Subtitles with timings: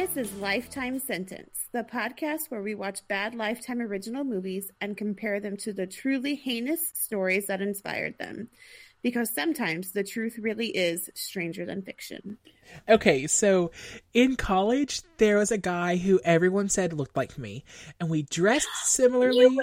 [0.00, 5.40] This is Lifetime Sentence, the podcast where we watch bad Lifetime original movies and compare
[5.40, 8.48] them to the truly heinous stories that inspired them.
[9.02, 12.38] Because sometimes the truth really is stranger than fiction.
[12.88, 13.70] Okay, so
[14.14, 17.64] in college, there was a guy who everyone said looked like me,
[17.98, 19.38] and we dressed similarly.
[19.38, 19.62] You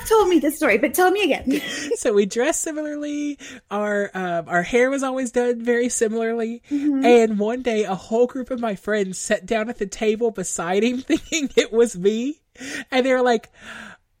[0.00, 1.60] have told me this story, but tell me again.
[1.96, 3.38] so we dressed similarly.
[3.70, 6.62] Our um, our hair was always done very similarly.
[6.70, 10.82] And one day, a whole group of my friends sat down at the table beside
[10.82, 12.40] him, thinking it was me,
[12.90, 13.50] and they were like.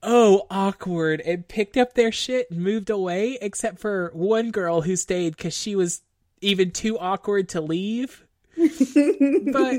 [0.08, 4.94] Oh, awkward, and picked up their shit and moved away, except for one girl who
[4.94, 6.02] stayed because she was
[6.40, 8.24] even too awkward to leave.
[8.56, 9.74] but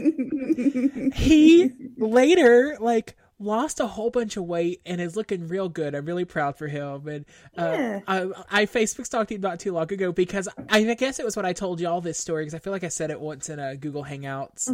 [1.15, 5.95] he later like lost a whole bunch of weight and is looking real good.
[5.95, 7.07] I'm really proud for him.
[7.07, 7.25] And
[7.57, 7.99] uh, Yeah.
[8.07, 8.19] I,
[8.51, 11.45] I Facebook stalked him not too long ago because I, I guess it was when
[11.45, 13.75] I told y'all this story because I feel like I said it once in a
[13.75, 14.67] Google Hangouts.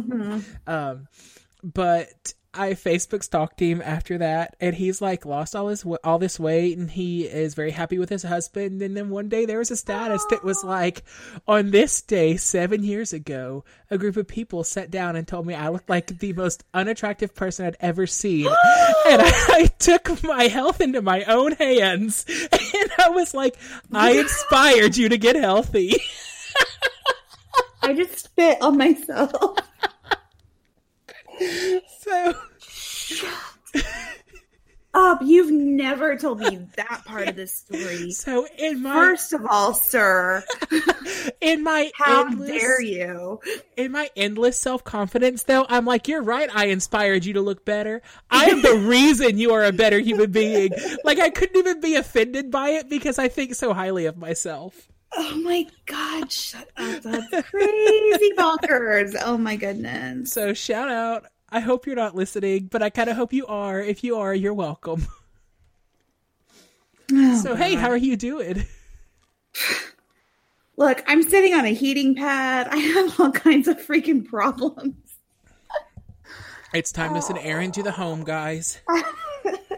[0.66, 1.08] Um,
[1.62, 6.38] but I Facebook stalked him after that, and he's like lost all his all this
[6.38, 8.80] weight, and he is very happy with his husband.
[8.82, 11.02] And then one day there was a status that was like,
[11.46, 15.54] on this day seven years ago, a group of people sat down and told me
[15.54, 18.46] I looked like the most unattractive person I'd ever seen,
[19.06, 23.56] and I, I took my health into my own hands, and I was like,
[23.92, 25.94] I inspired you to get healthy.
[27.82, 29.58] I just spit on myself.
[32.04, 32.34] So.
[34.96, 38.10] Up, you've never told me that part of the story.
[38.12, 40.44] So in my First of all, sir,
[41.40, 43.40] in my how endless, dare you?
[43.76, 46.48] in my endless self confidence, though, I'm like, you're right.
[46.54, 48.02] I inspired you to look better.
[48.30, 50.70] I am the reason you are a better human being.
[51.02, 54.88] Like I couldn't even be offended by it because I think so highly of myself.
[55.16, 57.02] Oh my god, shut up.
[57.02, 59.16] That's crazy bonkers.
[59.24, 60.32] Oh my goodness.
[60.32, 61.26] So shout out.
[61.54, 63.80] I hope you're not listening, but I kind of hope you are.
[63.80, 65.06] If you are, you're welcome.
[67.12, 68.64] Oh, So hey, how are you doing?
[70.78, 72.66] Look, I'm sitting on a heating pad.
[72.68, 74.94] I have all kinds of freaking problems.
[76.72, 78.80] It's time to send Aaron to the home, guys.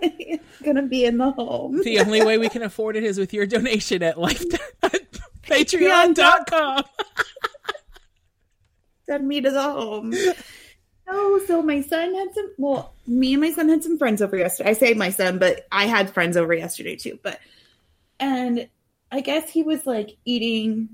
[0.00, 1.82] it's gonna be in the home.
[1.82, 4.44] The only way we can afford it is with your donation at life
[5.42, 6.84] patreon.com.
[9.06, 10.14] Send me to the home.
[11.08, 12.52] Oh, so my son had some.
[12.58, 14.70] Well, me and my son had some friends over yesterday.
[14.70, 17.18] I say my son, but I had friends over yesterday too.
[17.22, 17.38] But
[18.18, 18.68] and
[19.12, 20.88] I guess he was like eating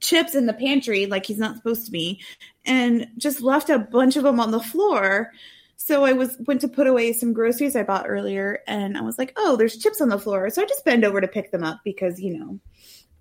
[0.00, 2.20] chips in the pantry like he's not supposed to be,
[2.64, 5.32] and just left a bunch of them on the floor.
[5.76, 9.18] So I was went to put away some groceries I bought earlier, and I was
[9.18, 11.64] like, "Oh, there's chips on the floor." So I just bend over to pick them
[11.64, 12.60] up because you know,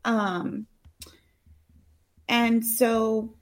[0.06, 0.68] um,
[2.30, 3.34] and so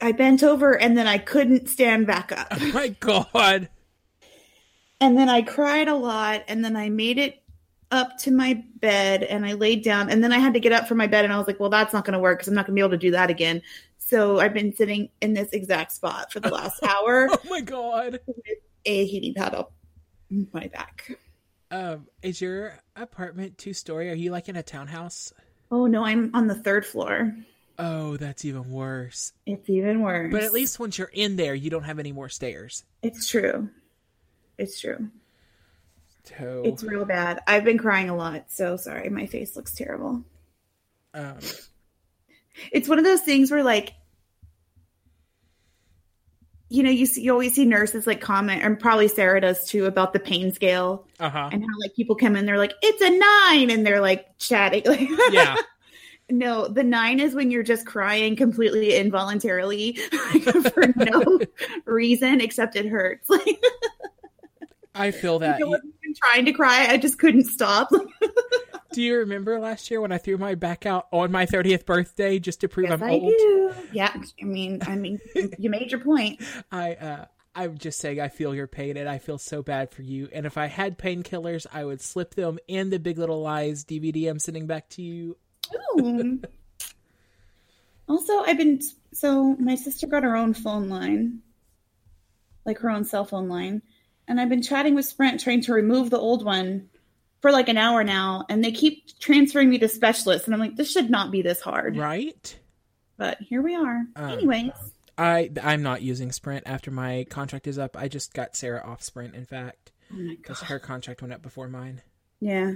[0.00, 2.48] I bent over and then I couldn't stand back up.
[2.60, 3.68] Oh my god.
[5.00, 7.42] And then I cried a lot and then I made it
[7.90, 10.88] up to my bed and I laid down and then I had to get up
[10.88, 12.54] from my bed and I was like, well, that's not going to work because I'm
[12.54, 13.62] not going to be able to do that again.
[13.98, 18.20] So I've been sitting in this exact spot for the last hour Oh my god.
[18.26, 18.36] with
[18.84, 19.72] a heating pad up
[20.52, 21.18] my back.
[21.70, 24.10] Um, is your apartment two story?
[24.10, 25.32] Are you like in a townhouse?
[25.70, 27.34] Oh no, I'm on the third floor.
[27.78, 29.32] Oh, that's even worse.
[29.44, 30.32] It's even worse.
[30.32, 32.84] But at least once you're in there, you don't have any more stairs.
[33.02, 33.68] it's true.
[34.58, 35.10] It's true.
[36.38, 37.40] So, It's real bad.
[37.46, 38.46] I've been crying a lot.
[38.50, 39.08] So sorry.
[39.10, 40.24] My face looks terrible.
[41.14, 41.38] um,
[42.72, 43.92] It's one of those things where like
[46.68, 49.84] you know, you see, you always see nurses like comment, and probably Sarah does too,
[49.84, 51.48] about the pain scale uh huh.
[51.52, 54.82] and how like people come in, they're like, "It's a nine," and they're like chatting.
[54.84, 55.54] Like, Yeah.
[56.30, 60.42] No, the nine is when you're just crying completely involuntarily like,
[60.74, 61.40] for no
[61.84, 63.28] reason except it hurts.
[63.30, 63.62] Like,
[64.94, 65.60] I feel that.
[65.60, 67.90] I wasn't even trying to cry, I just couldn't stop.
[68.92, 72.38] Do you remember last year when I threw my back out on my 30th birthday
[72.38, 73.34] just to prove Yes, I'm I old?
[73.36, 73.74] do.
[73.92, 75.18] Yeah, I mean, I mean,
[75.58, 76.40] you made your point.
[76.72, 77.24] I uh
[77.54, 80.28] I'm just saying I feel your pain and I feel so bad for you.
[80.32, 84.30] And if I had painkillers, I would slip them in the Big Little Lies DVD
[84.30, 85.36] I'm sending back to you.
[86.00, 86.40] Ooh.
[88.08, 88.80] also, I've been
[89.12, 91.40] so my sister got her own phone line,
[92.64, 93.82] like her own cell phone line,
[94.28, 96.88] and I've been chatting with Sprint trying to remove the old one
[97.42, 100.76] for like an hour now, and they keep transferring me to specialists, and I'm like,
[100.76, 102.58] this should not be this hard, Right?
[103.16, 104.04] but here we are.
[104.16, 104.72] Um, Anyways,
[105.18, 107.96] I I'm not using Sprint after my contract is up.
[107.96, 111.42] I just got Sarah off Sprint, in fact, oh because god, her contract went up
[111.42, 112.02] before mine.
[112.40, 112.74] yeah.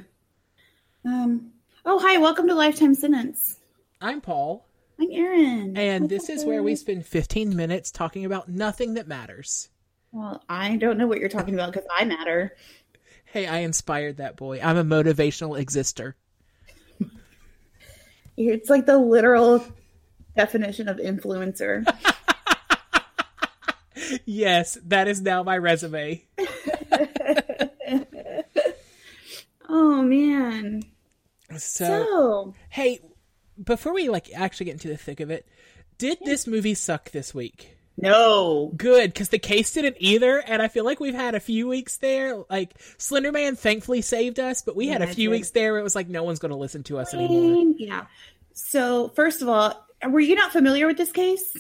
[1.05, 1.53] Um.
[1.85, 3.59] Oh, hi, welcome to Lifetime Sentence.
[4.01, 4.67] I'm Paul.
[4.99, 5.77] I'm Erin.
[5.77, 9.69] And What's this is where we spend 15 minutes talking about nothing that matters.
[10.13, 12.55] Well, I don't know what you're talking about because I matter.
[13.25, 14.61] Hey, I inspired that boy.
[14.63, 16.15] I'm a motivational exister.
[18.37, 19.65] It's like the literal
[20.37, 21.87] definition of influencer.
[24.25, 26.25] Yes, that is now my resume.
[29.69, 30.83] oh man.
[31.59, 33.01] So, So, hey,
[33.63, 35.47] before we like actually get into the thick of it,
[35.99, 37.77] did this movie suck this week?
[37.97, 38.73] no.
[38.77, 41.99] Good, because the case didn't either, and I feel like we've had a few weeks
[41.99, 42.43] there.
[42.49, 45.81] Like Slender Man, thankfully saved us, but we had a Yeah, few weeks there where
[45.81, 47.75] it was like no one's going to listen to us anymore.
[47.77, 48.07] Yeah.
[48.55, 51.57] So, first of all, were you not familiar with this case?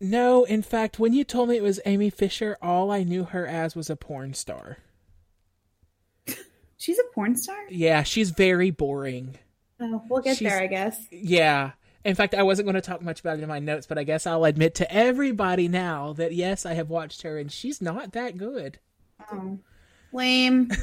[0.00, 3.46] No, in fact, when you told me it was Amy Fisher, all I knew her
[3.46, 4.78] as was a porn star.
[6.84, 7.56] She's a porn star?
[7.70, 9.38] Yeah, she's very boring.
[9.80, 11.00] Oh, we'll get She's- there, I guess.
[11.10, 11.70] Yeah.
[12.04, 14.04] In fact, I wasn't going to talk much about it in my notes, but I
[14.04, 18.12] guess I'll admit to everybody now that yes, I have watched her and she's not
[18.12, 18.80] that good.
[19.32, 19.58] Oh,
[20.12, 20.70] lame.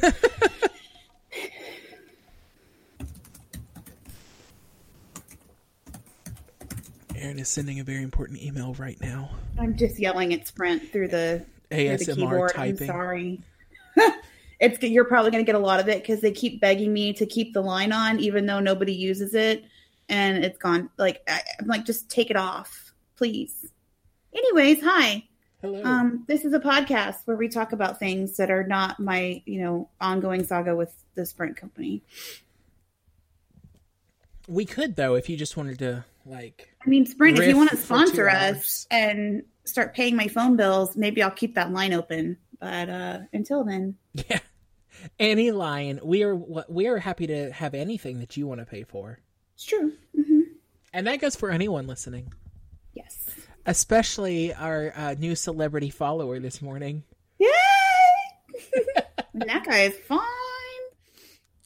[7.15, 9.29] Aaron is sending a very important email right now.
[9.59, 12.51] I'm just yelling at Sprint through the, through the ASMR keyboard.
[12.55, 12.89] typing.
[12.89, 13.41] I'm sorry.
[14.61, 17.11] it's you're probably going to get a lot of it because they keep begging me
[17.13, 19.65] to keep the line on, even though nobody uses it,
[20.07, 20.89] and it's gone.
[20.97, 23.71] Like I, I'm like, just take it off, please.
[24.33, 25.27] Anyways, hi.
[25.61, 25.83] Hello.
[25.83, 29.61] Um, this is a podcast where we talk about things that are not my, you
[29.61, 32.03] know, ongoing saga with the Sprint company.
[34.47, 37.71] we could though if you just wanted to like I mean, Sprint, if you want
[37.71, 42.37] to sponsor us and start paying my phone bills, maybe I'll keep that line open.
[42.59, 44.39] But uh until then, yeah.
[45.19, 48.83] Any line, we are we are happy to have anything that you want to pay
[48.83, 49.19] for.
[49.55, 49.93] it's true.
[50.15, 50.41] hmm
[50.93, 52.33] And that goes for anyone listening,
[52.93, 53.29] Yes.
[53.65, 57.03] especially our uh, new celebrity follower this morning.
[57.39, 57.47] Yay!
[59.33, 60.19] That guy is fine.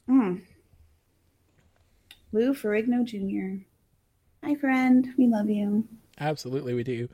[0.07, 0.41] Mm.
[2.31, 3.63] Lou Ferrigno Jr.
[4.45, 5.07] Hi, friend.
[5.17, 5.87] We love you.
[6.19, 7.09] Absolutely, we do.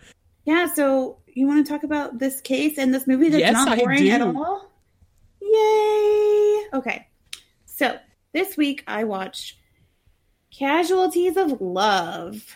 [0.46, 3.78] Yeah, so you want to talk about this case and this movie that's Yes, not
[3.78, 4.71] boring at all?
[5.42, 6.64] Yay!
[6.74, 7.08] Okay,
[7.66, 7.98] so
[8.34, 9.56] this week I watched
[10.52, 12.56] Casualties of Love,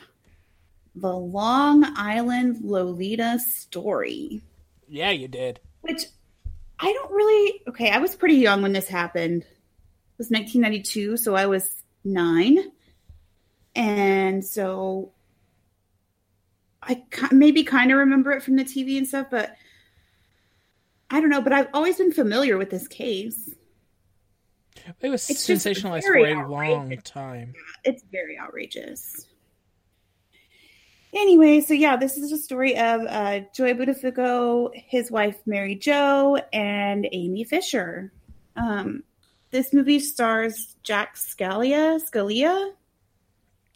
[0.95, 4.41] the Long Island Lolita story,
[4.87, 5.59] Yeah, you did.
[5.81, 6.03] which
[6.79, 7.61] I don't really.
[7.67, 9.41] Okay, I was pretty young when this happened.
[9.43, 12.57] It was 1992, so I was nine.
[13.75, 15.11] And so
[16.81, 19.55] I maybe kind of remember it from the TV and stuff, but
[21.10, 21.42] I don't know.
[21.42, 23.50] But I've always been familiar with this case.
[25.02, 27.04] It was It's sensationalized for a long outrageous.
[27.04, 27.54] time.
[27.84, 29.28] It's very outrageous.
[31.13, 36.38] Anyway, so yeah, this is a story of uh, Joey Buttafuoco, his wife Mary Jo,
[36.52, 38.12] and Amy Fisher.
[38.57, 39.04] Um,
[39.52, 42.74] this movie stars Jack Scalia, Scalia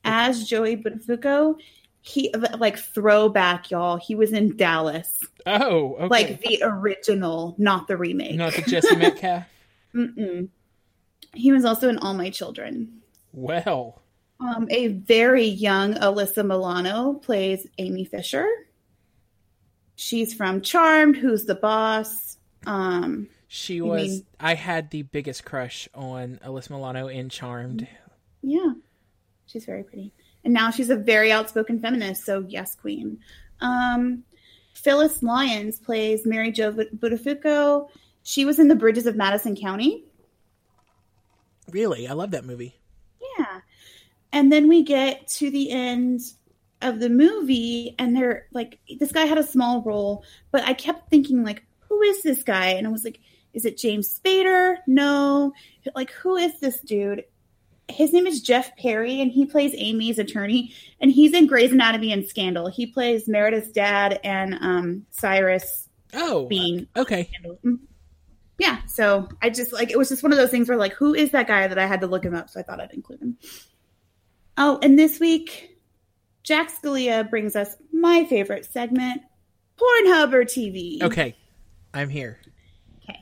[0.03, 1.55] as Joey Buttafuoco.
[2.01, 3.97] He like throwback, y'all.
[3.97, 6.07] He was in Dallas, Oh, okay.
[6.07, 8.35] like the original, not the remake.
[8.35, 9.45] not the Jesse Metcalfe.
[9.95, 10.47] Mm-mm.
[11.33, 13.01] He was also in All My Children.
[13.33, 14.01] Well,
[14.39, 18.47] Um, a very young Alyssa Milano plays Amy Fisher.
[19.95, 22.37] She's from Charmed, Who's the Boss?
[22.65, 24.07] Um, she was.
[24.07, 27.87] mean- I had the biggest crush on Alyssa Milano in Charmed.
[28.41, 28.71] yeah,
[29.45, 30.13] she's very pretty.
[30.49, 33.19] And now she's a very outspoken feminist, so yes, queen.
[33.61, 34.23] Um,
[34.73, 37.87] Phyllis Lyons plays Mary Jo Buttafuoco.
[38.23, 40.05] She was in The Bridges of Madison County.
[41.69, 42.75] Really, I love that movie.
[43.37, 43.59] Yeah.
[44.33, 46.21] And then we get to the end
[46.81, 51.11] of the movie, and they're like, this guy had a small role, but I kept
[51.11, 52.69] thinking, like, who is this guy?
[52.69, 53.19] And I was like,
[53.53, 54.77] is it James Spader?
[54.87, 55.53] No.
[55.93, 57.25] Like, who is this dude?
[57.89, 62.11] His name is Jeff Perry, and he plays Amy's attorney, and he's in Grey's Anatomy
[62.13, 62.67] and Scandal.
[62.67, 66.87] He plays Meredith's dad and um, Cyrus Oh, Beene.
[66.95, 67.29] okay.
[67.63, 67.79] Mm.
[68.57, 71.13] Yeah, so I just like it was just one of those things where like, who
[71.13, 72.49] is that guy that I had to look him up?
[72.49, 73.37] So I thought I'd include him.
[74.57, 75.77] Oh, and this week,
[76.43, 79.21] Jack Scalia brings us my favorite segment,
[79.77, 81.01] Pornhub or TV.
[81.01, 81.35] Okay,
[81.93, 82.39] I'm here.
[83.03, 83.19] Okay.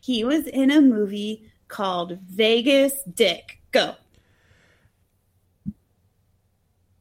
[0.00, 3.59] He was in a movie called Vegas Dick.
[3.72, 3.94] Go.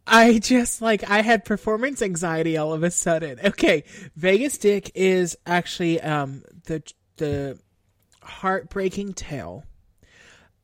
[0.05, 3.39] I just like I had performance anxiety all of a sudden.
[3.43, 3.83] Okay,
[4.15, 6.81] Vegas Dick is actually um the
[7.17, 7.59] the
[8.23, 9.63] heartbreaking tale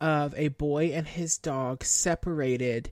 [0.01, 2.91] of a boy and his dog separated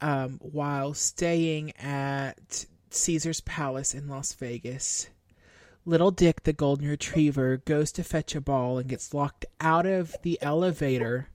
[0.00, 5.08] um, while staying at Caesar's Palace in Las Vegas.
[5.84, 10.16] Little Dick, the golden retriever, goes to fetch a ball and gets locked out of
[10.22, 11.28] the elevator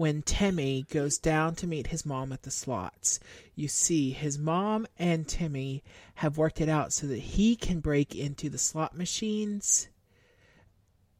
[0.00, 3.20] when Timmy goes down to meet his mom at the slots.
[3.54, 8.16] You see, his mom and Timmy have worked it out so that he can break
[8.16, 9.88] into the slot machines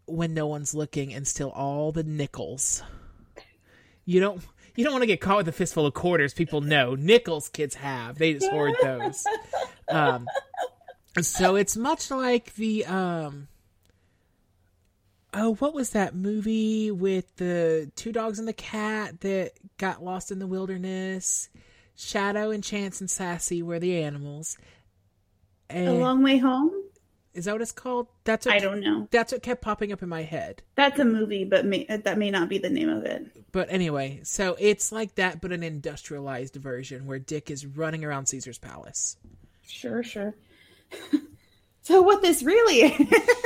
[0.06, 2.82] when no one's looking and steal all the nickels.
[4.06, 4.42] You don't
[4.74, 6.32] you don't want to get caught with a fistful of quarters.
[6.32, 8.16] People know nickels kids have.
[8.16, 9.26] They just hoard those.
[9.90, 10.28] Um,
[11.20, 13.48] so it's much like the um
[15.34, 20.30] oh what was that movie with the two dogs and the cat that got lost
[20.30, 21.48] in the wilderness?
[21.96, 24.56] Shadow and chance and sassy were the animals.
[25.68, 26.72] And a long way home?
[27.32, 28.08] Is that what it's called?
[28.24, 29.06] That's what, i don't know.
[29.12, 30.62] that's what kept popping up in my head.
[30.74, 33.26] That's a movie but may, that may not be the name of it.
[33.52, 38.26] But anyway so it's like that but an industrialized version where dick is running around
[38.26, 39.16] caesar's palace.
[39.66, 40.34] Sure sure.
[41.82, 43.08] So what this really is?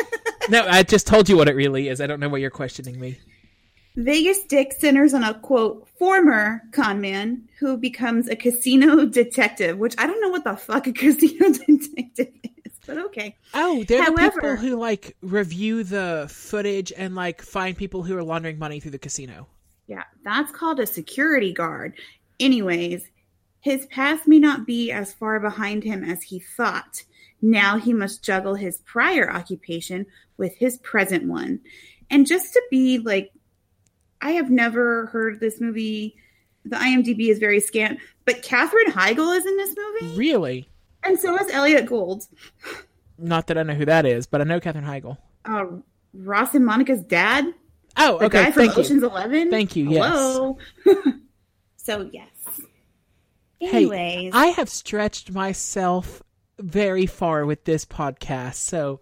[0.48, 2.00] no, I just told you what it really is.
[2.00, 3.18] I don't know why you're questioning me.
[3.96, 9.94] Vegas Dick centers on a quote former con man who becomes a casino detective, which
[9.98, 12.32] I don't know what the fuck a casino detective
[12.64, 13.36] is, but okay.
[13.52, 18.16] Oh, they're However, the people who like review the footage and like find people who
[18.16, 19.46] are laundering money through the casino.
[19.86, 21.94] Yeah, that's called a security guard.
[22.40, 23.08] Anyways,
[23.60, 27.04] his past may not be as far behind him as he thought.
[27.44, 30.06] Now he must juggle his prior occupation
[30.38, 31.60] with his present one.
[32.08, 33.32] And just to be like,
[34.22, 36.16] I have never heard this movie.
[36.64, 40.16] The IMDb is very scant, but Katherine Heigl is in this movie.
[40.16, 40.70] Really?
[41.02, 42.24] And so is Elliot Gould.
[43.18, 45.18] Not that I know who that is, but I know Katherine Heigl.
[45.44, 45.66] Uh,
[46.14, 47.44] Ross and Monica's dad.
[47.98, 48.44] Oh, the okay.
[48.44, 49.10] guy from Thank Ocean's you.
[49.10, 49.50] Eleven.
[49.50, 49.90] Thank you.
[49.90, 50.56] Hello.
[50.86, 50.96] Yes.
[51.76, 52.28] so yes.
[53.60, 56.22] Hey, Anyways, I have stretched myself
[56.58, 58.54] very far with this podcast.
[58.54, 59.00] So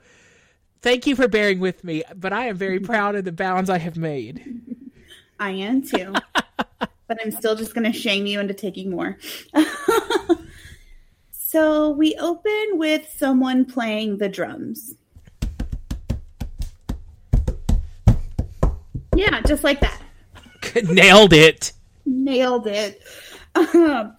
[0.81, 3.79] thank you for bearing with me, but I am very proud of the bounds I
[3.79, 4.43] have made.
[5.39, 6.15] I am too.
[6.79, 9.19] but I'm still just going to shame you into taking more.
[11.31, 14.95] so we open with someone playing the drums.
[19.15, 20.01] Yeah, just like that.
[20.85, 21.73] Nailed it.
[22.07, 23.03] Nailed it.
[23.55, 24.17] Um,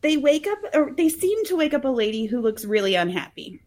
[0.00, 3.60] They wake up or they seem to wake up a lady who looks really unhappy.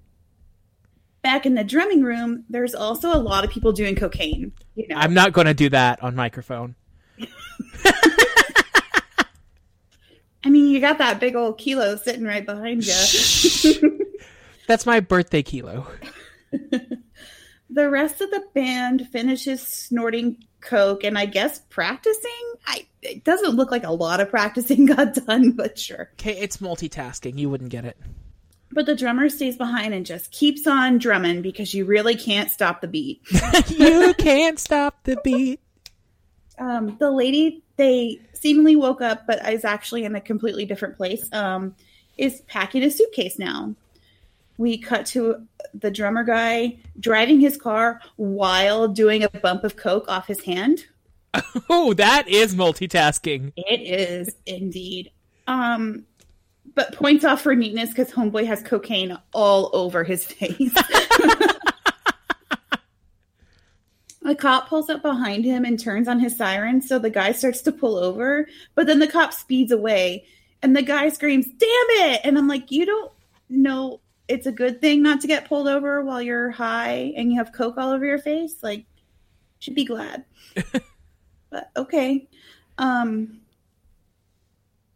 [1.22, 4.54] Back in the drumming room, there's also a lot of people doing cocaine.
[4.76, 4.96] You know?
[4.96, 6.76] I'm not going to do that on microphone.
[10.44, 14.08] I mean, you got that big old kilo sitting right behind you.
[14.68, 15.86] That's my birthday kilo.
[17.70, 22.32] the rest of the band finishes snorting coke and I guess practicing.
[22.66, 26.10] I it doesn't look like a lot of practicing got done, but sure.
[26.14, 27.38] Okay, it's multitasking.
[27.38, 27.98] You wouldn't get it.
[28.74, 32.80] But the drummer stays behind and just keeps on drumming because you really can't stop
[32.80, 33.22] the beat.
[33.68, 35.60] you can't stop the beat.
[36.58, 41.28] Um, the lady they seemingly woke up, but is actually in a completely different place.
[41.34, 41.76] Um,
[42.18, 43.76] is packing a suitcase now.
[44.62, 50.08] We cut to the drummer guy driving his car while doing a bump of coke
[50.08, 50.86] off his hand.
[51.68, 53.54] Oh, that is multitasking.
[53.56, 55.10] It is indeed.
[55.48, 56.06] Um,
[56.76, 60.76] but points off for neatness because Homeboy has cocaine all over his face.
[64.24, 67.62] a cop pulls up behind him and turns on his siren, so the guy starts
[67.62, 70.24] to pull over, but then the cop speeds away
[70.62, 72.22] and the guy screams, Damn it!
[72.24, 73.12] And I'm like, You don't
[73.50, 74.02] know
[74.32, 77.52] it's a good thing not to get pulled over while you're high and you have
[77.52, 78.64] coke all over your face.
[78.64, 78.86] Like,
[79.60, 80.24] should be glad.
[81.50, 82.28] but okay.
[82.78, 83.42] Um,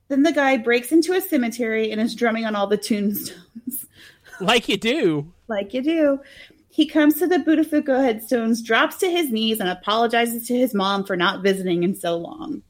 [0.08, 3.86] then the guy breaks into a cemetery and is drumming on all the tombstones.
[4.39, 5.34] like you do.
[5.48, 6.22] Like you do.
[6.70, 11.06] He comes to the Buttafuoco headstones, drops to his knees, and apologizes to his mom
[11.06, 12.63] for not visiting in so long.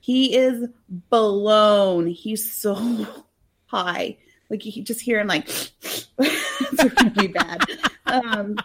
[0.00, 2.06] He is blown.
[2.06, 3.06] He's so
[3.66, 4.18] high.
[4.50, 5.48] Like you just hear him like
[6.18, 7.60] it's really bad.
[8.06, 8.56] Um,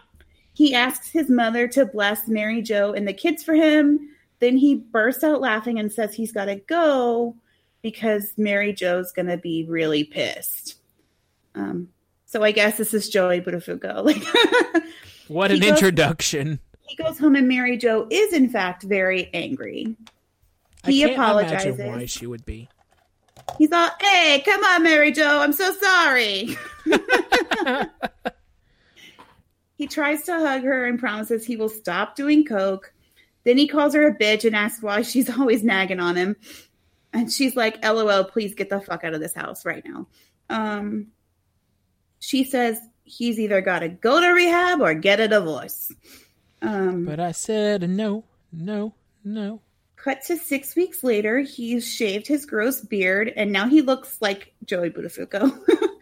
[0.53, 4.09] he asks his mother to bless Mary Jo and the kids for him.
[4.39, 7.35] Then he bursts out laughing and says he's got to go
[7.81, 10.77] because Mary Jo's going to be really pissed.
[11.55, 11.89] Um,
[12.25, 14.03] so I guess this is Joey Buttafuoco.
[15.25, 16.59] Like, what an goes, introduction!
[16.81, 19.95] He goes home and Mary Jo is in fact very angry.
[20.85, 21.77] He apologizes.
[21.79, 22.67] why she would be.
[23.57, 26.57] He's all, hey, come on, Mary Jo, I'm so sorry.
[29.77, 32.93] he tries to hug her and promises he will stop doing coke.
[33.43, 36.35] Then he calls her a bitch and asks why she's always nagging on him.
[37.11, 40.07] And she's like, LOL, please get the fuck out of this house right now.
[40.49, 41.07] Um,
[42.19, 45.91] she says he's either got to go to rehab or get a divorce.
[46.61, 49.61] Um, but I said no, no, no.
[50.03, 54.53] Cut to six weeks later, he's shaved his gross beard and now he looks like
[54.65, 55.57] Joey Buttafuoco.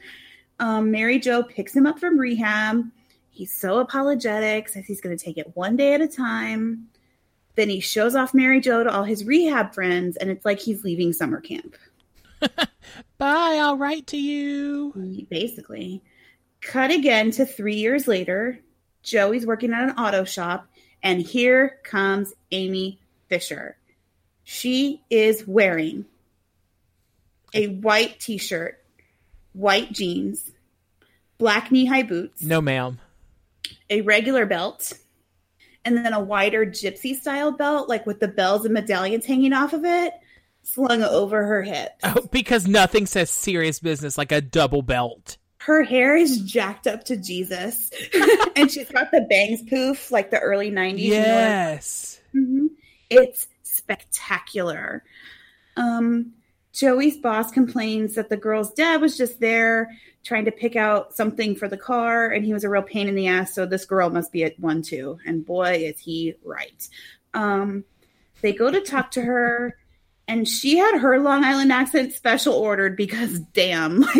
[0.59, 2.83] um, Mary Jo picks him up from rehab.
[3.29, 6.87] He's so apologetic, says he's going to take it one day at a time.
[7.53, 10.83] Then he shows off Mary Jo to all his rehab friends, and it's like he's
[10.83, 11.75] leaving summer camp.
[13.19, 15.27] Bye, I'll write to you.
[15.29, 16.01] Basically.
[16.59, 18.61] Cut again to three years later.
[19.03, 20.67] Joey's working at an auto shop,
[21.03, 23.77] and here comes Amy Fisher.
[24.43, 26.05] She is wearing
[27.53, 28.83] a white t shirt,
[29.53, 30.51] white jeans,
[31.37, 32.41] black knee high boots.
[32.41, 32.99] No, ma'am.
[33.89, 34.93] A regular belt,
[35.85, 39.73] and then a wider gypsy style belt, like with the bells and medallions hanging off
[39.73, 40.13] of it,
[40.63, 41.95] slung over her hips.
[42.03, 45.37] Oh, because nothing says serious business like a double belt.
[45.59, 47.91] Her hair is jacked up to Jesus,
[48.55, 50.99] and she's got the bangs poof like the early 90s.
[50.99, 52.21] Yes.
[52.33, 52.67] You know mm-hmm.
[53.11, 53.47] It's
[53.91, 55.03] spectacular.
[55.75, 56.33] Um,
[56.73, 59.89] Joey's boss complains that the girl's dad was just there
[60.23, 63.15] trying to pick out something for the car and he was a real pain in
[63.15, 65.17] the ass so this girl must be at one too.
[65.25, 66.87] And boy is he right.
[67.33, 67.83] Um,
[68.41, 69.77] they go to talk to her
[70.27, 74.05] and she had her long island accent special ordered because damn.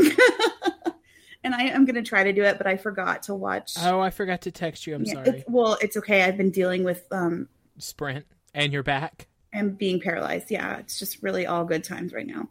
[1.44, 3.74] And i am going to try to do it but i forgot to watch.
[3.80, 4.94] Oh i forgot to text you.
[4.94, 5.44] I'm yeah, sorry.
[5.48, 6.22] well it's okay.
[6.22, 7.50] I've been dealing with um,
[7.80, 12.28] sprint and you're back and being paralyzed yeah it's just really all good times right
[12.28, 12.48] now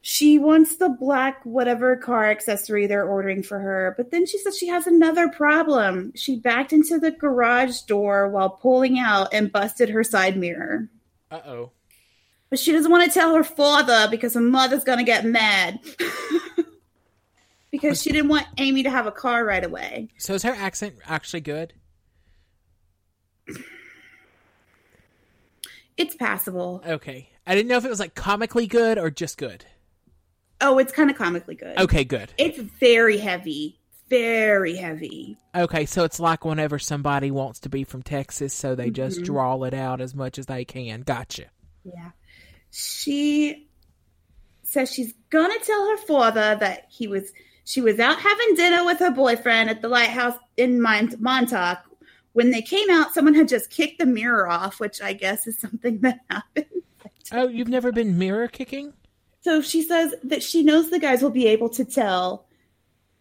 [0.00, 4.56] she wants the black whatever car accessory they're ordering for her, but then she says
[4.56, 6.12] she has another problem.
[6.14, 10.88] She backed into the garage door while pulling out and busted her side mirror.
[11.30, 11.72] Uh oh.
[12.48, 15.78] But she doesn't want to tell her father because her mother's going to get mad.
[17.70, 20.08] because she didn't want Amy to have a car right away.
[20.16, 21.74] So is her accent actually good?
[25.98, 26.82] It's passable.
[26.86, 27.28] Okay.
[27.46, 29.66] I didn't know if it was like comically good or just good.
[30.60, 31.78] Oh, it's kind of comically good.
[31.78, 32.32] Okay, good.
[32.38, 33.78] It's very heavy.
[34.08, 35.36] Very heavy.
[35.54, 38.94] Okay, so it's like whenever somebody wants to be from Texas, so they mm-hmm.
[38.94, 41.02] just draw it out as much as they can.
[41.02, 41.44] Gotcha.
[41.84, 42.10] Yeah.
[42.70, 43.68] She
[44.62, 47.32] says she's gonna tell her father that he was
[47.64, 51.78] she was out having dinner with her boyfriend at the lighthouse in Mont- Montauk.
[52.38, 55.58] When they came out, someone had just kicked the mirror off, which I guess is
[55.58, 56.66] something that happened.
[57.32, 58.92] Oh, you've never been mirror kicking?
[59.40, 62.46] So she says that she knows the guys will be able to tell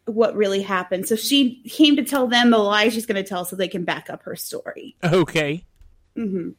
[0.05, 1.07] what really happened.
[1.07, 3.85] So she came to tell them the lie she's going to tell so they can
[3.85, 4.95] back up her story.
[5.03, 5.65] Okay.
[6.15, 6.49] Mm-hmm.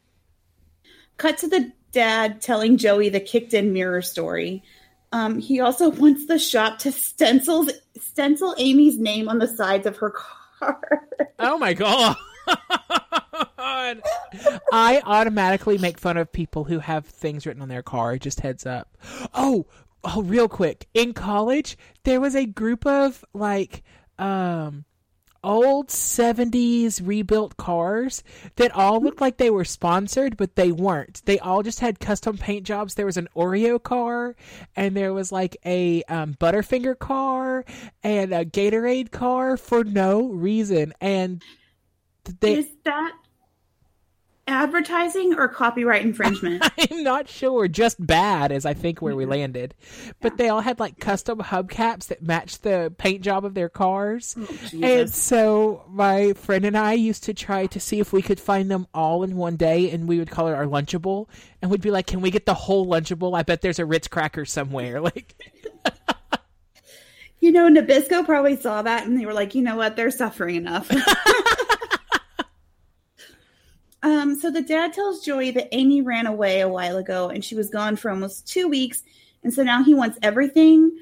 [1.17, 4.65] Cut to the dad telling Joey the kicked in mirror story.
[5.13, 7.69] Um, he also wants the shop to stencil
[8.01, 10.11] stencil Amy's name on the sides of her
[10.59, 10.81] car.
[11.39, 12.17] oh my god.
[14.73, 18.19] I automatically make fun of people who have things written on their car.
[18.19, 18.97] Just heads up.
[19.35, 19.67] Oh,
[20.05, 20.87] oh, real quick.
[20.95, 23.83] In college, there was a group of like
[24.19, 24.85] um
[25.45, 28.25] old 70s rebuilt cars
[28.57, 31.23] that all looked like they were sponsored, but they weren't.
[31.25, 32.95] They all just had custom paint jobs.
[32.95, 34.35] There was an Oreo car,
[34.77, 37.65] and there was like a um, Butterfinger car,
[38.03, 40.93] and a Gatorade car for no reason.
[41.01, 41.43] And
[42.41, 42.55] they.
[42.55, 43.13] Is that
[44.49, 46.63] advertising or copyright infringement?
[46.91, 47.69] I'm not sure.
[47.69, 49.33] Just bad is I think where we mm-hmm.
[49.33, 49.75] landed.
[50.21, 50.37] But yeah.
[50.37, 54.35] they all had like custom hubcaps that matched the paint job of their cars.
[54.39, 54.49] Oh,
[54.83, 58.71] and so my friend and I used to try to see if we could find
[58.71, 61.29] them all in one day and we would call it our lunchable
[61.63, 63.37] and we'd be like, Can we get the whole lunchable?
[63.39, 65.01] I bet there's a Ritz cracker somewhere.
[65.09, 65.35] Like
[67.41, 70.57] You know, Nabisco probably saw that and they were like, you know what, they're suffering
[70.57, 70.91] enough.
[74.03, 77.55] Um, so the dad tells Joey that Amy ran away a while ago and she
[77.55, 79.03] was gone for almost two weeks.
[79.43, 80.97] And so now he wants everything,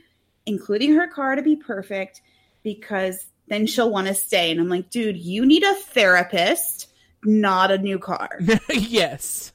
[0.47, 2.23] including her car, to be perfect
[2.63, 4.51] because then she'll want to stay.
[4.51, 6.89] And I'm like, dude, you need a therapist,
[7.23, 8.41] not a new car.
[8.71, 9.53] yes.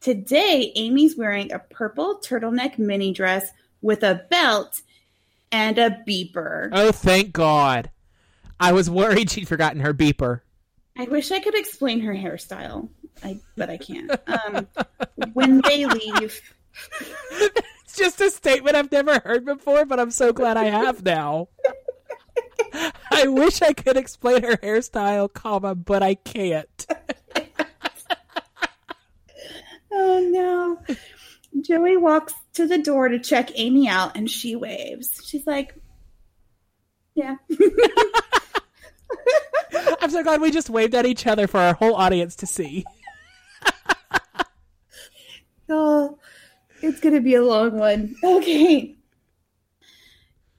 [0.00, 3.50] Today, Amy's wearing a purple turtleneck mini dress
[3.82, 4.82] with a belt
[5.50, 6.68] and a beeper.
[6.72, 7.90] Oh, thank God.
[8.58, 10.40] I was worried she'd forgotten her beeper.
[10.98, 12.88] I wish I could explain her hairstyle,
[13.22, 14.10] I, but I can't.
[14.26, 14.66] Um,
[15.32, 16.40] when they leave,
[17.00, 21.48] it's just a statement I've never heard before, but I'm so glad I have now.
[23.10, 26.86] I wish I could explain her hairstyle, comma, but I can't.
[29.92, 30.96] oh no.
[31.62, 35.22] Joey walks to the door to check Amy out and she waves.
[35.24, 35.74] She's like,
[37.14, 37.36] Yeah.
[40.00, 42.84] I'm so glad we just waved at each other for our whole audience to see.
[45.68, 46.18] oh,
[46.82, 48.14] it's going to be a long one.
[48.22, 48.94] Okay.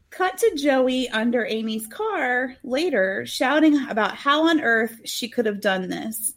[0.09, 5.61] Cut to Joey under Amy's car later, shouting about how on earth she could have
[5.61, 6.33] done this.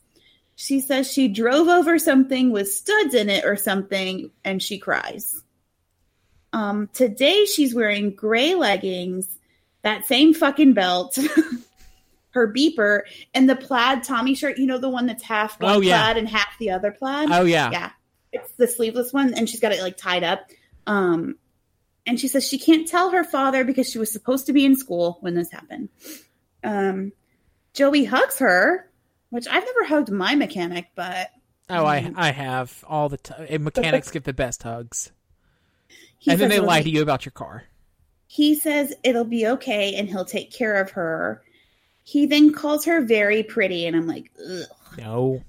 [0.54, 5.42] She says she drove over something with studs in it or something, and she cries.
[6.52, 9.38] Um, today she's wearing gray leggings,
[9.82, 11.16] that same fucking belt,
[12.32, 13.02] her beeper,
[13.34, 14.58] and the plaid Tommy shirt.
[14.58, 16.02] You know the one that's half one Oh, yeah.
[16.02, 17.28] plaid and half the other plaid.
[17.30, 17.70] Oh yeah.
[17.70, 17.90] Yeah.
[18.32, 20.48] It's the sleeveless one, and she's got it like tied up.
[20.86, 21.36] Um,
[22.06, 24.76] and she says she can't tell her father because she was supposed to be in
[24.76, 25.88] school when this happened.
[26.64, 27.12] Um,
[27.74, 28.88] Joey hugs her,
[29.30, 31.30] which I've never hugged my mechanic, but
[31.68, 33.64] Oh, I I have all the time.
[33.64, 35.10] Mechanics give the best hugs,
[36.26, 37.64] and then they lie be- to you about your car.
[38.26, 41.42] He says it'll be okay and he'll take care of her.
[42.10, 44.66] He then calls her very pretty, and I'm like, ugh.
[44.98, 45.44] No.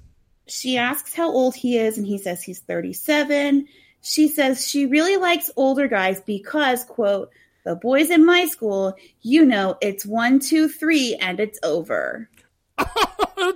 [0.46, 3.68] She asks how old he is, and he says he's 37.
[4.02, 7.32] She says she really likes older guys because, quote,
[7.66, 12.30] the boys in my school, you know, it's one, two, three, and it's over.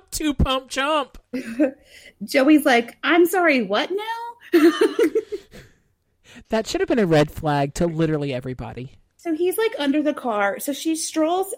[0.10, 1.20] Two pump jump.
[2.24, 4.60] Joey's like, I'm sorry, what now?
[6.50, 8.94] That should have been a red flag to literally everybody.
[9.18, 10.60] so he's like under the car.
[10.60, 11.54] So she strolls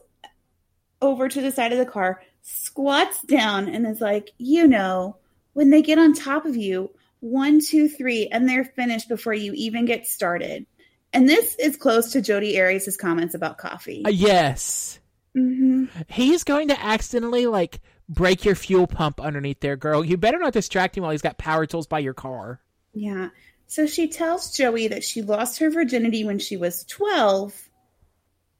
[1.01, 5.17] over to the side of the car, squats down, and is like, you know,
[5.53, 9.53] when they get on top of you, one, two, three, and they're finished before you
[9.53, 10.65] even get started.
[11.13, 14.03] And this is close to Jodi Arias' comments about coffee.
[14.05, 14.99] Uh, yes.
[15.33, 17.79] hmm He's going to accidentally like
[18.09, 20.03] break your fuel pump underneath there, girl.
[20.03, 22.61] You better not distract him while he's got power tools by your car.
[22.93, 23.29] Yeah.
[23.67, 27.66] So she tells Joey that she lost her virginity when she was 12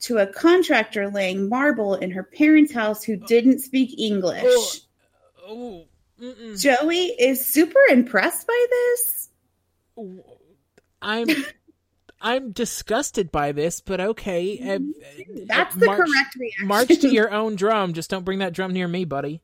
[0.02, 4.44] to a contractor laying marble in her parents' house who didn't speak English.
[4.44, 4.78] Ugh.
[5.50, 5.86] Oh.
[6.58, 9.30] Joey is super impressed by this.
[11.02, 11.28] I'm
[12.22, 14.60] I'm disgusted by this, but okay.
[14.60, 14.80] Uh,
[15.46, 16.68] That's the march- correct reaction.
[16.68, 17.94] March to your own drum.
[17.94, 19.42] Just don't bring that drum near me, buddy.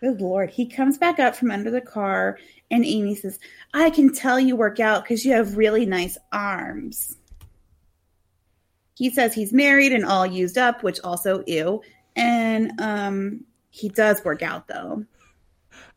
[0.00, 0.50] Good lord.
[0.50, 2.38] He comes back up from under the car
[2.70, 3.38] and Amy says,
[3.72, 7.16] I can tell you work out because you have really nice arms.
[8.96, 11.82] He says he's married and all used up, which also ew.
[12.16, 15.04] And um he does work out though.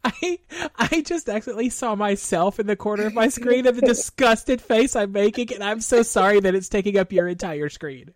[0.04, 0.40] I
[0.78, 4.96] I just accidentally saw myself in the corner of my screen of the disgusted face
[4.96, 8.14] I'm making, and I'm so sorry that it's taking up your entire screen.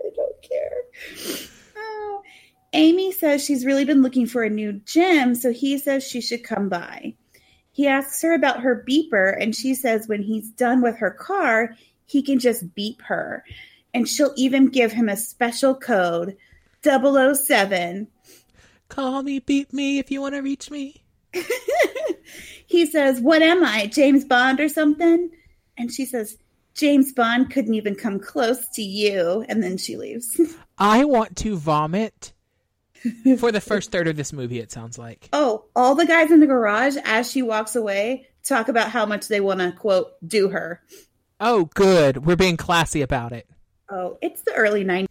[0.00, 1.42] I don't care.
[1.76, 2.22] Oh.
[2.72, 6.44] Amy says she's really been looking for a new gym, so he says she should
[6.44, 7.14] come by.
[7.72, 11.74] He asks her about her beeper, and she says when he's done with her car,
[12.06, 13.44] he can just beep her.
[13.94, 16.36] And she'll even give him a special code
[16.82, 18.08] 007.
[18.88, 21.02] Call me, beat me if you want to reach me.
[22.66, 25.30] he says, What am I, James Bond or something?
[25.78, 26.36] And she says,
[26.74, 29.44] James Bond couldn't even come close to you.
[29.48, 30.40] And then she leaves.
[30.78, 32.32] I want to vomit
[33.38, 34.58] for the first third of this movie.
[34.58, 35.28] It sounds like.
[35.32, 39.28] Oh, all the guys in the garage as she walks away talk about how much
[39.28, 40.82] they want to quote do her.
[41.40, 42.24] Oh, good.
[42.24, 43.48] We're being classy about it.
[43.92, 45.06] Oh, it's the early 90s.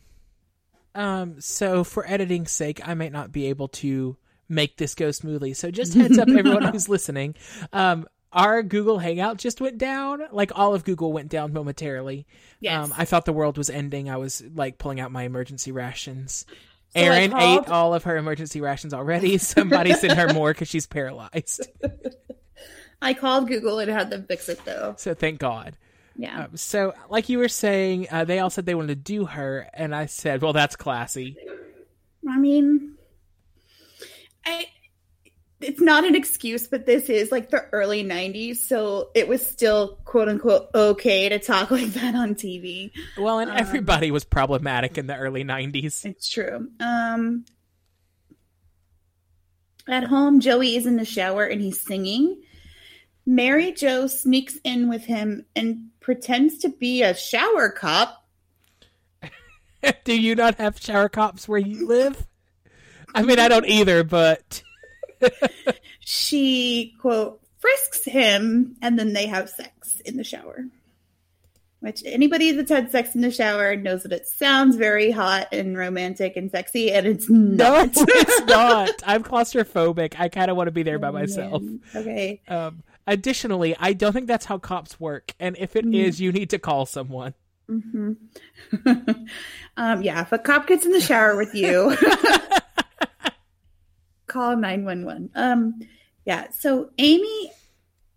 [0.95, 4.17] Um, so for editing's sake, I might not be able to
[4.49, 5.53] make this go smoothly.
[5.53, 7.35] So just heads up, everyone who's listening.
[7.71, 10.21] Um, our Google Hangout just went down.
[10.31, 12.25] Like all of Google went down momentarily.
[12.59, 12.85] Yes.
[12.85, 14.09] Um, I thought the world was ending.
[14.09, 16.45] I was like pulling out my emergency rations.
[16.95, 19.37] So Erin called- ate all of her emergency rations already.
[19.37, 21.67] Somebody sent her more because she's paralyzed.
[23.01, 24.95] I called Google and had them fix it though.
[24.97, 25.77] So thank God.
[26.15, 26.45] Yeah.
[26.45, 29.67] Um, so, like you were saying, uh, they all said they wanted to do her,
[29.73, 31.37] and I said, "Well, that's classy."
[32.29, 32.95] I mean,
[34.45, 34.67] I
[35.61, 39.99] it's not an excuse, but this is like the early 90s, so it was still
[40.05, 42.91] quote unquote okay to talk like that on TV.
[43.17, 46.05] Well, and Um, everybody was problematic in the early '90s.
[46.05, 46.67] It's true.
[46.79, 47.45] Um
[49.87, 52.41] At home, Joey is in the shower and he's singing.
[53.25, 58.25] Mary Jo sneaks in with him and pretends to be a shower cop.
[60.03, 62.27] Do you not have shower cops where you live?
[63.15, 64.63] I mean, I don't either, but
[65.99, 70.65] She, quote, frisks him and then they have sex in the shower.
[71.79, 75.75] Which anybody that's had sex in the shower knows that it sounds very hot and
[75.75, 77.89] romantic and sexy, and it's no, not.
[77.95, 78.91] it's not.
[79.03, 80.13] I'm claustrophobic.
[80.19, 81.63] I kind of want to be there by myself.
[81.95, 82.39] Okay.
[82.47, 86.51] Um, Additionally, I don't think that's how cops work, and if it is, you need
[86.51, 87.33] to call someone.
[87.67, 88.13] hmm
[89.77, 91.95] um, yeah, if a cop gets in the shower with you,
[94.27, 95.31] call 911.
[95.35, 95.81] Um,
[96.25, 97.51] yeah, so Amy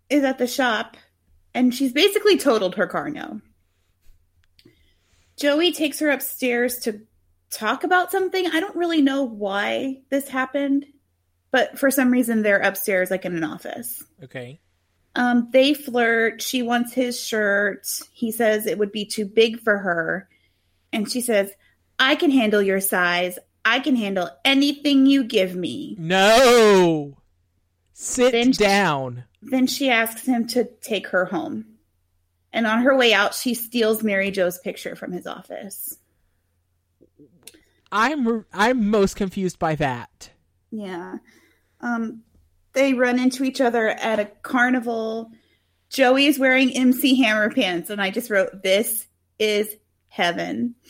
[0.09, 0.97] is at the shop
[1.53, 3.41] and she's basically totaled her car now.
[5.37, 7.01] Joey takes her upstairs to
[7.49, 8.47] talk about something.
[8.47, 10.85] I don't really know why this happened,
[11.51, 14.03] but for some reason they're upstairs, like in an office.
[14.23, 14.59] Okay.
[15.15, 16.41] Um, they flirt.
[16.41, 17.87] She wants his shirt.
[18.11, 20.27] He says it would be too big for her.
[20.91, 21.51] And she says,
[21.97, 23.39] I can handle your size.
[23.63, 25.95] I can handle anything you give me.
[25.97, 27.17] No.
[27.93, 29.23] Sit Then- down.
[29.41, 31.65] Then she asks him to take her home.
[32.51, 35.97] And on her way out, she steals Mary Jo's picture from his office.
[37.91, 40.31] I'm I'm most confused by that.
[40.71, 41.17] Yeah.
[41.81, 42.23] Um,
[42.75, 45.31] they run into each other at a carnival.
[45.89, 49.07] Joey is wearing MC Hammer pants, and I just wrote, This
[49.39, 49.75] is
[50.09, 50.75] heaven.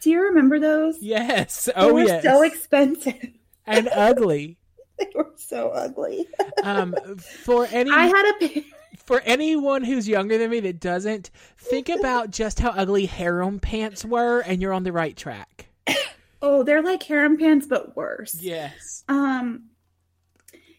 [0.00, 1.02] Do you remember those?
[1.02, 1.68] Yes.
[1.74, 2.22] Oh, they were yes.
[2.22, 3.32] so expensive.
[3.66, 4.56] and ugly.
[4.98, 6.26] they were so ugly.
[6.62, 8.62] Um, for any I had a pair.
[9.04, 14.04] for anyone who's younger than me that doesn't think about just how ugly harem pants
[14.04, 15.67] were, and you're on the right track.
[16.40, 18.36] Oh, they're like harem pants, but worse.
[18.40, 19.04] Yes.
[19.08, 19.64] Um,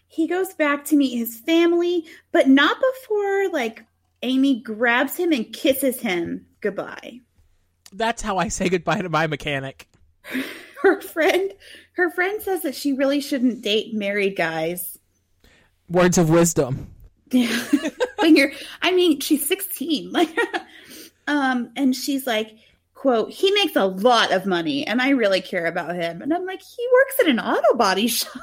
[0.08, 3.86] he goes back to meet his family, but not before like
[4.22, 7.22] Amy grabs him and kisses him goodbye.
[7.91, 9.88] That's how I say goodbye to my mechanic.
[10.82, 11.52] Her friend,
[11.95, 14.98] her friend says that she really shouldn't date married guys.
[15.89, 16.88] Words of wisdom.
[17.32, 17.65] Yeah.
[18.19, 20.10] when you're I mean, she's 16.
[20.13, 20.30] Like
[21.28, 22.56] um and she's like,
[23.00, 26.22] quote, he makes a lot of money and I really care about him.
[26.22, 28.42] And I'm like, he works at an auto body shop.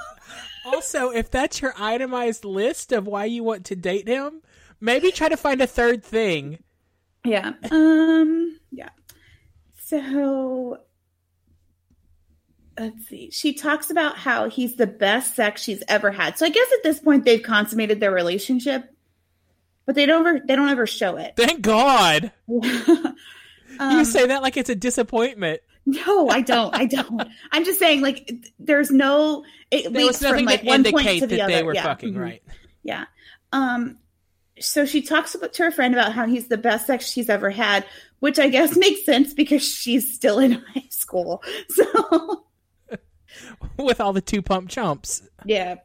[0.65, 4.41] Also, if that's your itemized list of why you want to date him,
[4.81, 6.59] maybe try to find a third thing.
[7.23, 7.53] Yeah.
[7.71, 8.89] Um yeah.
[9.85, 10.79] So
[12.79, 13.31] let's see.
[13.31, 16.39] She talks about how he's the best sex she's ever had.
[16.39, 18.91] So I guess at this point they've consummated their relationship,
[19.85, 21.35] but they don't ever they don't ever show it.
[21.37, 22.33] Thank God.
[23.79, 25.61] Um, you say that like it's a disappointment.
[25.87, 26.75] No, I don't.
[26.75, 27.23] I don't.
[27.53, 29.45] I'm just saying, like, there's no.
[29.71, 31.53] It There was nothing from like one point to the that other.
[31.53, 31.83] they were yeah.
[31.85, 32.21] fucking Mhm.
[32.21, 32.43] right.
[32.83, 33.05] Yeah.
[33.53, 33.99] Um.
[34.59, 37.51] So she talks about, to her friend about how he's the best sex she's ever
[37.51, 37.85] had,
[38.21, 41.43] which I guess makes sense because she's still in high school.
[41.69, 42.45] So
[43.79, 45.23] With all the two pump chumps.
[45.45, 45.77] yeah.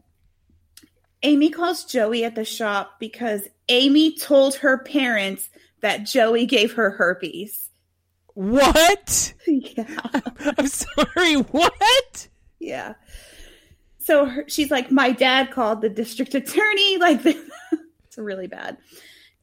[1.23, 5.49] Amy calls Joey at the shop because Amy told her parents
[5.81, 7.69] that Joey gave her herpes.
[8.33, 9.33] What?
[9.47, 9.99] yeah.
[10.57, 12.27] I'm sorry, what?
[12.59, 12.93] Yeah.
[13.99, 16.97] So her, she's like, my dad called the district attorney.
[16.99, 18.77] Like, it's really bad.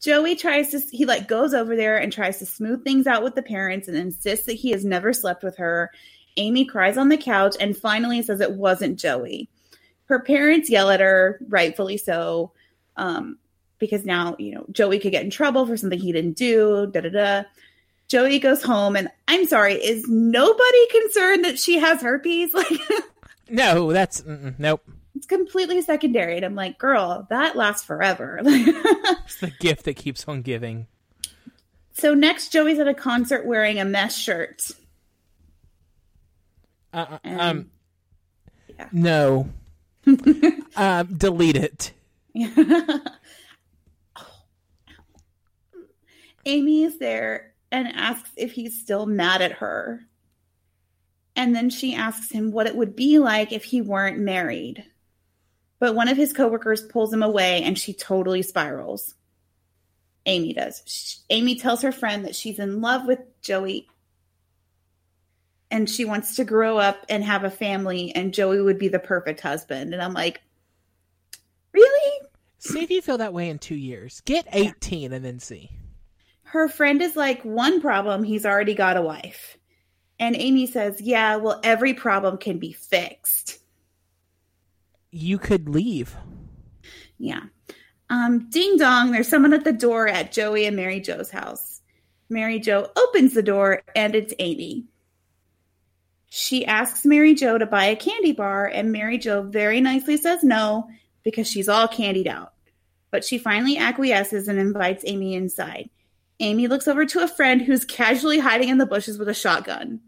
[0.00, 3.34] Joey tries to, he like goes over there and tries to smooth things out with
[3.34, 5.90] the parents and insists that he has never slept with her.
[6.36, 9.48] Amy cries on the couch and finally says it wasn't Joey.
[10.04, 12.52] Her parents yell at her, rightfully so,
[12.96, 13.38] um,
[13.78, 17.00] because now, you know, Joey could get in trouble for something he didn't do, da
[17.00, 17.42] da da.
[18.08, 22.52] Joey goes home and I'm sorry, is nobody concerned that she has herpes?
[22.54, 22.80] Like,
[23.50, 24.22] No, that's
[24.58, 24.82] nope.
[25.14, 26.36] it's completely secondary.
[26.36, 28.40] And I'm like, girl, that lasts forever.
[28.44, 30.86] It's the gift that keeps on giving.
[31.92, 34.70] so next, Joey's at a concert wearing a mesh shirt.
[36.94, 37.70] Uh, uh, And- um,
[38.78, 38.88] yeah.
[38.90, 39.48] no.
[40.76, 41.92] um, delete it.
[46.46, 50.06] Amy is there and asks if he's still mad at her.
[51.36, 54.84] And then she asks him what it would be like if he weren't married.
[55.78, 59.14] But one of his coworkers pulls him away and she totally spirals.
[60.26, 60.82] Amy does.
[60.86, 63.88] Sh Amy tells her friend that she's in love with Joey
[65.70, 68.98] and she wants to grow up and have a family and Joey would be the
[68.98, 69.92] perfect husband.
[69.92, 70.40] And I'm like,
[71.72, 72.26] really?
[72.58, 74.20] See if you feel that way in two years.
[74.24, 75.70] Get 18 and then see.
[76.50, 79.58] Her friend is like, one problem, he's already got a wife.
[80.18, 83.58] And Amy says, yeah, well, every problem can be fixed.
[85.10, 86.16] You could leave.
[87.18, 87.42] Yeah.
[88.10, 91.82] Um, ding dong, there's someone at the door at Joey and Mary Jo's house.
[92.30, 94.86] Mary Jo opens the door and it's Amy.
[96.30, 100.44] She asks Mary Jo to buy a candy bar, and Mary Jo very nicely says
[100.44, 100.88] no
[101.22, 102.52] because she's all candied out.
[103.10, 105.88] But she finally acquiesces and invites Amy inside.
[106.40, 110.00] Amy looks over to a friend who's casually hiding in the bushes with a shotgun.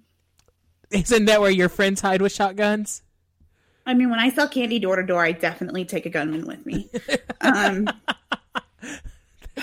[0.91, 3.03] Isn't that where your friends hide with shotguns?
[3.87, 6.65] I mean, when I sell candy door to door, I definitely take a gunman with
[6.67, 6.91] me.
[7.43, 7.89] Um,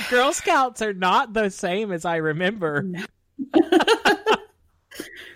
[0.10, 2.84] Girl Scouts are not the same as I remember.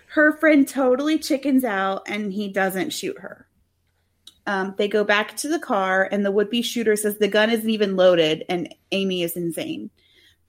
[0.08, 3.46] her friend totally chickens out and he doesn't shoot her.
[4.46, 7.50] Um, they go back to the car, and the would be shooter says the gun
[7.50, 9.90] isn't even loaded, and Amy is insane.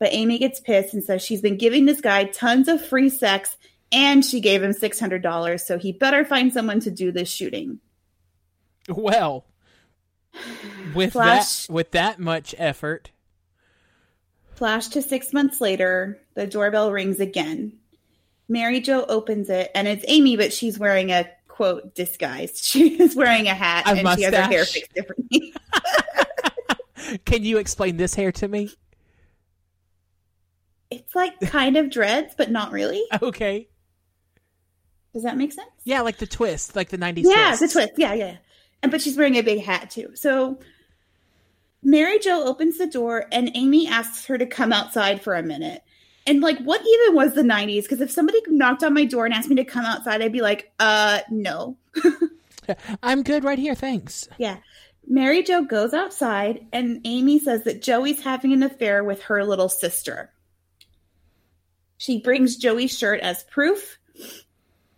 [0.03, 3.55] But Amy gets pissed and says she's been giving this guy tons of free sex
[3.89, 7.79] and she gave him $600, so he better find someone to do this shooting.
[8.89, 9.45] Well,
[10.93, 13.11] with Flash, that with that much effort.
[14.55, 17.77] Flash to 6 months later, the doorbell rings again.
[18.49, 22.57] Mary Jo opens it and it's Amy, but she's wearing a quote disguised.
[22.65, 24.19] She is wearing a hat a and mustache.
[24.19, 25.53] she has her hair fixed differently.
[27.25, 28.69] Can you explain this hair to me?
[30.95, 33.03] It's like kind of dreads, but not really.
[33.21, 33.67] Okay.
[35.13, 35.69] Does that make sense?
[35.83, 37.59] Yeah, like the twist, like the 90s Yeah, twist.
[37.61, 37.91] the twist.
[37.97, 38.37] Yeah, yeah.
[38.81, 40.09] And but she's wearing a big hat too.
[40.15, 40.59] So
[41.83, 45.83] Mary Jo opens the door and Amy asks her to come outside for a minute.
[46.25, 47.83] And like, what even was the 90s?
[47.83, 50.41] Because if somebody knocked on my door and asked me to come outside, I'd be
[50.41, 51.77] like, uh, no.
[53.03, 53.75] I'm good right here.
[53.75, 54.27] Thanks.
[54.37, 54.57] Yeah.
[55.05, 59.67] Mary Jo goes outside and Amy says that Joey's having an affair with her little
[59.67, 60.31] sister.
[62.03, 63.97] She brings Joey's shirt as proof,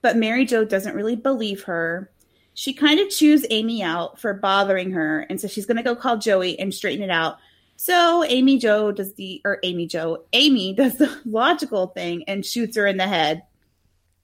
[0.02, 2.10] but Mary Jo doesn't really believe her.
[2.56, 5.96] She kind of chews Amy out for bothering her, and so she's going to go
[5.96, 7.38] call Joey and straighten it out.
[7.76, 12.76] So Amy Jo does the or Amy Jo Amy does the logical thing and shoots
[12.76, 13.44] her in the head.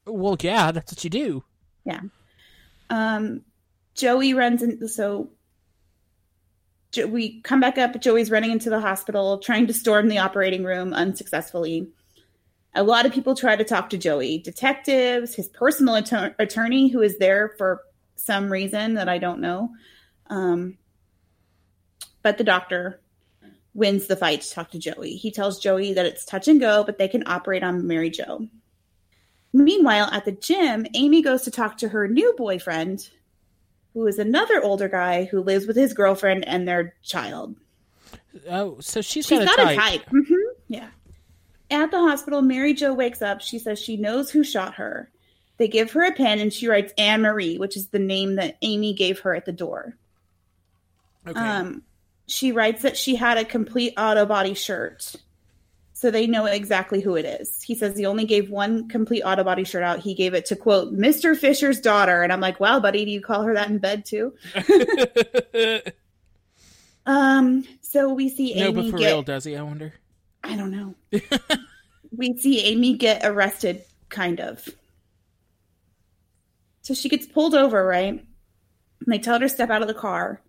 [0.08, 1.44] Well, yeah, that's what you do.
[1.86, 2.02] Yeah.
[2.90, 3.42] Um,
[3.94, 4.88] Joey runs in.
[4.88, 5.30] So
[6.92, 8.02] jo- we come back up.
[8.02, 11.88] Joey's running into the hospital, trying to storm the operating room unsuccessfully.
[12.74, 17.02] A lot of people try to talk to Joey, detectives, his personal att- attorney, who
[17.02, 17.82] is there for
[18.16, 19.72] some reason that I don't know.
[20.28, 20.78] Um,
[22.22, 23.02] but the doctor
[23.74, 25.16] wins the fight to talk to Joey.
[25.16, 28.48] He tells Joey that it's touch and go, but they can operate on Mary Jo.
[29.54, 33.10] Meanwhile, at the gym, Amy goes to talk to her new boyfriend,
[33.94, 37.56] who is another older guy who lives with his girlfriend and their child.
[38.50, 39.78] Oh, so she's, she's got, got a type.
[39.78, 40.10] A type.
[40.10, 40.34] Mm-hmm.
[40.70, 40.88] Yeah.
[41.72, 43.42] At the hospital, Mary Jo wakes up.
[43.42, 45.10] She says she knows who shot her.
[45.58, 48.58] They give her a pen and she writes Anne Marie, which is the name that
[48.62, 49.96] Amy gave her at the door.
[51.26, 51.40] Okay.
[51.40, 51.84] Um,
[52.28, 55.16] she writes that she had a complete auto body shirt.
[55.94, 57.62] So they know exactly who it is.
[57.62, 60.00] He says he only gave one complete auto body shirt out.
[60.00, 61.38] He gave it to quote Mr.
[61.38, 62.24] Fisher's daughter.
[62.24, 64.34] And I'm like, wow, buddy, do you call her that in bed too?
[67.06, 68.62] um, so we see Amy.
[68.62, 69.56] No, but for get, real, does he?
[69.56, 69.94] I wonder.
[70.44, 70.96] I don't know.
[72.16, 74.68] we see Amy get arrested, kind of.
[76.82, 78.14] So she gets pulled over, right?
[78.14, 80.42] And they tell her to step out of the car.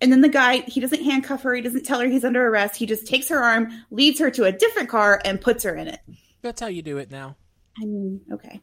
[0.00, 1.54] And then the guy, he doesn't handcuff her.
[1.54, 2.76] He doesn't tell her he's under arrest.
[2.76, 5.88] He just takes her arm, leads her to a different car, and puts her in
[5.88, 6.00] it.
[6.42, 7.36] That's how you do it now.
[7.80, 8.60] I mean, okay.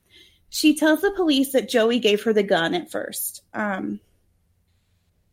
[0.49, 3.43] She tells the police that Joey gave her the gun at first.
[3.53, 3.99] Um,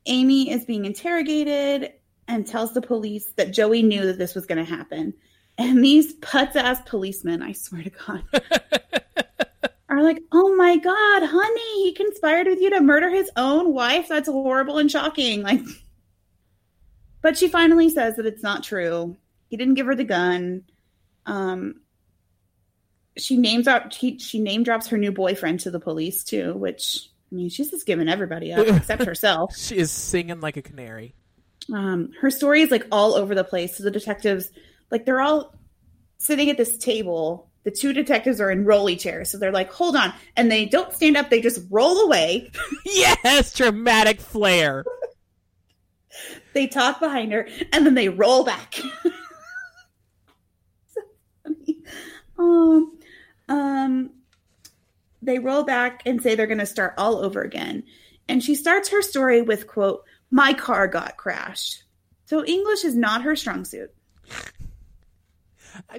[0.07, 1.92] Amy is being interrogated
[2.33, 5.12] and tells the police that Joey knew that this was going to happen.
[5.59, 8.25] And these putz ass policemen, I swear to God,
[9.90, 14.09] are like, oh my God, honey, he conspired with you to murder his own wife?
[14.09, 15.42] That's horrible and shocking.
[15.53, 15.61] Like,
[17.21, 19.16] but she finally says that it's not true.
[19.49, 20.64] He didn't give her the gun.
[21.27, 21.83] Um,
[23.16, 27.11] she names out he, she name drops her new boyfriend to the police too, which
[27.31, 29.57] I mean she's just giving everybody up except herself.
[29.57, 31.14] she is singing like a canary.
[31.72, 33.77] Um, her story is like all over the place.
[33.77, 34.51] So the detectives,
[34.90, 35.55] like they're all
[36.18, 37.48] sitting at this table.
[37.64, 40.92] The two detectives are in rolly chairs, so they're like, "Hold on," and they don't
[40.92, 42.51] stand up; they just roll away.
[42.85, 44.85] yes, dramatic flair.
[46.55, 48.75] they talk behind her, and then they roll back.
[50.87, 51.01] so
[51.44, 51.83] funny.
[52.37, 52.98] Um,
[53.48, 54.11] um,
[55.22, 57.85] they roll back and say they're going to start all over again.
[58.29, 61.85] And she starts her story with quote, "My car got crashed."
[62.25, 63.95] So English is not her strong suit.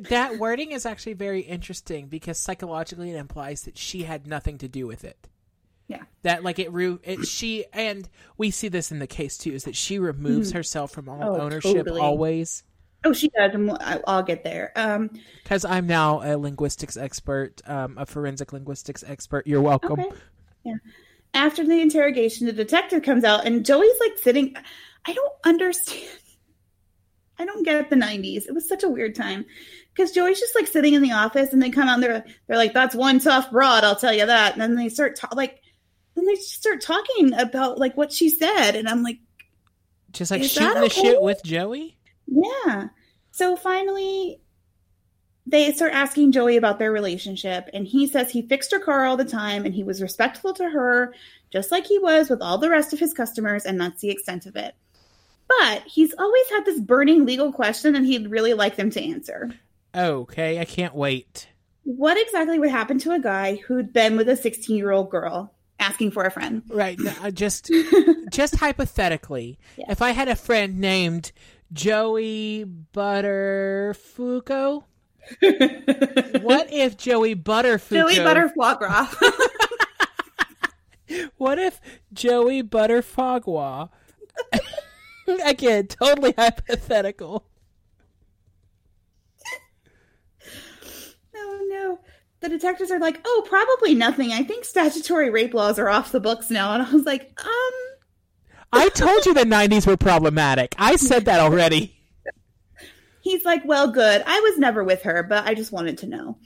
[0.10, 4.68] That wording is actually very interesting because psychologically it implies that she had nothing to
[4.68, 5.28] do with it.
[5.88, 6.04] Yeah.
[6.24, 6.70] That like it,
[7.04, 8.08] it she and
[8.38, 10.58] we see this in the case too is that she removes mm-hmm.
[10.58, 12.02] herself from all oh, ownership totally.
[12.02, 12.64] always.
[13.06, 13.78] Oh, she does, and
[14.08, 14.72] I'll get there.
[15.44, 19.46] Because um, I'm now a linguistics expert, um, a forensic linguistics expert.
[19.46, 20.00] You're welcome.
[20.00, 20.16] Okay.
[20.64, 20.76] Yeah.
[21.34, 24.56] After the interrogation, the detective comes out, and Joey's like sitting.
[25.06, 26.08] I don't understand.
[27.40, 28.46] I don't get the '90s.
[28.48, 29.46] It was such a weird time
[29.94, 32.58] because Joey's just like sitting in the office, and they come out and they're they're
[32.58, 35.60] like, "That's one tough broad, I'll tell you that." And then they start ta- like
[36.16, 39.18] then they start talking about like what she said, and I'm like,
[40.12, 41.02] Just like shooting the okay?
[41.02, 41.98] shit with Joey.
[42.28, 42.90] yeah.
[43.32, 44.40] So finally,
[45.46, 49.18] they start asking Joey about their relationship, and he says he fixed her car all
[49.18, 51.14] the time and he was respectful to her,
[51.52, 54.46] just like he was with all the rest of his customers, and that's the extent
[54.46, 54.74] of it.
[55.48, 59.52] But he's always had this burning legal question, and he'd really like them to answer.
[59.96, 61.50] Okay, I can't wait.
[61.84, 65.54] What exactly would happen to a guy who'd been with a 16 year old girl
[65.80, 66.64] asking for a friend?
[66.70, 67.70] Right, no, just
[68.32, 69.88] just hypothetically, Yes.
[69.89, 71.34] if I had a friend named
[71.74, 74.84] Joey Butterfuco,
[76.41, 78.09] what if Joey Butterfuco?
[78.09, 79.07] Joey Butter foie.
[81.38, 81.80] What if
[82.13, 83.89] Joey Butterfogwa?
[85.45, 87.45] Again, totally hypothetical.
[91.36, 91.99] Oh no.
[92.41, 94.32] The detectives are like, oh, probably nothing.
[94.32, 96.74] I think statutory rape laws are off the books now.
[96.74, 97.71] And I was like, um,
[98.74, 100.76] I told you the '90s were problematic.
[100.78, 101.93] I said that already.
[103.24, 104.21] He's like, well, good.
[104.28, 106.38] I was never with her, but I just wanted to know.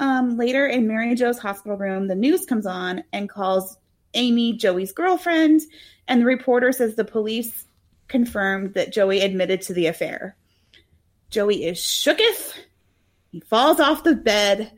[0.00, 3.76] Um, later in Mary Jo's hospital room, the news comes on and calls
[4.14, 5.60] Amy Joey's girlfriend.
[6.08, 7.66] And the reporter says the police
[8.08, 10.34] confirmed that Joey admitted to the affair.
[11.30, 12.54] Joey is shooketh.
[13.30, 14.72] He falls off the bed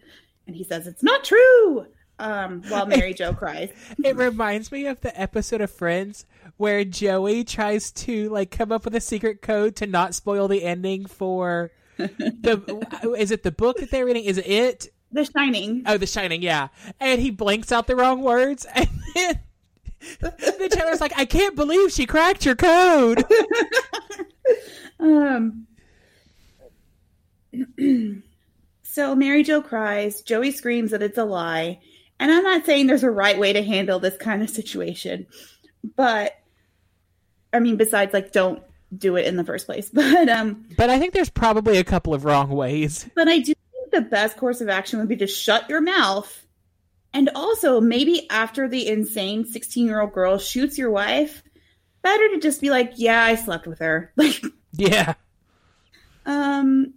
[0.46, 1.86] and he says, it's not true.
[2.18, 3.70] Um, while Mary Jo cries.
[4.02, 8.84] It reminds me of the episode of Friends where Joey tries to like come up
[8.84, 13.14] with a secret code to not spoil the ending for the.
[13.18, 14.24] is it the book that they're reading?
[14.24, 14.88] Is it it?
[15.12, 15.84] The Shining.
[15.86, 16.68] Oh, The Shining, yeah.
[17.00, 19.40] And he blanks out the wrong words, and then
[20.20, 23.24] the Taylor's like, "I can't believe she cracked your code."
[24.98, 25.66] Um,
[28.82, 30.22] so Mary Jo cries.
[30.22, 31.80] Joey screams that it's a lie.
[32.24, 35.26] And I'm not saying there's a right way to handle this kind of situation,
[35.94, 36.32] but
[37.52, 38.62] I mean, besides like don't
[38.96, 39.90] do it in the first place.
[39.92, 43.06] But um, But I think there's probably a couple of wrong ways.
[43.14, 46.46] but I do think the best course of action would be to shut your mouth.
[47.12, 51.42] And also, maybe after the insane 16 year old girl shoots your wife,
[52.00, 54.14] better to just be like, yeah, I slept with her.
[54.16, 55.12] Like, Yeah.
[56.24, 56.94] Um,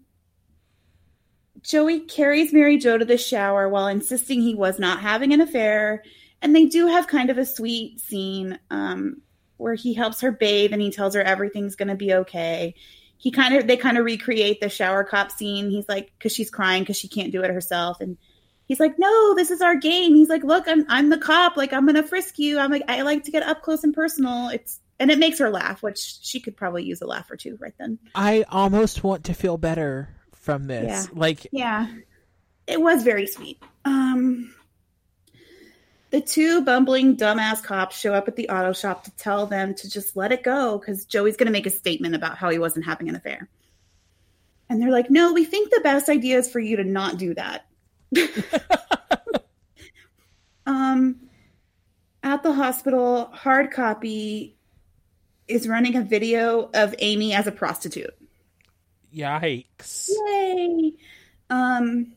[1.68, 6.02] Joey carries Mary Jo to the shower while insisting he was not having an affair,
[6.42, 9.22] and they do have kind of a sweet scene um,
[9.58, 12.74] where he helps her bathe and he tells her everything's going to be okay.
[13.18, 15.70] He kind of they kind of recreate the shower cop scene.
[15.70, 18.18] He's like, because she's crying because she can't do it herself, and
[18.66, 21.58] he's like, "No, this is our game." He's like, "Look, I'm I'm the cop.
[21.58, 22.60] Like I'm gonna frisk you.
[22.60, 25.50] I'm like I like to get up close and personal." It's and it makes her
[25.50, 28.00] laugh, which she could probably use a laugh or two right then.
[28.16, 30.17] I almost want to feel better
[30.48, 30.88] from this.
[30.88, 31.06] Yeah.
[31.14, 31.88] Like, Yeah.
[32.66, 33.62] It was very sweet.
[33.86, 34.54] Um
[36.10, 39.90] the two bumbling dumbass cops show up at the auto shop to tell them to
[39.90, 42.86] just let it go because Joey's going to make a statement about how he wasn't
[42.86, 43.50] having an affair.
[44.70, 47.34] And they're like, no, we think the best idea is for you to not do
[47.34, 47.66] that.
[50.66, 51.18] um,
[52.24, 54.56] at the hospital, Hard Copy
[55.50, 58.16] is running a video of Amy as a prostitute.
[59.18, 60.10] Yikes.
[60.28, 60.94] Yay!
[61.50, 62.14] Um,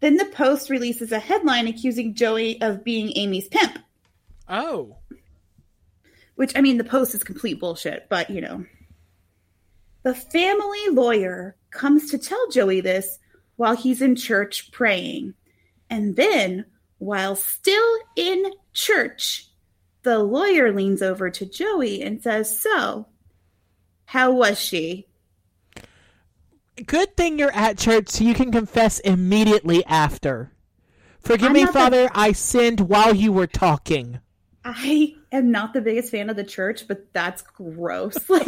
[0.00, 3.78] then the Post releases a headline accusing Joey of being Amy's pimp,
[4.48, 4.96] Oh.
[6.34, 8.64] which I mean, the Post is complete bullshit, but you know.
[10.02, 13.18] The family lawyer comes to tell Joey this
[13.56, 15.32] while he's in church praying.
[15.88, 16.66] And then,
[16.98, 19.46] while still in church,
[20.02, 23.06] the lawyer leans over to Joey and says, So,
[24.04, 25.06] how was she?
[26.84, 30.52] Good thing you're at church so you can confess immediately after.
[31.20, 34.20] Forgive I'm me, not the- Father, I sinned while you were talking.
[34.64, 38.16] I am not the biggest fan of the church, but that's gross.
[38.28, 38.46] Like,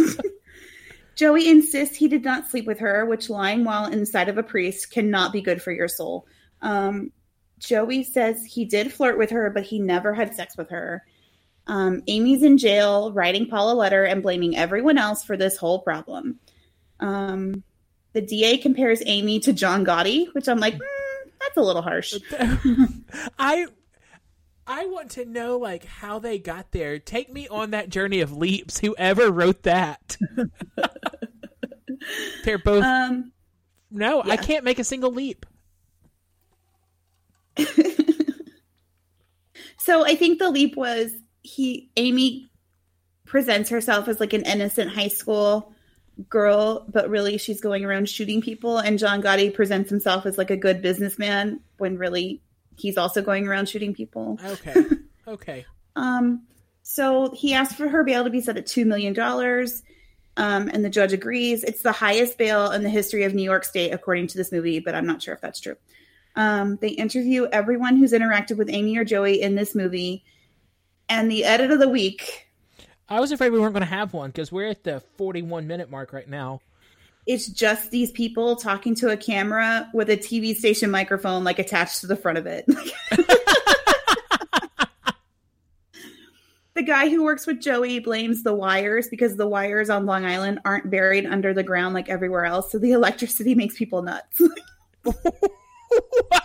[1.14, 4.90] Joey insists he did not sleep with her, which lying while inside of a priest
[4.90, 6.26] cannot be good for your soul.
[6.60, 7.10] Um,
[7.58, 11.04] Joey says he did flirt with her, but he never had sex with her.
[11.66, 15.78] Um, Amy's in jail, writing Paul a letter and blaming everyone else for this whole
[15.78, 16.38] problem.
[17.00, 17.62] Um,
[18.16, 22.14] the DA compares Amy to John Gotti, which I'm like, "Hmm, that's a little harsh.
[23.38, 23.66] I
[24.66, 26.98] I want to know like how they got there.
[26.98, 28.78] Take me on that journey of leaps.
[28.78, 30.16] Whoever wrote that.
[32.44, 33.32] They're both Um,
[33.90, 35.44] No, I can't make a single leap.
[39.78, 41.12] So I think the leap was
[41.42, 42.50] he Amy
[43.24, 45.75] presents herself as like an innocent high school
[46.28, 48.78] girl, but really she's going around shooting people.
[48.78, 52.40] And John Gotti presents himself as like a good businessman when really
[52.76, 54.38] he's also going around shooting people.
[54.44, 54.74] Okay.
[55.28, 55.66] Okay.
[55.96, 56.42] Um,
[56.82, 59.18] so he asked for her bail to be set at $2 million.
[60.36, 61.64] Um, and the judge agrees.
[61.64, 64.78] It's the highest bail in the history of New York State, according to this movie,
[64.80, 65.76] but I'm not sure if that's true.
[66.36, 70.22] Um, they interview everyone who's interacted with Amy or Joey in this movie.
[71.08, 72.45] And the edit of the week.
[73.08, 75.90] I was afraid we weren't going to have one because we're at the 41 minute
[75.90, 76.60] mark right now.
[77.26, 82.00] It's just these people talking to a camera with a TV station microphone like attached
[82.00, 82.66] to the front of it.
[86.74, 90.60] the guy who works with Joey blames the wires because the wires on Long Island
[90.64, 92.70] aren't buried under the ground like everywhere else.
[92.70, 94.40] So the electricity makes people nuts.
[95.02, 96.42] what?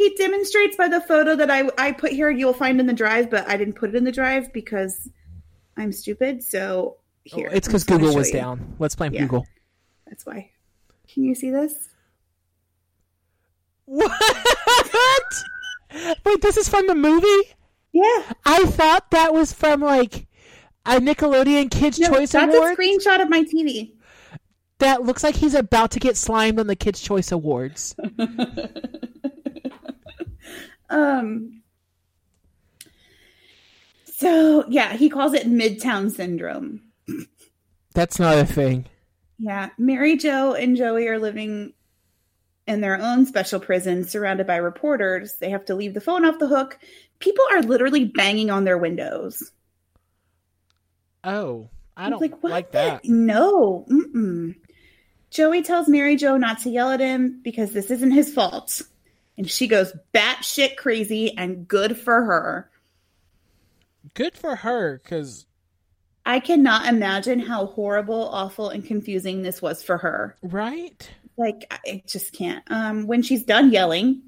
[0.00, 3.28] He demonstrates by the photo that I, I put here, you'll find in the drive,
[3.28, 5.10] but I didn't put it in the drive because
[5.76, 6.42] I'm stupid.
[6.42, 7.50] So oh, here.
[7.52, 8.40] Oh, it's because Google was you.
[8.40, 8.76] down.
[8.78, 9.46] Let's blame yeah, Google.
[10.06, 10.52] That's why.
[11.06, 11.74] Can you see this?
[13.84, 14.12] What?
[16.24, 17.50] Wait, this is from the movie?
[17.92, 18.32] Yeah.
[18.46, 20.28] I thought that was from like
[20.86, 22.78] a Nickelodeon Kids no, Choice that's Award.
[22.78, 23.90] That's a screenshot of my TV.
[24.78, 27.96] That looks like he's about to get slimed on the Kids Choice Awards.
[30.90, 31.62] um.
[34.04, 36.82] So yeah, he calls it Midtown Syndrome.
[37.94, 38.86] That's not a thing.
[39.38, 41.72] Yeah, Mary Jo and Joey are living
[42.66, 45.36] in their own special prison surrounded by reporters.
[45.40, 46.78] They have to leave the phone off the hook.
[47.18, 49.50] People are literally banging on their windows.
[51.24, 53.04] Oh, I don't like, like that.
[53.04, 53.86] No.
[53.90, 54.54] Mm-mm.
[55.30, 58.82] Joey tells Mary Jo not to yell at him because this isn't his fault.
[59.36, 62.70] And she goes batshit crazy and good for her.
[64.14, 65.46] Good for her because
[66.26, 70.36] I cannot imagine how horrible, awful, and confusing this was for her.
[70.42, 71.10] Right?
[71.36, 72.62] Like I just can't.
[72.70, 74.22] Um, when she's done yelling,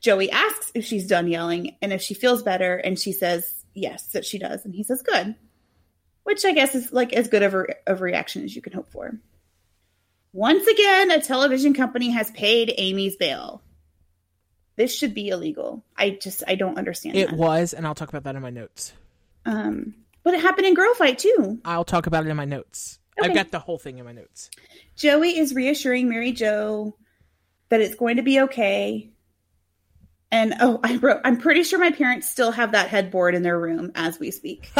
[0.00, 4.08] Joey asks if she's done yelling and if she feels better, and she says yes,
[4.08, 5.34] that she does, and he says good,
[6.24, 8.90] which I guess is like as good of a, of reaction as you can hope
[8.90, 9.18] for.
[10.32, 13.62] Once again, a television company has paid Amy's bail.
[14.78, 15.84] This should be illegal.
[15.96, 17.16] I just I don't understand.
[17.16, 17.36] It that.
[17.36, 18.92] was, and I'll talk about that in my notes.
[19.44, 21.58] Um, but it happened in Girl Fight too.
[21.64, 23.00] I'll talk about it in my notes.
[23.18, 23.28] Okay.
[23.28, 24.50] I've got the whole thing in my notes.
[24.94, 26.94] Joey is reassuring Mary Jo
[27.70, 29.10] that it's going to be okay.
[30.30, 33.58] And oh, I wrote, I'm pretty sure my parents still have that headboard in their
[33.58, 34.70] room as we speak.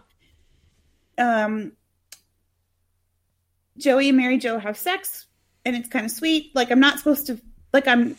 [1.18, 1.72] um,
[3.76, 5.26] Joey and Mary Jo have sex,
[5.66, 6.52] and it's kind of sweet.
[6.54, 7.38] Like I'm not supposed to,
[7.74, 8.16] like I'm,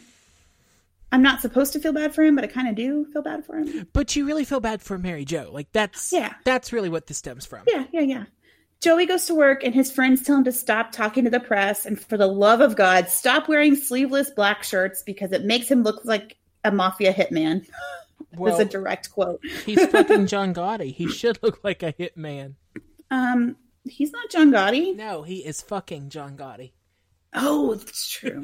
[1.13, 3.45] I'm not supposed to feel bad for him, but I kind of do feel bad
[3.45, 3.87] for him.
[3.93, 5.51] But you really feel bad for Mary Jo.
[5.53, 7.65] Like that's yeah, that's really what this stems from.
[7.67, 8.23] Yeah, yeah, yeah.
[8.81, 11.85] Joey goes to work and his friends tell him to stop talking to the press
[11.85, 15.83] and for the love of God, stop wearing sleeveless black shirts because it makes him
[15.83, 17.67] look like a mafia hitman.
[18.35, 19.41] Well, was a direct quote.
[19.63, 20.91] he's fucking John Gotti.
[20.91, 22.55] He should look like a hitman.
[23.11, 24.95] Um, he's not John Gotti.
[24.95, 26.71] No, he is fucking John Gotti.
[27.35, 28.43] Oh, that's true.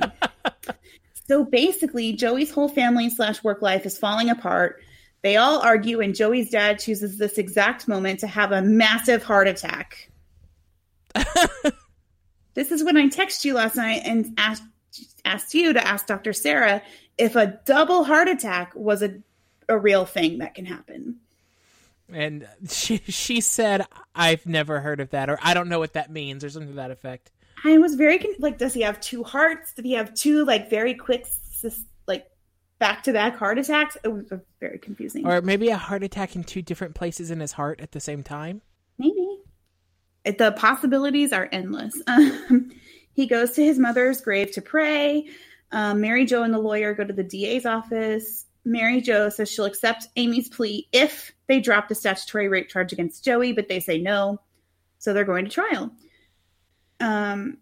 [1.30, 4.82] so basically, Joey's whole family slash work life is falling apart.
[5.21, 9.47] They all argue, and Joey's dad chooses this exact moment to have a massive heart
[9.47, 10.09] attack.
[12.55, 14.63] this is when I texted you last night and asked
[15.23, 16.34] asked you to ask Dr.
[16.34, 16.82] Sarah
[17.19, 19.19] if a double heart attack was a
[19.67, 21.17] a real thing that can happen.
[22.11, 26.09] And she she said I've never heard of that or I don't know what that
[26.09, 27.30] means or something to that effect.
[27.66, 29.74] I was very like does he have two hearts?
[29.74, 31.28] Did he have two like very quick
[32.07, 32.28] like
[32.80, 33.97] back to back heart attacks?
[34.03, 35.28] It was very confusing.
[35.28, 38.24] Or maybe a heart attack in two different places in his heart at the same
[38.24, 38.62] time?
[38.97, 39.39] Maybe
[40.26, 41.99] the possibilities are endless.
[42.07, 42.72] Um,
[43.14, 45.28] he goes to his mother's grave to pray.
[45.72, 48.45] Um, Mary Jo and the lawyer go to the DA's office.
[48.64, 53.26] Mary Jo says she'll accept Amy's plea if they drop the statutory rape charge against
[53.26, 54.39] Joey, but they say no.
[54.99, 55.91] So they're going to trial.
[57.00, 57.58] Um,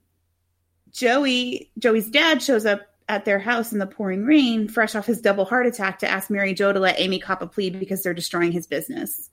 [0.92, 5.22] Joey, Joey's dad shows up at their house in the pouring rain, fresh off his
[5.22, 8.14] double heart attack, to ask Mary Jo to let Amy cop a plea because they're
[8.14, 9.30] destroying his business.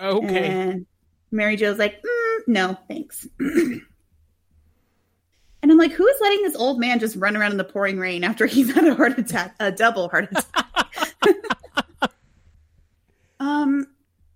[0.00, 0.46] Okay.
[0.46, 0.86] And
[1.30, 3.26] Mary Jo's like, mm, no, thanks.
[3.40, 3.82] and
[5.62, 8.22] I'm like, who is letting this old man just run around in the pouring rain
[8.22, 11.32] after he's had a heart attack, a double heart attack?
[13.40, 13.86] um,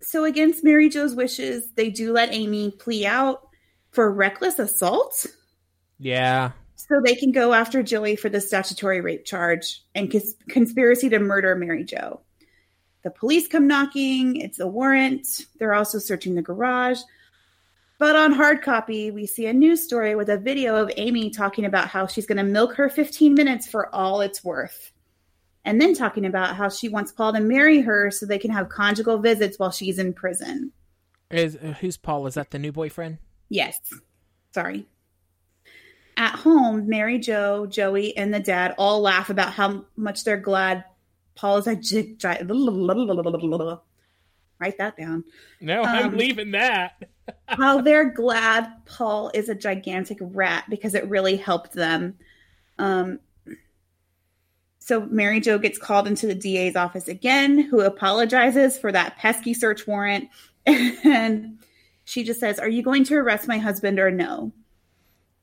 [0.01, 3.49] so against Mary Jo's wishes, they do let Amy plea out
[3.93, 5.27] for reckless assault.
[5.99, 6.53] Yeah.
[6.75, 11.21] So they can go after Joey for the statutory rape charge and cons- conspiracy to
[11.21, 12.21] murder Mary Jo.
[13.05, 14.37] The police come knocking.
[14.37, 15.27] It's a warrant.
[15.59, 17.01] They're also searching the garage.
[17.99, 21.65] But on hard copy, we see a news story with a video of Amy talking
[21.65, 24.91] about how she's going to milk her 15 minutes for all it's worth.
[25.65, 28.69] and then talking about how she wants Paul to marry her so they can have
[28.69, 30.73] conjugal visits while she's in prison.
[31.31, 32.27] Is uh, who's Paul?
[32.27, 33.19] Is that the new boyfriend?
[33.53, 33.79] Yes.
[34.55, 34.87] Sorry.
[36.17, 40.85] At home, Mary Jo, Joey, and the dad all laugh about how much they're glad
[41.35, 42.17] Paul is a gi-
[44.59, 45.25] write that down.
[45.61, 47.03] No, I'm Um, leaving that.
[47.49, 52.17] How they're glad Paul is a gigantic rat because it really helped them.
[52.79, 53.21] Um,
[54.79, 59.55] so Mary Jo gets called into the DA's office again, who apologizes for that pesky
[59.55, 60.29] search warrant,
[60.67, 61.59] and
[62.13, 64.53] she just says, "Are you going to arrest my husband or no?"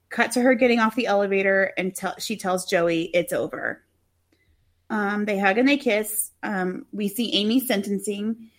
[0.10, 3.84] Cut to her getting off the elevator, and tell she tells Joey it's over.
[4.90, 6.32] Um, they hug and they kiss.
[6.42, 8.50] Um, we see Amy sentencing.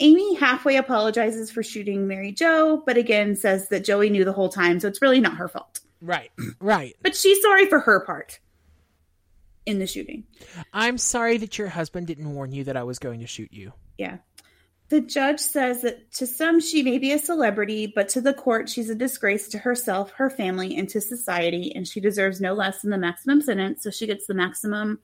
[0.00, 4.48] Amy halfway apologizes for shooting Mary Jo, but again says that Joey knew the whole
[4.48, 5.80] time, so it's really not her fault.
[6.00, 6.94] Right, right.
[7.02, 8.40] But she's sorry for her part
[9.64, 10.24] in the shooting.
[10.72, 13.72] I'm sorry that your husband didn't warn you that I was going to shoot you.
[13.98, 14.18] Yeah.
[14.88, 18.68] The judge says that to some she may be a celebrity, but to the court
[18.68, 22.82] she's a disgrace to herself, her family, and to society, and she deserves no less
[22.82, 23.82] than the maximum sentence.
[23.82, 25.00] So she gets the maximum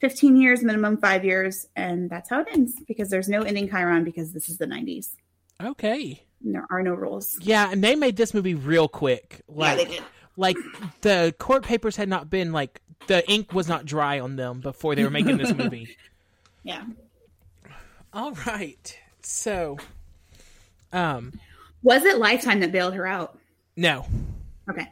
[0.00, 4.04] 15 years, minimum five years, and that's how it ends because there's no ending Chiron
[4.04, 5.14] because this is the 90s.
[5.62, 6.22] Okay.
[6.44, 7.38] And there are no rules.
[7.40, 9.42] Yeah, and they made this movie real quick.
[9.48, 10.02] Like, yeah, they did.
[10.36, 10.56] like
[11.00, 14.94] the court papers had not been like the ink was not dry on them before
[14.94, 15.96] they were making this movie.
[16.62, 16.82] Yeah.
[18.12, 18.98] All right.
[19.28, 19.76] So,
[20.92, 21.32] um,
[21.82, 23.38] Was it Lifetime that bailed her out?
[23.76, 24.06] no.
[24.70, 24.86] Okay.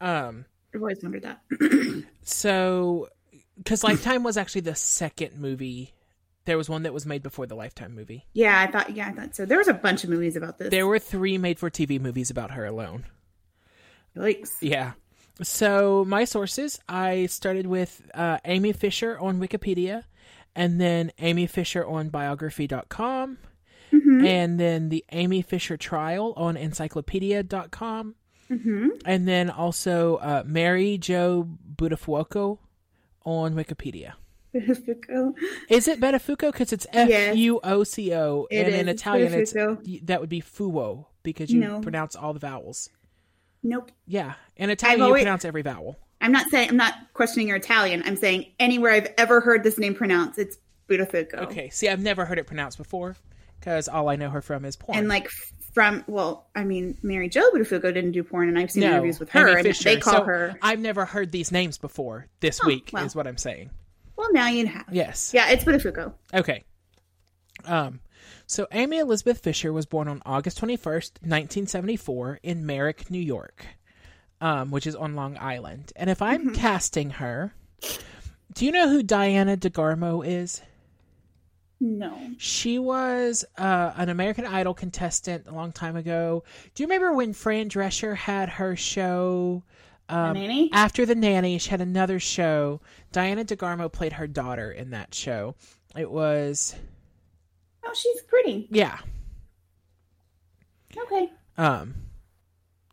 [0.00, 0.44] Um,
[0.74, 2.04] I've always wondered that.
[2.24, 3.08] so
[3.56, 5.92] because Lifetime was actually the second movie.
[6.46, 8.26] There was one that was made before the Lifetime movie.
[8.34, 8.94] yeah, I thought.
[8.94, 9.46] Yeah, I thought so.
[9.46, 10.70] There was a bunch of movies about this.
[10.70, 13.04] There were three made for TV movies about her alone.
[14.16, 14.50] Yikes.
[14.60, 14.92] Yeah.
[15.42, 20.04] So my sources, I started with uh, Amy Fisher on Wikipedia,
[20.54, 23.38] and then Amy Fisher on Biography.com,
[24.04, 24.26] Mhm.
[24.26, 28.14] and then the Amy Fisher trial on Encyclopedia.com,
[28.50, 28.88] Mhm.
[29.04, 32.58] and then also uh, Mary Jo Budafuoco
[33.24, 34.12] on Wikipedia.
[34.52, 36.52] Is it Benefuco?
[36.52, 37.36] Because it's F U O C O, Yes.
[37.36, 39.00] U O C O, It and in is.
[39.00, 41.80] Italian it's that would be Fuo because you No.
[41.80, 42.88] pronounce all the vowels.
[43.62, 43.90] Nope.
[44.06, 45.96] Yeah, in Italian always- you pronounce every vowel.
[46.20, 48.02] I'm not saying I'm not questioning your Italian.
[48.06, 51.34] I'm saying anywhere I've ever heard this name pronounced, it's Buttafuoco.
[51.44, 53.16] Okay, see, I've never heard it pronounced before
[53.64, 54.98] because all I know her from is porn.
[54.98, 55.30] And like
[55.72, 59.18] from well, I mean, Mary Jo Buttafuoco didn't do porn, and I've seen no, interviews
[59.18, 60.54] with her, and they call So her.
[60.60, 62.90] I've never heard these names before this Oh, week.
[62.92, 63.04] well.
[63.06, 63.70] Is what I'm saying.
[64.16, 64.84] Well, now you have.
[64.92, 65.32] Yes.
[65.34, 66.12] Yeah, it's Buttafuoco.
[66.34, 66.62] Okay.
[67.64, 68.00] Um,
[68.46, 73.64] so Amy Elizabeth Fisher was born on August 21st, 1974, in Merrick, New York,
[74.40, 75.92] um, which is on Long Island.
[75.96, 76.54] And if I'm Mm-hmm.
[76.54, 77.54] casting her,
[78.52, 80.60] do you know who Diana DeGarmo is?
[81.86, 82.18] No.
[82.38, 86.42] She was uh, an American Idol contestant a long time ago.
[86.74, 89.62] Do you remember when Fran Drescher had her show?
[90.08, 90.70] Um, The nanny?
[90.72, 92.80] After the nanny, she had another show.
[93.12, 95.56] Diana DeGarmo played her daughter in that show.
[95.94, 96.74] It was
[97.84, 98.66] Oh, she's pretty.
[98.70, 98.98] yeah.
[100.96, 101.30] Okay.
[101.58, 101.94] Um,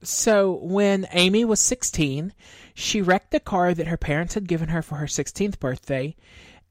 [0.03, 2.33] so when Amy was 16,
[2.73, 6.15] she wrecked the car that her parents had given her for her 16th birthday.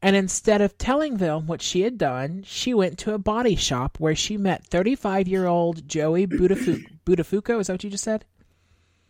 [0.02, 3.98] And instead of telling them what she had done, she went to a body shop
[4.00, 7.60] where she met 35 year old Joey Budafu- Budafuco.
[7.60, 8.24] Is that what you just said?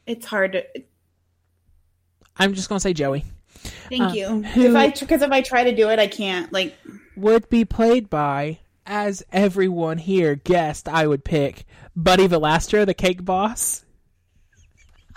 [0.06, 0.64] It's hard to.
[2.36, 3.24] I'm just going to say Joey.
[3.88, 4.44] Thank Uh, you.
[4.56, 6.52] If I because if I try to do it, I can't.
[6.52, 6.74] Like
[7.16, 13.24] Would be played by, as everyone here guessed I would pick, Buddy Valastro, the cake
[13.24, 13.84] boss.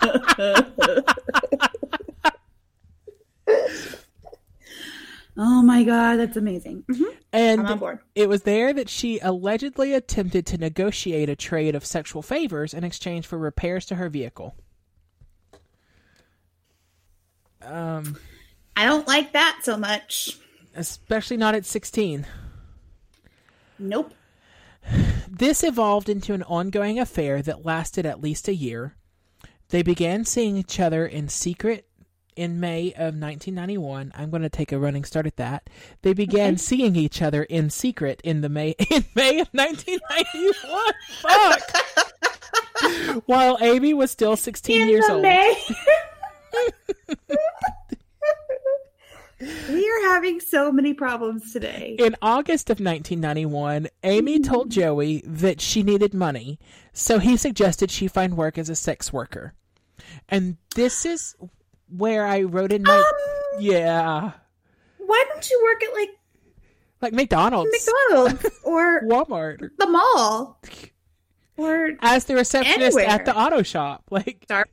[5.36, 6.84] Oh my god, that's amazing.
[6.90, 7.04] Mm-hmm.
[7.32, 7.98] And I'm on board.
[8.14, 12.84] It was there that she allegedly attempted to negotiate a trade of sexual favors in
[12.84, 14.54] exchange for repairs to her vehicle.
[17.62, 18.16] Um,
[18.76, 20.38] I don't like that so much.
[20.76, 22.26] especially not at 16.
[23.78, 24.12] Nope.
[25.28, 28.94] This evolved into an ongoing affair that lasted at least a year.
[29.70, 31.88] They began seeing each other in secret
[32.36, 34.12] in May of 1991.
[34.14, 35.68] I'm going to take a running start at that.
[36.02, 36.58] They began Okay.
[36.58, 40.92] seeing each other in secret in the May in May of 1991.
[41.20, 41.62] Fuck.
[43.26, 45.22] While Amy was still 16 In years old.
[45.22, 45.56] May.
[49.68, 51.96] we are having so many problems today.
[51.98, 54.80] In August of 1991, Amy told mm-hmm.
[54.80, 56.58] Joey that she needed money,
[56.92, 59.54] so he suggested she find work as a sex worker.
[60.28, 61.36] And this is
[61.88, 64.32] where I wrote in my Um, yeah.
[64.98, 66.10] why don't you work at like
[67.02, 70.58] like McDonald's, McDonald's or Walmart, the mall,
[71.56, 73.06] or as the receptionist Anywhere.
[73.06, 74.04] at the auto shop.
[74.10, 74.64] Like, uh,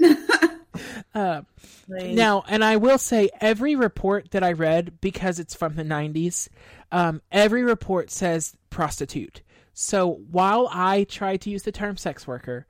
[1.88, 6.48] now, and I will say, every report that I read, because it's from the 90s,
[6.90, 9.42] um, every report says prostitute.
[9.74, 12.66] So while I try to use the term sex worker,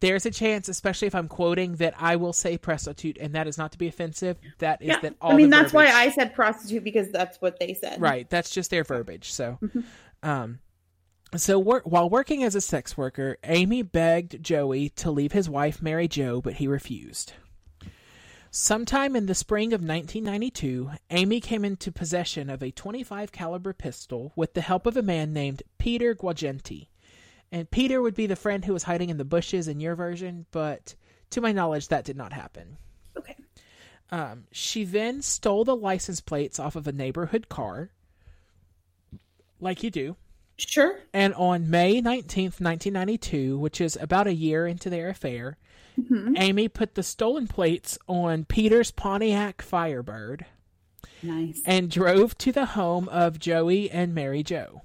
[0.00, 3.58] there's a chance, especially if I'm quoting, that I will say prostitute, and that is
[3.58, 4.38] not to be offensive.
[4.58, 5.00] That is yeah.
[5.00, 5.32] that all.
[5.32, 8.00] I mean, that's why I said prostitute because that's what they said.
[8.00, 8.28] Right.
[8.30, 9.32] That's just their verbiage.
[9.32, 9.84] So, Mhm.
[10.22, 10.58] um,
[11.36, 15.82] so wor- while working as a sex worker, Amy begged Joey to leave his wife
[15.82, 17.32] Mary Jo, but he refused.
[18.50, 24.32] Sometime in the spring of 1992, Amy came into possession of a 25 caliber pistol
[24.36, 26.88] with the help of a man named Peter Guagenti.
[27.50, 30.46] And Peter would be the friend who was hiding in the bushes in your version,
[30.50, 30.94] but
[31.30, 32.76] to my knowledge that did not happen.
[33.16, 33.36] Okay.
[34.10, 37.90] Um, she then stole the license plates off of a neighborhood car,
[39.60, 40.16] like you do.
[40.56, 40.98] Sure.
[41.12, 45.56] And on May 19th, 1992, which is about a year into their affair,
[45.98, 46.38] Mhm.
[46.38, 50.46] Amy put the stolen plates on Peter's Pontiac Firebird
[51.22, 51.60] Nice.
[51.64, 54.82] and drove to the home of Joey and Mary Jo.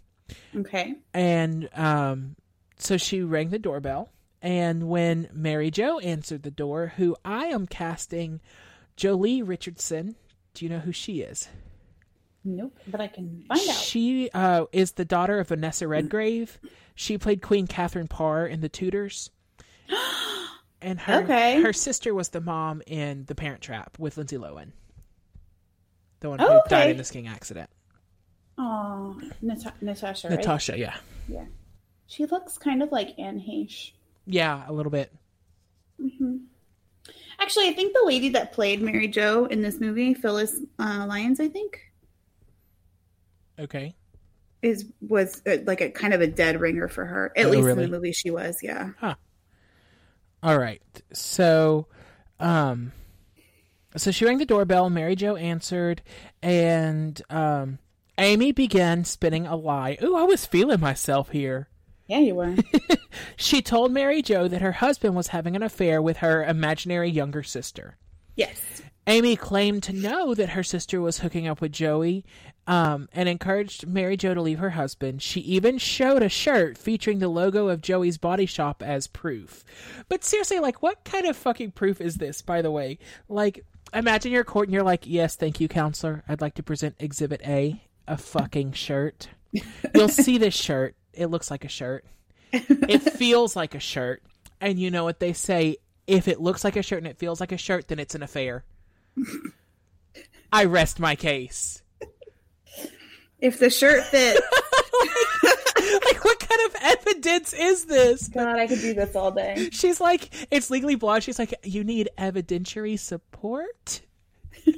[0.55, 0.95] Okay.
[1.13, 2.35] And um,
[2.83, 4.11] so she rang the doorbell.
[4.41, 8.41] And when Mary Jo answered the door, who I am casting
[8.97, 10.15] Joely Richardson,
[10.53, 11.47] do you know who she is?
[12.43, 12.77] Nope.
[12.87, 13.75] But I can find out.
[13.75, 16.59] She uh, is the daughter of Vanessa Redgrave.
[16.93, 19.29] She played Queen Catherine Parr in The Tudors.
[20.85, 21.61] And her Okay.
[21.61, 24.73] her sister was the mom in The Parent Trap with Lindsay Lohan,
[26.19, 26.91] the one Oh, who died okay.
[26.91, 27.69] in the skiing accident.
[28.57, 30.27] Oh, Nat- Natasha.
[30.27, 30.35] Right?
[30.39, 30.97] Natasha, yeah,
[31.29, 31.45] Yeah.
[32.07, 33.91] She looks kind of like Anne Heche.
[34.25, 35.11] yeah, a little bit.
[35.99, 36.37] hmm
[37.39, 41.39] Actually, I think the lady that played Mary Jo in this movie, Phyllis uh, Lyons,
[41.41, 41.81] I think,
[43.59, 43.95] Okay,
[44.61, 47.31] is was uh, like a kind of a dead ringer for her.
[47.35, 47.83] At Oh, least really?
[47.83, 48.57] in the movie, she was.
[48.63, 48.91] Yeah.
[50.41, 50.81] all right.
[51.11, 51.87] So,
[52.39, 52.91] um,
[53.97, 54.89] so she rang the doorbell.
[54.89, 56.01] Mary Jo answered,
[56.41, 57.79] and um,
[58.17, 59.97] Amy began spinning a lie.
[60.01, 61.67] Ooh, I was feeling myself here.
[62.07, 62.55] Yeah, you were.
[63.35, 67.43] She told Mary Jo that her husband was having an affair with her imaginary younger
[67.43, 67.97] sister.
[68.35, 68.81] yes.
[69.05, 72.23] Amy claimed to know that her sister was hooking up with Joey
[72.67, 75.21] um, and encouraged Mary Jo to leave her husband.
[75.21, 79.65] She even showed a shirt featuring the logo of Joey's body shop as proof.
[80.07, 82.97] But seriously, like, what kind of fucking proof is this, by the way?
[83.27, 86.23] Like, imagine you're court and you're like, yes, thank you, counselor.
[86.29, 89.27] I'd like to present Exhibit A, a fucking shirt.
[89.93, 90.95] You'll see this shirt.
[91.13, 92.05] It looks like a shirt.
[92.53, 94.21] It feels like a shirt.
[94.61, 95.77] And you know what they say?
[96.05, 98.21] If it looks like a shirt and it feels like a shirt, then it's an
[98.21, 98.63] affair.
[100.51, 101.81] I rest my case.
[103.39, 104.39] If the shirt fits,
[106.05, 108.27] like, what kind of evidence is this?
[108.27, 109.69] God, I could do this all day.
[109.71, 111.23] She's like, it's legally blonde.
[111.23, 114.01] She's like, you need evidentiary support.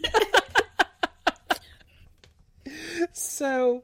[3.13, 3.83] so,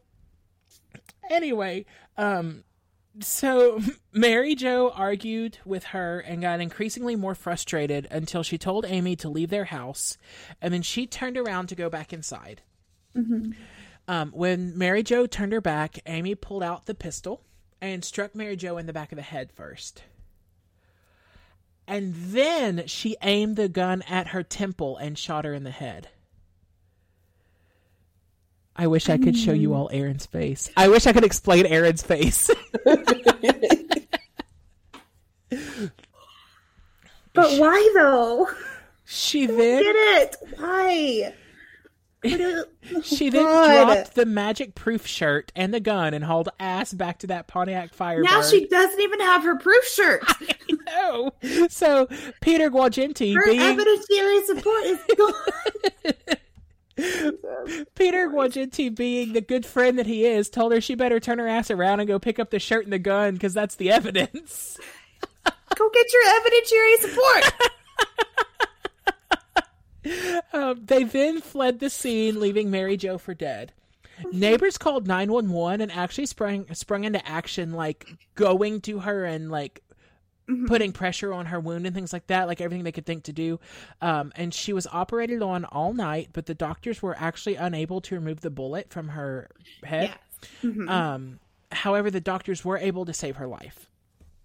[1.30, 1.86] anyway,
[2.18, 2.64] um,
[3.20, 3.80] so
[4.14, 9.30] Mary Jo argued with her and got increasingly more frustrated until she told Amy to
[9.30, 10.18] leave their house,
[10.62, 12.62] and then she turned around to go back inside.
[14.08, 17.44] Um, when Mary Jo turned her back, Amy pulled out the pistol
[17.82, 20.04] and struck Mary Jo in the back of the head first.
[21.88, 26.10] And then she aimed the gun at her temple and shot her in the head.
[28.76, 29.76] I wish I could show you mm.
[29.76, 30.70] all Aaron's face.
[30.78, 32.50] I wish I could explain Aaron's face.
[37.34, 38.50] But why though?
[39.06, 40.36] she Get then it?
[40.58, 41.34] Why?
[43.04, 43.86] She then God.
[43.86, 47.94] dropped the magic proof shirt and the gun and hauled ass back to that Pontiac
[47.96, 48.26] Firebird.
[48.26, 50.24] Now she doesn't even have her proof shirt.
[50.88, 51.32] no.
[51.70, 52.08] So
[52.42, 56.38] Peter Guagenti Her being evidentiary support is gone.
[57.96, 61.48] Peter Guagenti, being the good friend that he is, told her she better turn her
[61.48, 64.80] ass around and go pick up the shirt and the gun because that's the evidence.
[65.76, 67.54] Go get your evidentiary support.
[70.52, 73.72] Um, they then fled the scene, leaving Mary Jo for dead.
[74.32, 79.84] Neighbors called 911 and actually sprung sprung into action, like going to her and like
[80.68, 83.34] putting pressure on her wound and things like that, like everything they could think to
[83.34, 83.60] do.
[84.02, 88.16] Um, and she was operated on all night, but the doctors were actually unable to
[88.16, 89.50] remove the bullet from her
[89.84, 90.10] head.
[90.10, 90.18] Yes.
[90.64, 90.90] Mhm.
[90.90, 91.40] Um,
[91.72, 93.88] however, the doctors were able to save her life.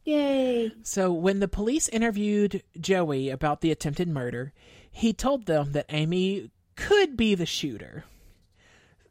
[0.04, 0.70] Yay.
[0.84, 4.52] So when the police interviewed Joey about the attempted murder,
[4.88, 8.04] he told them that Amy could be the shooter.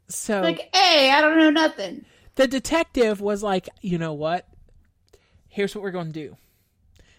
[0.08, 2.06] So Like, hey, I don't know nothing.
[2.36, 4.48] the detective was like, you know what?
[5.48, 6.36] Here's what we're going to do.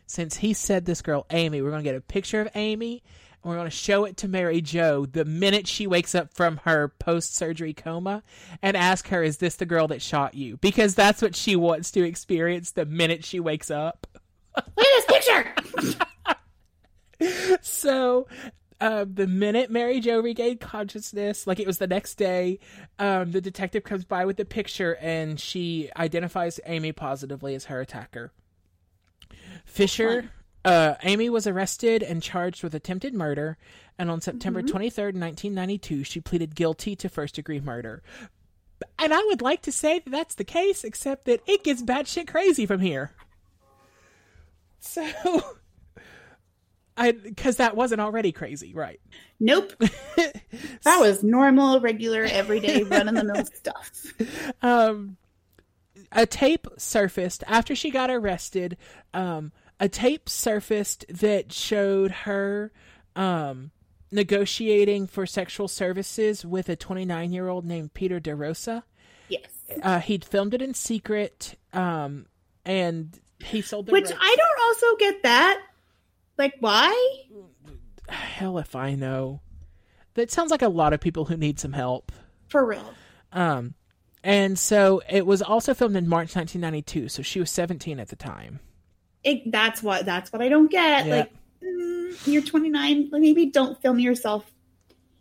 [0.07, 3.03] Since he said this girl, Amy, we're going to get a picture of Amy
[3.43, 6.57] and we're going to show it to Mary Jo the minute she wakes up from
[6.63, 8.23] her post surgery coma
[8.61, 10.57] and ask her, is this the girl that shot you?
[10.57, 14.07] Because that's what she wants to experience the minute she wakes up.
[14.55, 15.55] Look at this
[15.85, 17.57] picture.
[17.61, 18.27] so
[18.79, 22.59] uh, the minute Mary Jo regained consciousness, like it was the next day,
[22.97, 27.81] um, the detective comes by with the picture and she identifies Amy positively as her
[27.81, 28.31] attacker.
[29.68, 30.32] Fisher,
[30.65, 33.57] uh, Amy was arrested and charged with attempted murder,
[33.99, 38.01] and on September 23rd, 1992, she pleaded guilty to first degree murder.
[38.97, 42.28] And I would like to say that that's the case, except that it gets batshit
[42.28, 43.11] crazy from here.
[44.80, 45.05] So,
[46.97, 48.99] I because that wasn't already crazy, right?
[49.39, 49.74] Nope.
[49.80, 53.91] that was normal, regular, everyday, run of the mill stuff.
[54.61, 55.18] um,
[56.11, 58.77] a tape surfaced after she got arrested.
[59.13, 62.71] Um, a tape surfaced that showed her
[63.15, 63.71] um,
[64.11, 68.83] negotiating for sexual services with a 29 year old named Peter DeRosa.
[69.29, 69.49] Yes.
[69.83, 72.25] Uh, he'd filmed it in secret, um,
[72.65, 75.61] and he sold the Which rights- I don't also get that.
[76.37, 77.23] Like, why?
[78.09, 79.41] hell if I know.
[80.13, 82.11] That sounds like a lot of people who need some help.
[82.47, 82.93] For real.
[83.33, 83.73] Um,
[84.24, 88.15] and so it was also filmed in March 1992, so she was 17 at the
[88.15, 88.59] time.
[89.24, 91.05] It, that's what that's what I don't get.
[91.05, 91.15] Yeah.
[91.18, 91.32] Like,
[91.63, 93.09] mm, you're 29.
[93.11, 94.49] Maybe don't film yourself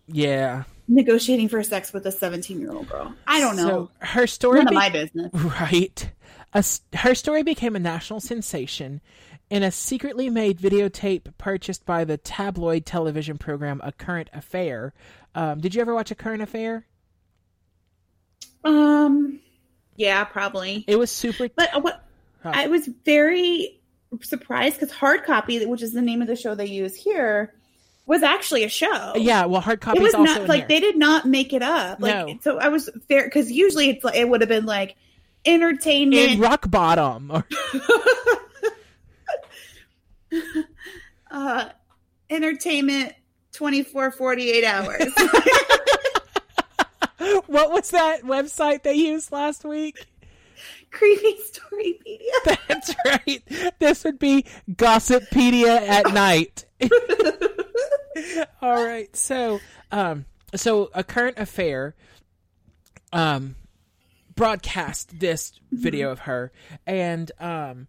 [0.07, 0.65] Yeah.
[0.89, 3.13] negotiating for sex with a 17 year old girl.
[3.27, 3.91] I don't know.
[3.99, 5.33] Her story, None of my business.
[5.35, 6.11] right?
[6.55, 6.65] A
[6.99, 9.01] her story became a national sensation
[9.51, 14.93] in a secretly made videotape purchased by the tabloid television program A Current Affair.
[15.35, 16.87] Um, did you ever watch A Current Affair?
[18.67, 19.41] Um,
[19.97, 20.85] yeah, probably.
[20.87, 21.49] It was super.
[21.55, 22.03] But uh, what
[22.43, 22.53] Huh.
[22.55, 23.81] I was very
[24.23, 27.53] surprised because Hard Copy, which is the name of the show they use here,
[28.07, 29.14] was actually a show.
[29.17, 31.99] yeah, well, hard copy it was not like they did not make it up.
[32.01, 32.39] Like No.
[32.43, 34.95] so, I was fair because usually it's like it would have been like
[35.45, 36.33] entertainment.
[36.33, 37.33] in rock bottom.
[37.33, 37.45] Or,
[41.31, 41.69] uh,
[42.31, 43.12] entertainment
[43.53, 45.03] 24 48 hours
[47.47, 50.07] what was that website they used last week?
[50.91, 53.43] creepy storypedia That's right.
[53.79, 56.64] This would be Gossippedia at night.
[58.62, 59.14] All right.
[59.14, 59.61] So,
[59.93, 60.24] um,
[60.55, 61.95] so a current affair,
[63.12, 63.57] um,
[64.35, 66.53] broadcast this video of her,
[66.87, 67.89] and um,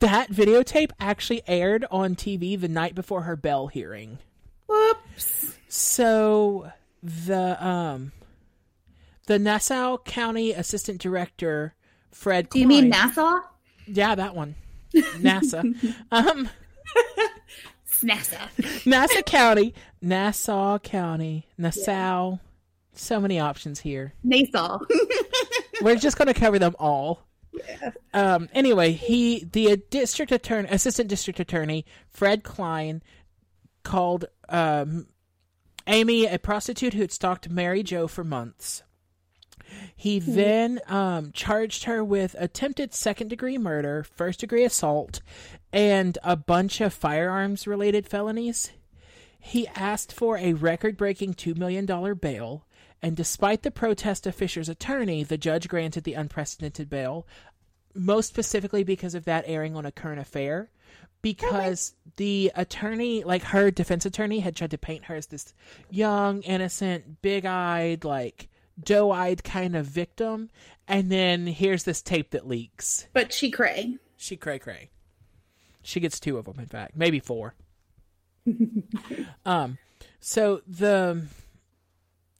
[0.00, 4.18] that videotape actually aired on TV the night before her bell hearing.
[4.66, 6.70] whoops So
[7.02, 8.12] the um,
[9.26, 11.74] the Nassau County Assistant Director
[12.10, 12.48] Fred.
[12.50, 13.40] do you mean nassau
[13.86, 14.54] Yeah, that one.
[14.94, 15.62] NASA.
[16.12, 16.48] um,
[18.02, 19.74] nasa Nassau County.
[20.00, 21.46] Nassau County.
[21.58, 22.38] Nassau.
[22.92, 24.14] So many options here.
[24.22, 24.78] nassau
[25.82, 27.26] We're just going to cover them all.
[28.12, 33.02] Um, anyway, he, the district attorney, assistant district attorney, Fred Klein,
[33.82, 35.06] called um,
[35.86, 38.82] Amy a prostitute who had stalked Mary Jo for months.
[39.96, 45.20] He then um, charged her with attempted second degree murder, first degree assault,
[45.72, 48.70] and a bunch of firearms related felonies.
[49.38, 51.84] He asked for a record breaking $2 million
[52.14, 52.64] bail,
[53.02, 57.26] and despite the protest of Fisher's attorney, the judge granted the unprecedented bail,
[57.94, 60.70] most specifically because of that airing on a current affair.
[61.20, 65.52] Because the attorney, like her defense attorney, had tried to paint her as this
[65.90, 68.48] young, innocent, big eyed, like
[68.82, 70.50] doe eyed kind of victim.
[70.86, 73.06] And then here's this tape that leaks.
[73.12, 74.90] but she cray She cray cray.
[75.82, 77.54] She gets two of them, in fact, maybe four.
[79.46, 79.78] um,
[80.20, 81.26] so the,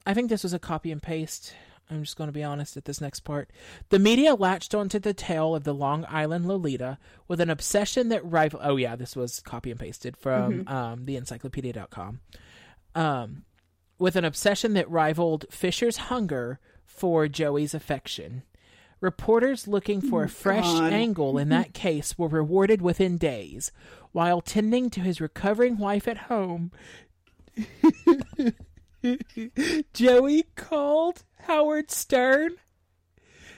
[0.07, 1.55] I think this was a copy and paste.
[1.91, 3.51] I'm just going to be honest at this next part.
[3.91, 8.25] The media latched onto the tale of the Long Island Lolita with an obsession that
[8.25, 8.61] rival.
[8.63, 12.21] Oh yeah, this was copy and pasted from um, the Encyclopedia.com.
[12.95, 13.45] Um,
[13.99, 18.43] with an obsession that rivaled Fisher's hunger for Joey's affection.
[19.01, 20.93] Reporters looking for a oh, fresh God.
[20.93, 23.71] angle in that case were rewarded within days,
[24.13, 26.73] while tending to his recovering wife at home.
[29.93, 32.53] Joey called Howard Stern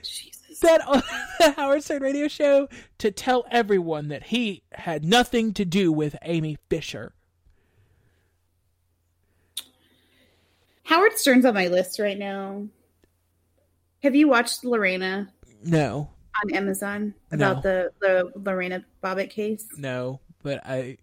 [0.02, 1.02] jesus that on
[1.38, 2.68] the Howard Stern radio show
[2.98, 7.14] to tell everyone that he had nothing to do with Amy Fisher.
[10.86, 12.64] Howard stern's on my list right now
[14.02, 15.28] Have you watched Lorena
[15.64, 16.08] No,
[16.44, 17.60] on Amazon about No.
[17.62, 19.66] the the Lorena Bobbitt case?
[19.76, 20.98] no, but I.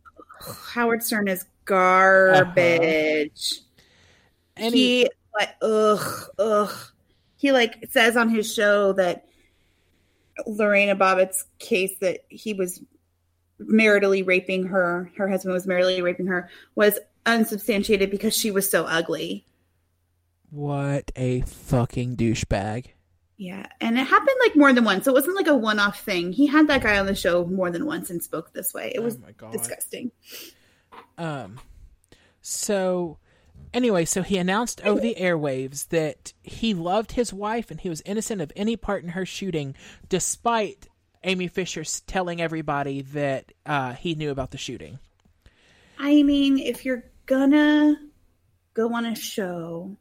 [0.73, 3.53] Howard Stern is garbage.
[3.53, 4.65] Uh-huh.
[4.65, 6.71] Any, he like ugh ugh.
[7.37, 9.25] He like says on his show that
[10.45, 12.81] Lorena Bobbitt's case that he was
[13.61, 18.83] maritally raping her, her husband was maritally raping her, was unsubstantiated because she was so
[18.85, 19.45] ugly.
[20.53, 22.85] What a fucking douchebag.
[23.37, 25.05] Yeah, and it happened like more than once.
[25.05, 26.31] So it wasn't like a one-off thing.
[26.31, 28.91] He had that guy on the show more than once and spoke this way.
[28.93, 30.11] It was oh disgusting.
[31.17, 31.59] Um,
[32.41, 33.17] so
[33.73, 38.03] anyway, so he announced over the airwaves that he loved his wife and he was
[38.05, 39.75] innocent of any part in her shooting,
[40.07, 40.87] despite
[41.23, 44.99] Amy Fisher telling everybody that uh, he knew about the shooting.
[45.97, 47.95] I mean, if you're gonna
[48.75, 49.97] go on a show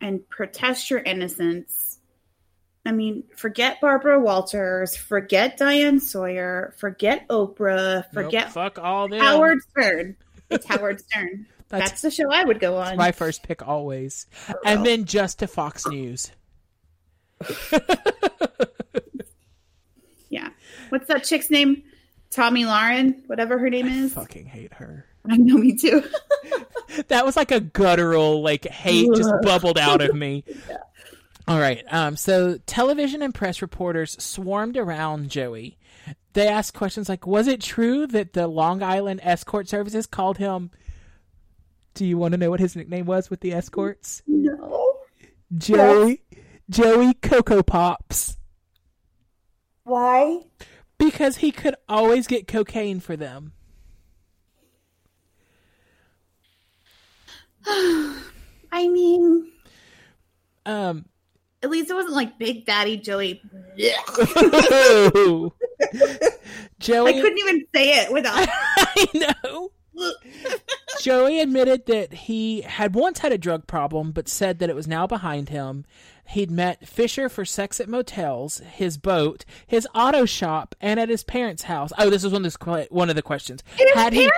[0.00, 1.98] and protest your innocence,
[2.86, 9.20] I mean, forget Barbara Walters, forget Diane Sawyer, forget Oprah, forget Nope, fuck all this.
[9.22, 10.16] Howard Stern.
[10.50, 11.46] It's Howard Stern.
[11.68, 12.96] That's- That's, the show I would go on.
[12.96, 14.26] My first pick always,
[14.64, 16.30] and then just to Fox News.
[20.30, 20.48] yeah.
[20.88, 21.82] What's that chick's name?
[22.30, 24.14] Tomi Lahren, whatever her name is.
[24.14, 25.04] Fucking hate her.
[25.30, 26.02] I know me too.
[27.08, 30.44] that was like a guttural like hate just bubbled out of me.
[31.48, 31.82] All right.
[31.90, 35.78] Um so television and press reporters swarmed around Joey.
[36.32, 40.70] They asked questions like was it true that the Long Island escort services called him
[41.94, 44.22] Do you want to know what his nickname was with the escorts?
[44.26, 44.94] no.
[45.56, 46.22] Joey
[46.68, 48.36] Joey Cocoa Pops
[49.84, 50.40] Why?
[50.98, 53.52] because he could always get cocaine for them.
[58.72, 59.50] I mean,
[60.66, 61.04] Um
[61.62, 63.42] at least it wasn't like Big Daddy Joey.
[63.76, 65.50] Joey
[67.10, 68.48] I couldn't even say it without.
[68.48, 69.72] I know.
[71.00, 74.86] Joey admitted that he had once had a drug problem, but said that it was
[74.86, 75.84] now behind him.
[76.28, 81.24] He'd met Fisher for sex at motels, his boat, his auto shop, and at his
[81.24, 81.90] parents' house.
[81.96, 83.64] Oh, this is one of the, one of the questions.
[83.94, 84.30] Had he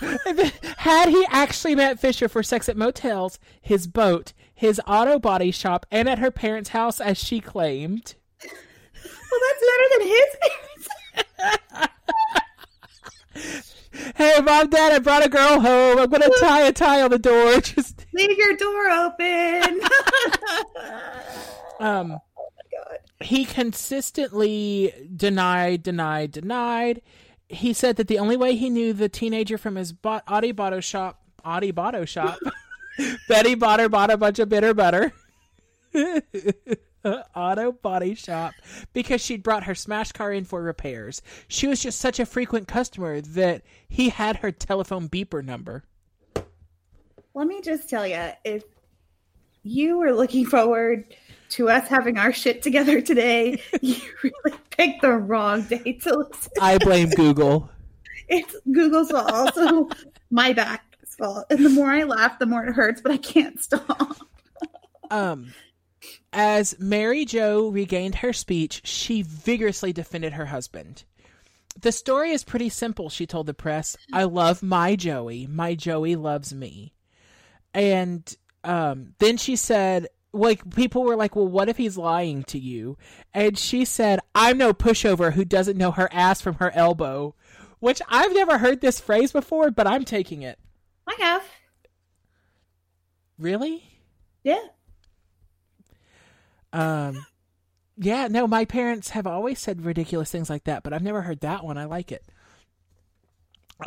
[0.78, 5.86] had he actually met Fisher for sex at motels, his boat, his auto body shop,
[5.88, 8.16] and at her parents' house, as she claimed?
[8.42, 11.90] well, that's better than his parents.
[14.16, 15.98] Hey, mom, dad, I brought a girl home.
[15.98, 17.60] I'm gonna tie a tie on the door.
[17.60, 19.80] Just Leave your door open.
[21.80, 22.08] um.
[22.08, 22.98] God.
[23.20, 27.02] he consistently denied, denied, denied.
[27.48, 30.82] He said that the only way he knew the teenager from his bo- Audi Botto
[30.82, 32.38] shop, Audi Botto shop,
[33.28, 35.12] Betty bought her bought a bunch of bitter butter.
[37.36, 38.54] Auto body shop
[38.94, 41.20] because she'd brought her smash car in for repairs.
[41.48, 45.84] She was just such a frequent customer that he had her telephone beeper number.
[47.34, 48.62] Let me just tell you, if
[49.64, 51.16] you were looking forward
[51.50, 56.52] to us having our shit together today, you really picked the wrong day to listen.
[56.60, 57.68] I blame Google.
[58.28, 59.88] It's Google's fault, also
[60.30, 61.46] my back's fault.
[61.50, 64.16] And the more I laugh, the more it hurts, but I can't stop.
[65.10, 65.52] Um,
[66.32, 71.04] as Mary Jo regained her speech, she vigorously defended her husband.
[71.80, 73.96] The story is pretty simple, she told the press.
[74.12, 75.48] I love my Joey.
[75.48, 76.93] My Joey loves me.
[77.74, 82.58] And um, then she said, like, people were like, well, what if he's lying to
[82.58, 82.96] you?
[83.34, 87.34] And she said, I'm no pushover who doesn't know her ass from her elbow.
[87.80, 90.58] Which I've never heard this phrase before, but I'm taking it.
[91.06, 91.44] I have.
[93.38, 93.84] Really?
[94.42, 94.62] Yeah.
[96.72, 97.26] Um,
[97.96, 101.40] yeah, no, my parents have always said ridiculous things like that, but I've never heard
[101.40, 101.76] that one.
[101.76, 102.24] I like it.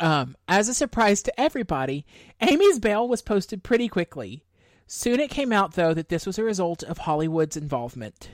[0.00, 2.06] Um, as a surprise to everybody,
[2.40, 4.44] Amy's bail was posted pretty quickly.
[4.86, 8.30] Soon it came out, though, that this was a result of Hollywood's involvement.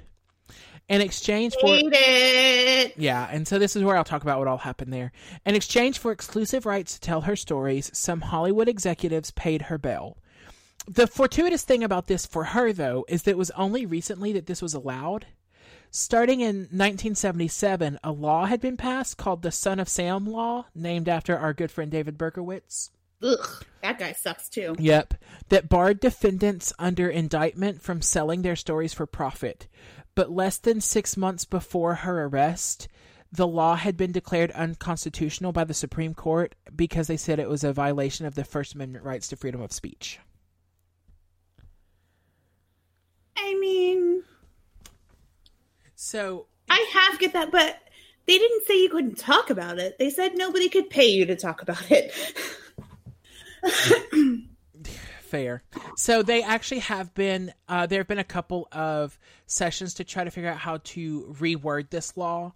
[0.89, 1.69] In exchange for
[2.97, 5.13] yeah, and so this is where I'll talk about what all happened there.
[5.47, 10.19] In exchange for exclusive rights to tell her stories, some Hollywood executives paid her bail.
[10.87, 14.47] The fortuitous thing about this for her, though, is that it was only recently that
[14.47, 15.27] this was allowed.
[15.97, 21.09] Starting in 1977, a law had been passed called the Son of Sam Law, named
[21.09, 22.91] after our good friend David Berkowitz.
[23.23, 24.75] Ugh, that guy sucks too.
[24.77, 25.15] Yep.
[25.51, 29.69] That barred defendants under indictment from selling their stories for profit.
[30.17, 32.89] But less than six months before her arrest,
[33.31, 37.63] the law had been declared unconstitutional by the Supreme Court because they said it was
[37.63, 40.19] a violation of the First Amendment rights to freedom of speech.
[43.37, 44.25] I mean,
[46.05, 47.79] So I half get that, but
[48.27, 49.99] they didn't say you couldn't talk about it.
[49.99, 52.13] They said nobody could pay you to talk about it.
[55.23, 55.63] fair.
[55.97, 57.55] So they actually have been.
[57.67, 61.35] Uh, there have been a couple of sessions to try to figure out how to
[61.41, 62.53] reword this law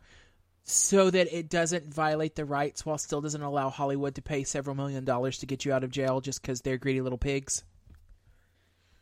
[0.65, 4.77] so that it doesn't violate the rights while still doesn't allow Hollywood to pay several
[4.77, 7.65] million dollars to get you out of jail just because they're greedy little pigs.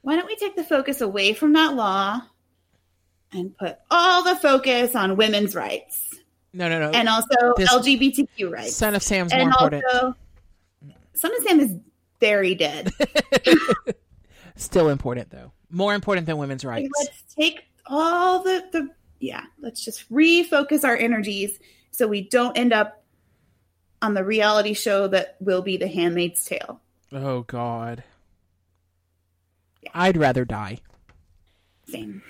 [0.03, 2.23] Why don't we take the focus away from that law
[3.37, 6.03] and put all the focus on women's rights?
[6.53, 6.91] No, no, no.
[6.91, 8.75] And also This- LGBTQ rights.
[8.75, 9.85] Son of Sam's more important.
[9.93, 10.15] also,
[11.15, 11.75] Son of Sam is
[12.21, 12.91] very dead.
[14.57, 15.53] Still important though.
[15.71, 16.91] More important than women's Like, rights.
[16.99, 18.89] let's take all the the
[19.21, 19.43] yeah.
[19.61, 21.59] Let's just refocus our energies
[21.91, 23.03] so we don't end up
[24.03, 26.81] on the reality show that will be The Handmaid's Tale.
[27.13, 28.03] Oh God.
[29.95, 30.79] I'd rather die.
[31.89, 32.23] Same.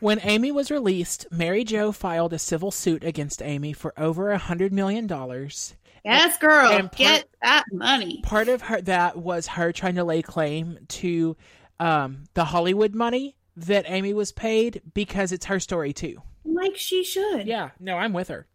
[0.00, 4.38] When Amy was released, Mary Jo filed a civil suit against Amy for over a
[4.38, 5.74] hundred million dollars.
[6.04, 8.22] Yes, girl, And part- get that money.
[8.22, 11.36] Part of her that was her trying to lay claim to
[11.78, 16.22] um, the Hollywood money that Amy was paid because it's her story too.
[16.44, 17.46] Like she should.
[17.46, 18.46] Yeah, no, I'm with her.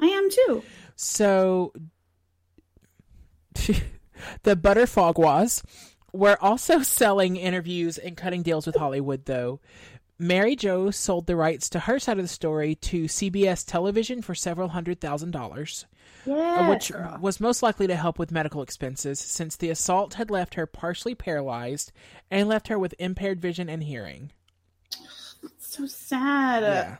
[0.00, 0.62] I am too.
[0.94, 1.72] So
[3.54, 5.64] the Buttafuocos
[6.12, 9.60] were also selling interviews and cutting deals with Hollywood, though.
[10.18, 14.34] Mary Jo sold the rights to her side of the story to CBS television for
[14.34, 15.84] several hundred thousand dollars,
[16.24, 16.70] Yeah.
[16.70, 16.90] which
[17.20, 21.14] was most likely to help with medical expenses since the assault had left her partially
[21.14, 21.92] paralyzed
[22.30, 24.32] and left her with impaired vision and hearing.
[25.42, 26.62] That's so sad.
[26.62, 26.96] Yeah.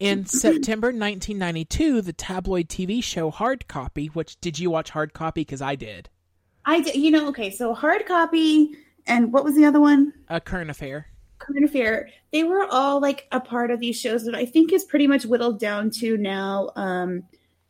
[0.00, 5.42] In September 1992, the tabloid TV show Hard Copy, which did you watch Hard Copy?
[5.42, 6.08] Because I did.
[6.64, 6.96] I did.
[6.96, 7.50] you know okay.
[7.50, 8.74] So hard copy
[9.06, 10.12] and what was the other one?
[10.28, 11.06] A current affair.
[11.40, 12.08] Current Affair.
[12.32, 15.26] They were all like a part of these shows that I think is pretty much
[15.26, 16.70] whittled down to now.
[16.76, 17.24] Um,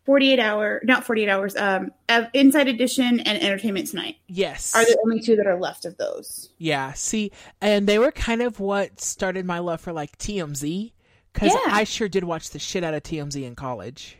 [0.07, 1.57] 48 hour, not 48 hours.
[1.57, 1.93] Um,
[2.35, 4.75] Inside Edition and Entertainment Tonight Yes.
[4.75, 6.51] are the only two that are left of those.
[6.59, 6.93] yeah.
[6.95, 10.93] See, and they were kind of what started my love for like TMZ.
[11.33, 11.73] Because Yeah.
[11.75, 14.17] I sure did watch the shit out of TMZ in college.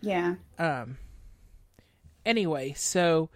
[0.00, 0.34] Yeah.
[0.58, 0.98] um
[2.24, 3.30] anyway so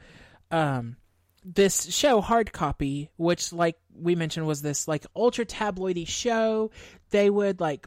[0.50, 0.96] um
[1.44, 6.70] this show hard copy which like we mentioned was this like ultra tabloidy show
[7.10, 7.86] they would like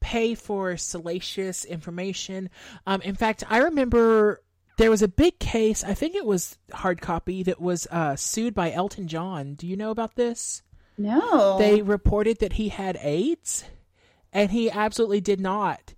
[0.00, 2.48] pay for salacious information
[2.86, 4.42] um in fact i remember
[4.78, 8.54] there was a big case i think it was hard copy that was uh sued
[8.54, 10.62] by elton john do you know about this
[10.98, 11.58] No.
[11.58, 13.64] they reported that he had AIDS,
[14.32, 15.92] and he absolutely did not.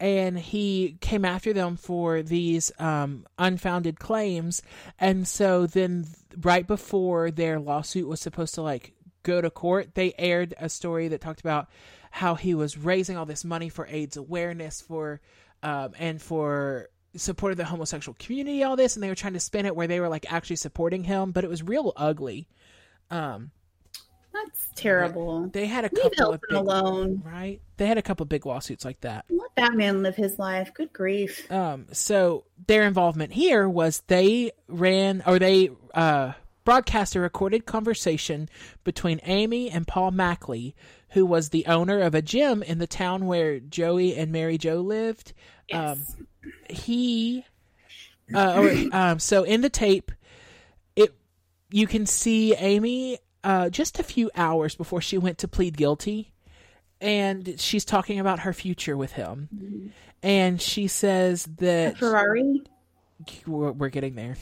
[0.00, 4.62] And he came after them for these um, unfounded claims.
[4.98, 6.06] And so then,
[6.40, 11.08] right before their lawsuit was supposed to like go to court, they aired a story
[11.08, 11.68] that talked about
[12.10, 15.20] how he was raising all this money for AIDS awareness for
[15.62, 19.40] um, and for support of the homosexual community, all this, and they were trying to
[19.40, 22.48] spin it where they were like actually supporting him, but it was real ugly.
[23.10, 23.50] Um,
[24.44, 25.48] That's terrible.
[25.48, 27.22] they had a Leave couple of big, alone.
[27.24, 27.60] right?
[27.76, 29.24] They had a couple big lawsuits like that.
[29.30, 30.72] Let that man live his life.
[30.74, 31.50] Good grief.
[31.50, 36.32] Um, so their involvement here was they ran or they uh,
[36.64, 38.48] broadcast a recorded conversation
[38.84, 40.74] between Amy and Paul Makely,
[41.10, 44.76] who was the owner of a gym in the town where Joey and Mary Jo
[44.80, 45.32] lived.
[45.72, 46.04] Um,
[46.68, 47.44] he,
[48.34, 50.12] uh, or, um, so in the tape,
[50.96, 51.14] it
[51.70, 56.34] you can see Amy uh, just a few hours before she went to plead guilty,
[57.00, 59.92] and she's talking about her future with him,
[60.22, 62.60] and she says that Ferrari.
[63.46, 64.36] we're, we're getting there.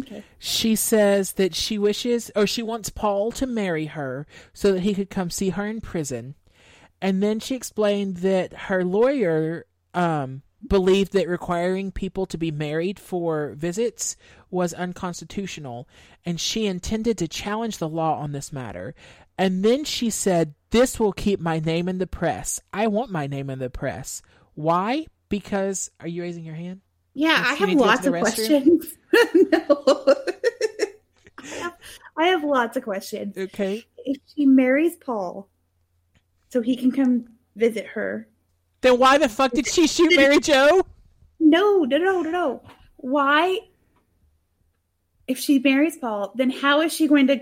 [0.00, 0.22] Okay.
[0.38, 4.94] She says that she wishes or she wants Paul to marry her so that he
[4.94, 6.34] could come see her in prison.
[7.00, 12.98] And then she explained that her lawyer um, believed that requiring people to be married
[12.98, 14.16] for visits
[14.50, 15.88] was unconstitutional,
[16.24, 18.94] and she intended to challenge the law on this matter.
[19.38, 22.60] And then she said, This will keep my name in the press.
[22.72, 24.22] I want my name in the press.
[24.54, 25.06] Why?
[25.28, 26.82] Because, are you raising your hand?
[27.14, 28.20] Yeah, I have need to go to lots of restroom?
[28.20, 28.94] questions.
[29.34, 30.16] no.
[31.38, 31.76] I, have,
[32.16, 33.36] I have lots of questions.
[33.36, 33.84] Okay.
[33.98, 35.48] If she marries Paul,
[36.50, 38.28] so he can come visit her.
[38.82, 40.82] Then why the fuck did she shoot Mary Jo?
[41.40, 42.62] No, no, no, no, no.
[42.96, 43.58] Why?
[45.26, 47.40] If she marries Paul, then how is she going to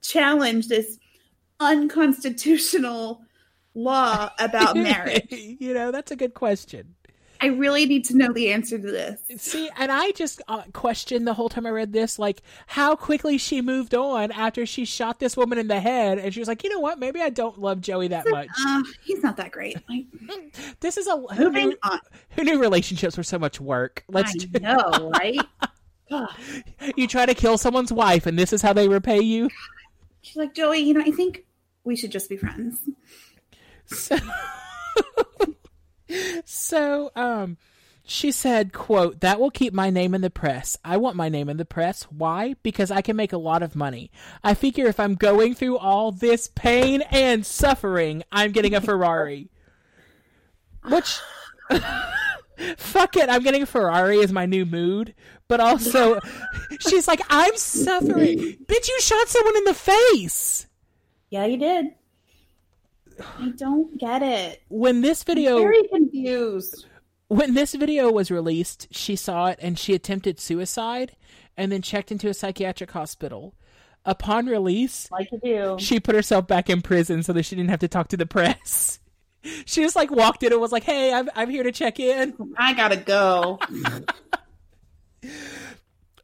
[0.00, 0.98] challenge this
[1.60, 3.22] unconstitutional
[3.74, 5.26] law about marriage?
[5.30, 6.94] you know, that's a good question.
[7.40, 9.20] I really need to know the answer to this.
[9.42, 13.38] See, and I just uh, questioned the whole time I read this, like how quickly
[13.38, 16.64] she moved on after she shot this woman in the head, and she was like,
[16.64, 16.98] you know what?
[16.98, 18.48] Maybe I don't love Joey that much.
[18.66, 19.76] Uh, he's not that great.
[19.88, 20.06] Like,
[20.80, 21.76] this is a who knew,
[22.30, 24.02] who knew relationships were so much work.
[24.08, 25.40] Let's I know, right?
[26.96, 29.48] You try to kill someone's wife, and this is how they repay you.
[30.22, 31.44] She's like, Joey, you know, I think
[31.84, 32.78] we should just be friends.
[33.86, 34.16] So,
[36.44, 37.56] so um,
[38.04, 40.76] she said, "quote That will keep my name in the press.
[40.84, 42.04] I want my name in the press.
[42.04, 42.54] Why?
[42.62, 44.10] Because I can make a lot of money.
[44.44, 49.50] I figure if I'm going through all this pain and suffering, I'm getting a Ferrari.
[50.88, 51.18] Which."
[52.78, 55.14] Fuck it, I'm getting a Ferrari as my new mood.
[55.48, 56.20] But also,
[56.80, 58.38] she's like, I'm suffering.
[58.38, 60.66] Bitch, you shot someone in the face.
[61.30, 61.86] Yeah, you did.
[63.38, 64.62] I don't get it.
[64.68, 66.86] When this video Very confused.
[67.28, 71.16] when this video was released, she saw it and she attempted suicide
[71.56, 73.54] and then checked into a psychiatric hospital.
[74.04, 75.76] Upon release, Like you do.
[75.80, 78.26] she put herself back in prison so that she didn't have to talk to the
[78.26, 79.00] press.
[79.64, 82.34] She just like walked in and was like, "Hey, I'm I'm here to check in."
[82.58, 83.60] I gotta go.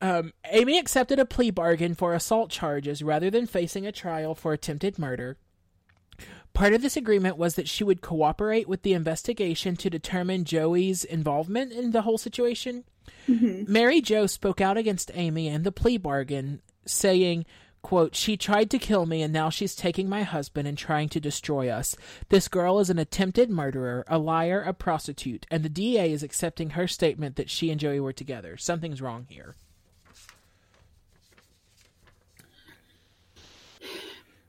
[0.01, 4.53] Um, Amy accepted a plea bargain for assault charges rather than facing a trial for
[4.53, 5.39] attempted murder.
[6.55, 11.05] Part of this agreement was that she would cooperate with the investigation to determine Joey's
[11.05, 12.85] involvement in the whole situation.
[13.27, 13.73] Mm-hmm.
[13.73, 17.47] Mary Jo spoke out against Amy and the plea bargain, saying,
[17.81, 21.21] quote, She tried to kill me and now she's taking my husband and trying to
[21.21, 21.97] destroy us.
[22.29, 26.71] This girl is an attempted murderer, a liar, a prostitute, and the DA is accepting
[26.71, 28.59] her statement that she and Joey were together.
[28.59, 29.57] Something's wrong here.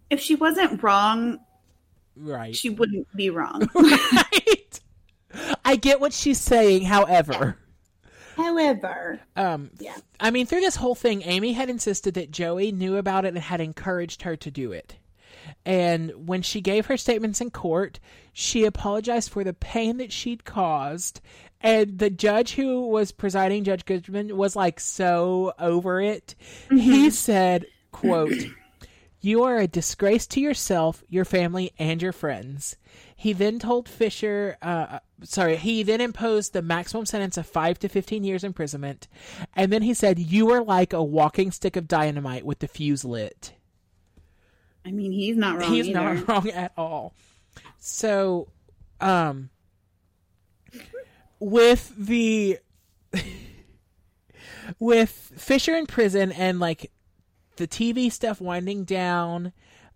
[0.10, 1.40] If she wasn't wrong,
[2.16, 2.56] Right.
[2.56, 3.70] she wouldn't be wrong.
[3.76, 4.80] right.
[5.66, 7.58] I get what she's saying, however.
[8.36, 9.96] However, Um, Yeah.
[10.20, 13.38] I mean, through this whole thing, Amy had insisted that Joey knew about it and
[13.38, 14.96] had encouraged her to do it.
[15.66, 18.00] And when she gave her statements in court,
[18.32, 21.22] she apologized for the pain that she'd caused.
[21.62, 26.36] And the judge who was presiding, Judge Goodman, was like so over it.
[26.70, 28.34] He said, quote,
[29.24, 32.76] You are a disgrace to yourself, your family, and your friends.
[33.16, 37.88] He then told Fisher, uh, sorry, he then imposed the maximum sentence of 5 to
[37.88, 39.08] 15 years imprisonment.
[39.56, 43.06] And then he said, You are like a walking stick of dynamite with the fuse
[43.06, 43.54] lit.
[44.86, 45.72] I mean, he's not wrong.
[45.72, 46.16] He's either.
[46.16, 47.14] not wrong at all.
[47.80, 48.50] So,
[49.00, 49.52] um,
[51.40, 52.60] with the
[54.80, 56.92] with Fisher in prison and like
[57.56, 59.54] the TV stuff winding down,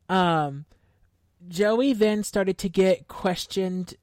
[0.10, 0.66] um,
[1.48, 3.96] Joey then started to get questioned.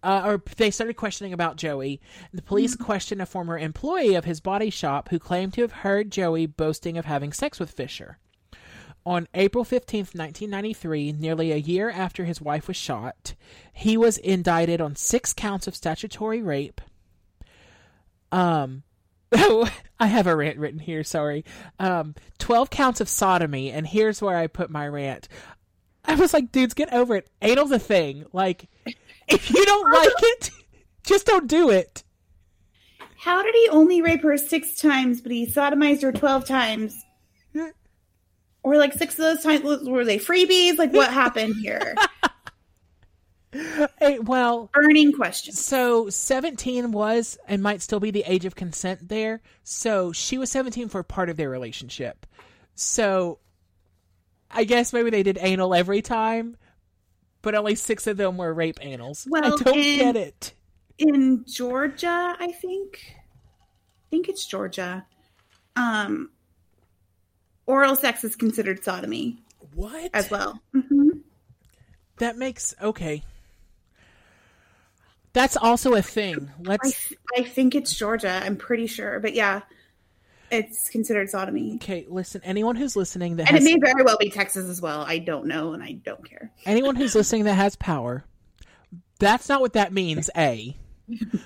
[0.00, 2.00] Uh, or they started questioning about Joey.
[2.32, 6.12] The police questioned a former employee of his body shop who claimed to have heard
[6.12, 8.18] Joey boasting of having sex with Fisher.
[9.04, 13.34] On April 15th, 1993, nearly a year after his wife was shot,
[13.72, 16.80] he was indicted on six counts of statutory rape.
[18.30, 18.82] Um,
[20.00, 21.44] I have a rant written here, sorry.
[21.78, 25.28] Um, 12 counts of sodomy, and here's where I put my rant.
[26.04, 27.28] I was like, dudes, get over it.
[27.42, 28.24] Anal's a thing.
[28.32, 28.68] Like,
[29.28, 30.50] if you don't like it,
[31.04, 32.02] just don't do it.
[33.18, 37.04] How did he only rape her six times, but he sodomized her 12 times?
[38.64, 40.76] Or like six of those times, were they freebies?
[40.78, 41.94] Like, what happened here?
[43.52, 45.54] Eh, well, Burning question.
[45.54, 49.40] So 17 was and might still be the age of consent there.
[49.64, 52.26] So she was 17 for part of their relationship.
[52.74, 53.38] So
[54.50, 56.56] I guess maybe they did anal every time,
[57.42, 59.26] but only six of them were rape anals.
[59.26, 59.74] I Well, don't and-
[60.14, 60.54] get it.
[60.98, 63.14] In Georgia, I think.
[63.14, 65.06] I think it's Georgia.
[65.76, 66.30] Um,
[67.66, 69.38] oral sex is considered sodomy
[69.74, 70.10] What?
[70.12, 70.60] as well.
[70.72, 71.10] hmm
[72.18, 73.22] That makes okay.
[75.38, 76.50] That's also a thing.
[76.50, 78.40] I, Let's th- I think it's Georgia.
[78.44, 79.60] I'm pretty sure, but yeah,
[80.50, 81.76] it's considered sodomy.
[81.76, 82.06] okay.
[82.08, 85.02] Listen, anyone who's listening that And it may very well be Texas as well.
[85.06, 86.50] I don't know, and I don't care.
[86.66, 88.24] anyone who's listening that has power,
[89.20, 90.28] that's not what that means.
[90.36, 90.76] A,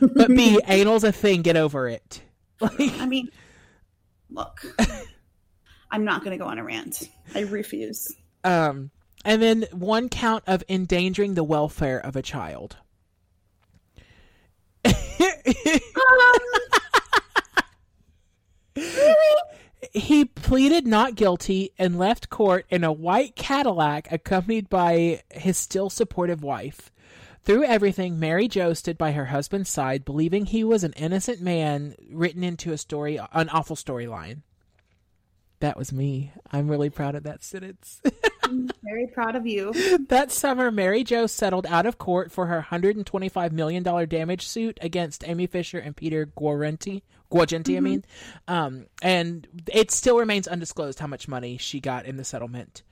[0.01, 1.43] but B, anal's a thing.
[1.43, 2.23] Get over it.
[2.60, 3.28] Like, I mean,
[4.31, 4.64] look,
[5.90, 7.10] I'm not going to go on a rant.
[7.35, 8.10] I refuse.
[8.43, 8.90] Um,
[9.23, 12.77] and then one count of endangering the welfare of a child.
[19.93, 25.91] he pleaded not guilty and left court in a white Cadillac accompanied by his still
[25.91, 26.91] supportive wife.
[27.45, 31.97] Through everything, Mary Jo stood by her husband's side, believing he was an innocent man
[32.09, 34.43] written into a story, an awful storyline.
[35.62, 36.32] That was me.
[36.51, 38.02] I'm really proud of that sentence.
[38.43, 39.72] I'm very proud of you.
[40.09, 45.22] that summer, Mary Jo settled out of court for her $125 million damage suit against
[45.24, 47.02] Amy Fisher and Peter Guarenti.
[47.30, 48.05] Guagenti, I mean.
[48.48, 52.82] Um, and it still remains undisclosed how much money she got in the settlement.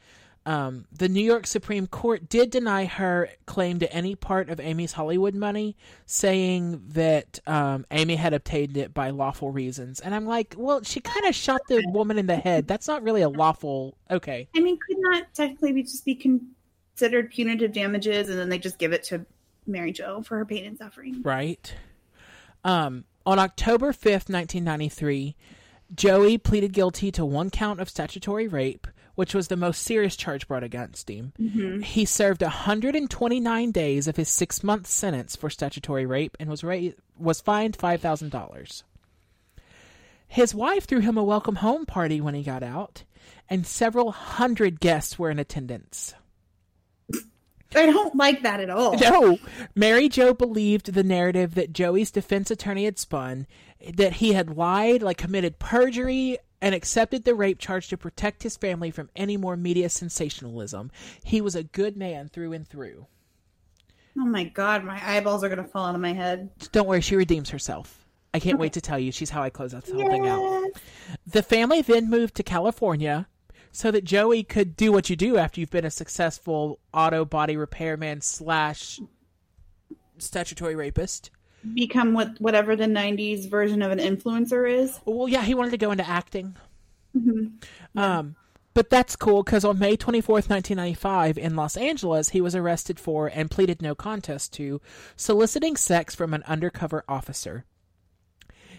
[0.46, 4.92] Um, the New York Supreme Court did deny her claim to any part of Amy's
[4.92, 5.76] Hollywood money,
[6.06, 10.00] saying that um, Amy had obtained it by lawful reasons.
[10.00, 12.66] And I'm like, well, she kind of shot the woman in the head.
[12.66, 13.96] That's not really a lawful.
[14.10, 14.48] Okay.
[14.56, 18.78] I mean, could not technically be just be considered punitive damages, and then they just
[18.78, 19.26] give it to
[19.66, 21.20] Mary Jo for her pain and suffering.
[21.22, 21.74] Right.
[22.64, 25.36] Um, on October 5th, 1993,
[25.94, 28.86] Joey pleaded guilty to one count of statutory rape,
[29.20, 31.34] which was the most serious charge brought against him.
[31.38, 31.82] Mm-hmm.
[31.82, 36.88] He served 129 days of his six month sentence for statutory rape and was ra-
[37.18, 38.82] was fined $5,000.
[40.26, 43.05] His wife threw him a welcome home party when he got out,
[43.51, 46.14] and several hundred guests were in attendance.
[47.74, 48.97] I don't like that at all.
[48.97, 49.38] No,
[49.74, 53.47] Mary Jo believed the narrative that Joey's defense attorney had spun,
[53.86, 58.57] that he had lied, like committed perjury, and accepted the rape charge to protect his
[58.57, 60.91] family from any more media sensationalism.
[61.24, 63.07] He was a good man through and through.
[64.19, 66.51] Oh my god, my eyeballs are gonna fall out of my head.
[66.73, 68.05] Don't worry, she redeems herself.
[68.32, 69.11] I can't wait to tell you.
[69.11, 70.70] She's how I close out the whole thing out.
[71.27, 73.27] The family then moved to California
[73.73, 77.57] so that Joey could do what you do after you've been a successful auto body
[77.57, 79.01] repairman slash
[80.19, 81.31] statutory rapist.
[81.74, 84.99] Become what whatever the '90s version of an influencer is.
[85.05, 86.57] Well, yeah, he wanted to go into acting.
[87.16, 87.53] Mhm.
[87.97, 88.37] Um,
[88.73, 93.27] but that's cool because on May 24th, 1995, in Los Angeles, he was arrested for
[93.27, 94.81] and pleaded no contest to
[95.16, 97.65] soliciting sex from an undercover officer.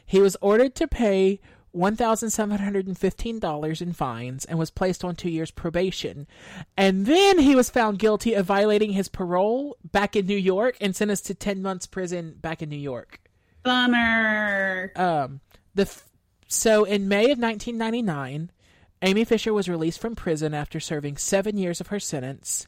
[0.06, 1.40] He was ordered to pay
[1.76, 6.27] $1,715 in fines and was placed on two years probation.
[6.76, 10.95] And then he was found guilty of violating his parole back in New York and
[10.95, 13.22] sentenced to 10 months prison back in New York.
[13.64, 14.91] Bummer.
[14.95, 15.39] Um,
[15.76, 16.07] the f-
[16.48, 18.52] so in May of 1999,
[19.02, 22.68] Amy Fisher was released from prison after serving seven years of her sentence.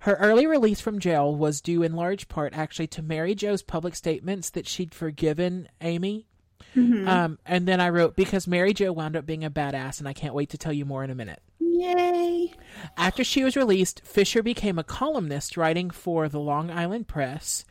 [0.00, 3.94] Her early release from jail was due in large part actually to Mary Jo's public
[3.94, 6.26] statements that she'd forgiven Amy.
[6.74, 10.12] Um, and then I wrote because Mary Jo wound up being a badass, and I
[10.12, 11.42] can't wait to tell you more in a minute.
[11.58, 12.52] Yay.
[12.96, 17.64] After she was released, Fisher became a columnist writing for the Long Island Press.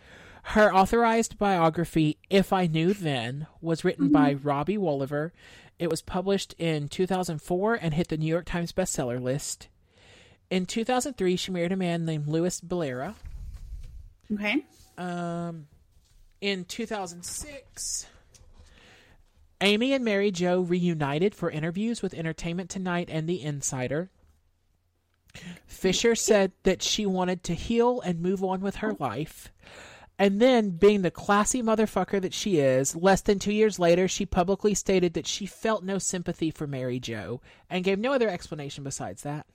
[0.43, 5.31] Her authorized biography, If I Knew Then, was written by Robbie Woliver.
[5.77, 9.67] It was published in 2004 and hit the New York Times bestseller list.
[10.49, 13.15] In 2003, she married a man named Louis Bellera.
[14.33, 14.65] Okay.
[14.97, 15.67] Um,
[16.41, 18.05] in 2006,
[19.61, 24.09] Amy and Mary Jo reunited for interviews with Entertainment Tonight and The Insider.
[25.65, 29.51] Fisher said that she wanted to heal and move on with her life.
[30.19, 34.25] And then, being the classy motherfucker that she is, less than two years later, she
[34.25, 38.83] publicly stated that she felt no sympathy for Mary Jo and gave no other explanation
[38.83, 39.45] besides that.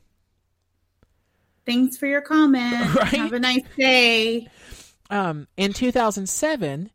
[1.66, 2.95] Thanks for your comment.
[2.95, 3.09] Right?
[3.09, 4.49] Have a nice day.
[5.11, 6.91] Um, in 2007,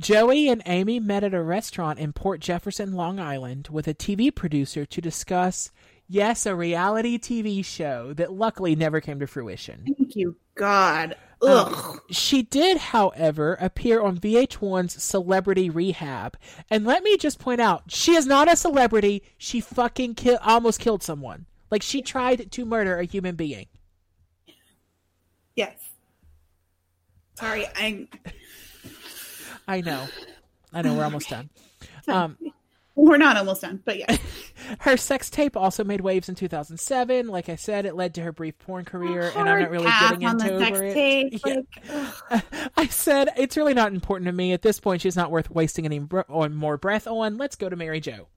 [0.00, 4.34] Joey and Amy met at a restaurant in Port Jefferson, Long Island, with a TV
[4.34, 5.70] producer to discuss,
[6.08, 9.84] yes, a reality TV show that luckily never came to fruition.
[9.96, 11.16] Thank you, God.
[11.40, 12.00] Um, Ugh.
[12.10, 16.36] she did, however, appear on VH1's Celebrity Rehab.
[16.70, 19.22] And let me just point out, she is not a celebrity.
[19.38, 21.46] She fucking ki- almost killed someone.
[21.70, 23.66] Like, she tried to murder a human being.
[25.54, 25.76] yes.
[27.36, 28.08] Sorry, I'm.
[29.66, 30.06] I know.
[30.72, 31.50] I know, we're almost done.
[32.06, 32.36] Um,
[32.96, 34.16] We're not almost done, but yeah.
[34.80, 37.28] Her sex tape also made waves in 2007.
[37.28, 40.24] Like I said, it led to her brief porn career, and I'm not really getting
[40.26, 40.92] on the into sex over it.
[40.94, 41.40] tape.
[41.44, 42.10] Yeah.
[42.30, 42.44] Like,
[42.76, 45.00] I said it's really not important to me at this point.
[45.00, 46.06] She's not worth wasting any
[46.50, 47.36] more breath on.
[47.36, 48.28] Let's go to Mary Jo.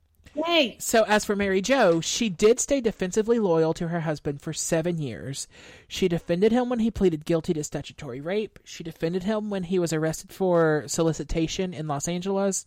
[0.47, 0.77] Yay.
[0.79, 4.99] So, as for Mary Jo, she did stay defensively loyal to her husband for seven
[4.99, 5.47] years.
[5.87, 8.59] She defended him when he pleaded guilty to statutory rape.
[8.63, 12.65] She defended him when he was arrested for solicitation in Los Angeles.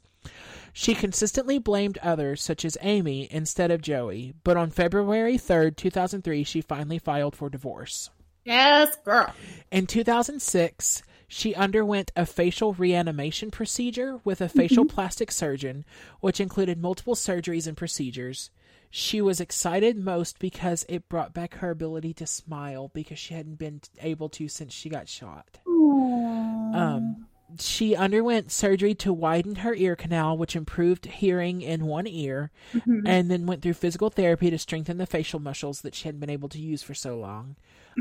[0.72, 4.34] She consistently blamed others, such as Amy, instead of Joey.
[4.44, 8.10] But on February 3rd, 2003, she finally filed for divorce.
[8.44, 9.32] Yes, girl.
[9.70, 15.84] In 2006, she underwent a facial reanimation procedure with a facial plastic surgeon,
[16.18, 18.50] which included multiple surgeries and procedures.
[18.90, 23.60] She was excited most because it brought back her ability to smile because she hadn't
[23.60, 25.60] been able to since she got shot.
[25.68, 27.28] Um,
[27.58, 33.02] she underwent surgery to widen her ear canal, which improved hearing in one ear, Mhm.
[33.06, 36.30] and then went through physical therapy to strengthen the facial muscles that she hadn't been
[36.30, 37.56] able to use for so long.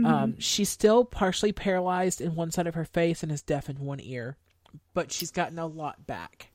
[0.05, 3.79] Um, she's still partially paralyzed in one side of her face and is deaf in
[3.79, 4.37] one ear,
[4.93, 6.51] but she's gotten a lot back.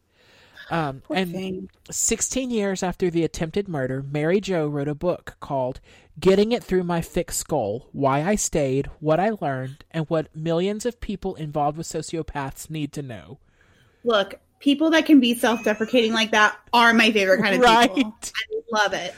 [0.70, 1.70] Um, and thing.
[1.91, 5.81] 16 years after the attempted murder, Mary Jo wrote a book called
[6.19, 10.86] Getting It Through My Thick Skull Why I Stayed, What I Learned, and What Millions
[10.86, 13.39] of People Involved with Sociopaths Need to Know.
[14.05, 17.95] Look, people that can be self-deprecating like that are my favorite kind of Right.
[17.95, 18.15] people.
[18.23, 19.15] I love it.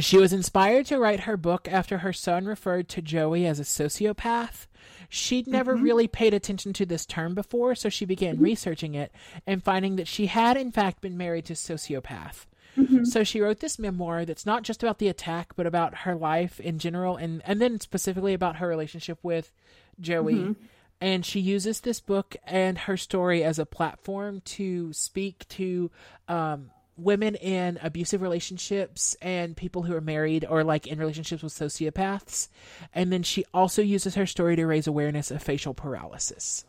[0.00, 3.64] She was inspired to write her book after her son referred to Joey as a
[3.64, 4.66] sociopath.
[5.08, 5.84] She'd never mm-hmm.
[5.84, 8.44] really paid attention to this term before, so she began mm-hmm.
[8.44, 9.12] researching it
[9.46, 12.46] and finding that she had, in fact, been married to a sociopath.
[12.76, 13.04] Mm-hmm.
[13.04, 16.58] So she wrote this memoir that's not just about the attack, but about her life
[16.58, 19.52] in general, and, and then specifically about her relationship with
[20.00, 20.56] Joey.
[21.00, 25.90] And she uses this book and her story as a platform to speak to
[26.28, 31.52] um, women in abusive relationships and people who are married or like in relationships with
[31.52, 32.48] sociopaths.
[32.94, 36.64] And then she also uses her story to raise awareness of facial paralysis.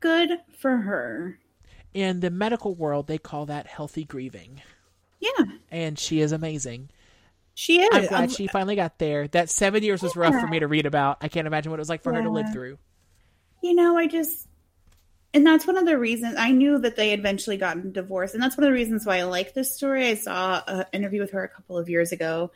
[0.00, 1.38] Good for her.
[1.94, 4.60] In the medical world, they call that healthy grieving.
[5.20, 6.90] Yeah, And she is amazing.
[7.54, 7.88] she is.
[7.92, 9.26] I'm glad Um, she finally got there.
[9.26, 11.18] That seven years was rough for me to read about.
[11.22, 12.78] I can't imagine what it was like for her to live through.
[13.62, 14.46] you know, I just,
[15.34, 18.56] and that's one of the reasons I knew that they eventually gotten divorced, and that's
[18.56, 20.06] one of the reasons why I like this story.
[20.06, 22.50] I saw an interview with her a couple of years ago,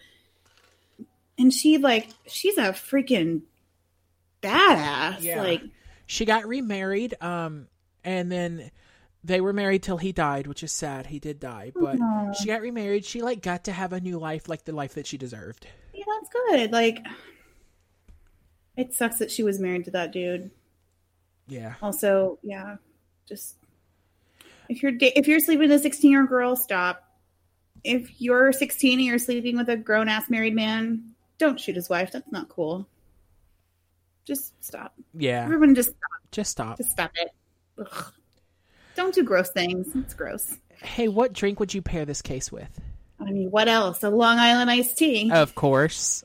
[1.39, 3.43] and she like she's a freaking
[4.43, 5.23] badass.
[5.23, 5.43] Yeah.
[5.43, 5.63] Like,
[6.07, 7.69] She got remarried, um,
[8.05, 8.71] and then
[9.25, 11.07] they were married till he died, which is sad.
[11.07, 12.33] He did die, but Aw.
[12.33, 13.05] she got remarried.
[13.05, 15.67] She like got to have a new life, like the life that she deserved.
[15.95, 16.73] yeah, that's good.
[16.73, 17.05] Like,
[18.77, 20.51] it sucks that she was married to that dude.
[21.49, 22.77] Yeah, Also, yeah,
[23.29, 23.57] just
[24.69, 27.03] if you're if you're sleeping with a 16 year old girl, stop.
[27.85, 31.89] If you're 16 and you're sleeping with a grown ass married man, don't shoot his
[31.91, 32.13] wife.
[32.13, 32.87] That's not cool.
[34.25, 34.95] Just stop.
[35.15, 35.43] yeah.
[35.45, 36.21] Everyone, just stop.
[36.31, 36.77] Just stop.
[36.79, 37.31] Just stop it.
[37.79, 38.13] Ugh.
[38.95, 39.89] Don't do gross things.
[39.97, 40.57] It's gross.
[40.83, 42.71] Hey, what drink would you pair this case with?
[43.21, 44.03] I mean, what else?
[44.05, 45.31] A Long Island iced tea.
[45.33, 46.23] Of course.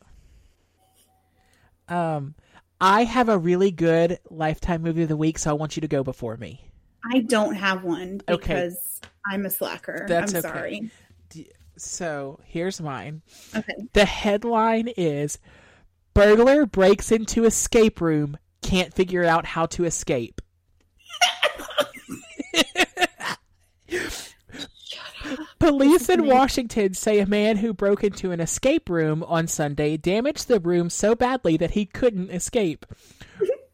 [1.87, 2.35] Um,
[2.79, 5.87] I have a really good lifetime movie of the week, so I want you to
[5.87, 6.61] go before me.
[7.11, 8.35] I don't have one Okay.
[8.53, 10.05] because I'm a slacker.
[10.07, 10.47] That's I'm okay.
[10.47, 10.91] sorry.
[11.77, 13.21] So here's mine.
[13.55, 13.73] Okay.
[13.93, 15.37] The headline is
[16.13, 20.41] Burglar breaks into escape room, can't figure out how to escape.
[25.59, 30.47] Police in Washington say a man who broke into an escape room on Sunday damaged
[30.47, 32.85] the room so badly that he couldn't escape.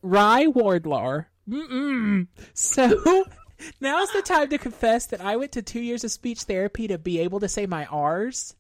[0.02, 1.24] Rye Wardlaw.
[1.50, 2.28] Mm-mm.
[2.54, 3.26] So
[3.82, 6.98] now's the time to confess that I went to two years of speech therapy to
[6.98, 8.56] be able to say my R's.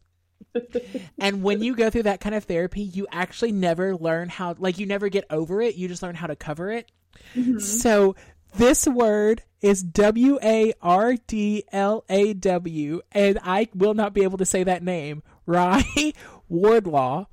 [1.19, 4.77] and when you go through that kind of therapy, you actually never learn how, like,
[4.77, 5.75] you never get over it.
[5.75, 6.91] You just learn how to cover it.
[7.35, 7.59] Mm-hmm.
[7.59, 8.15] So
[8.55, 14.23] this word is W A R D L A W, and I will not be
[14.23, 15.23] able to say that name.
[15.45, 16.13] Rye
[16.49, 17.25] Wardlaw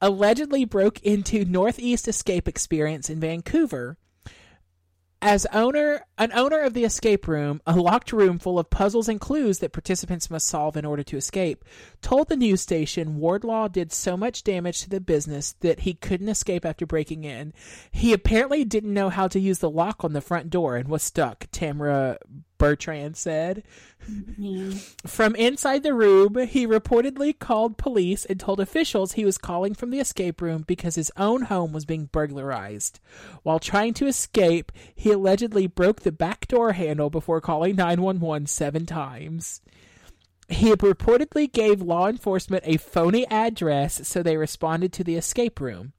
[0.00, 3.98] allegedly broke into Northeast Escape Experience in Vancouver.
[5.22, 9.20] As owner, an owner of the escape room, a locked room full of puzzles and
[9.20, 11.64] clues that participants must solve in order to escape,
[12.02, 16.28] told the news station Wardlaw did so much damage to the business that he couldn't
[16.28, 17.54] escape after breaking in.
[17.90, 21.02] He apparently didn't know how to use the lock on the front door and was
[21.02, 22.18] stuck, Tamara
[22.58, 23.62] Bertrand said.
[25.06, 29.90] From inside the room, he reportedly called police and told officials he was calling from
[29.90, 33.00] the escape room because his own home was being burglarized.
[33.42, 38.86] While trying to escape, he allegedly broke the back door handle before calling 911 seven
[38.86, 39.60] times.
[40.48, 45.92] He reportedly gave law enforcement a phony address, so they responded to the escape room.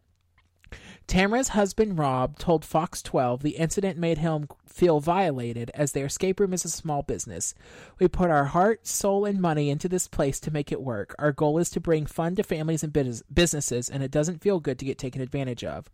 [1.08, 6.38] Tamara's husband Rob told Fox 12 the incident made him feel violated as their escape
[6.38, 7.56] room is a small business.
[7.98, 11.16] We put our heart, soul, and money into this place to make it work.
[11.18, 14.60] Our goal is to bring fun to families and bus- businesses, and it doesn't feel
[14.60, 15.90] good to get taken advantage of.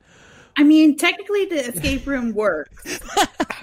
[0.56, 3.00] I mean, technically, the escape room works.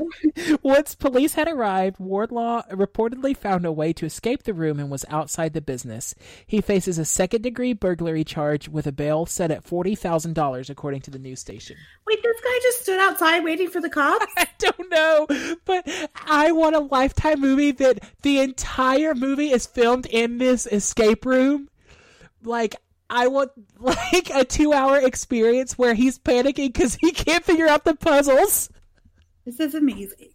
[0.63, 5.05] Once police had arrived, Wardlaw reportedly found a way to escape the room and was
[5.09, 6.15] outside the business.
[6.47, 11.11] He faces a second degree burglary charge with a bail set at $40,000, according to
[11.11, 11.77] the news station.
[12.07, 14.27] Wait, this guy just stood outside waiting for the cops?
[14.37, 15.27] I don't know,
[15.65, 15.89] but
[16.27, 21.69] I want a lifetime movie that the entire movie is filmed in this escape room.
[22.43, 22.77] Like,
[23.11, 27.85] I want like a two hour experience where he's panicking because he can't figure out
[27.85, 28.71] the puzzles.
[29.45, 30.31] This is amazing.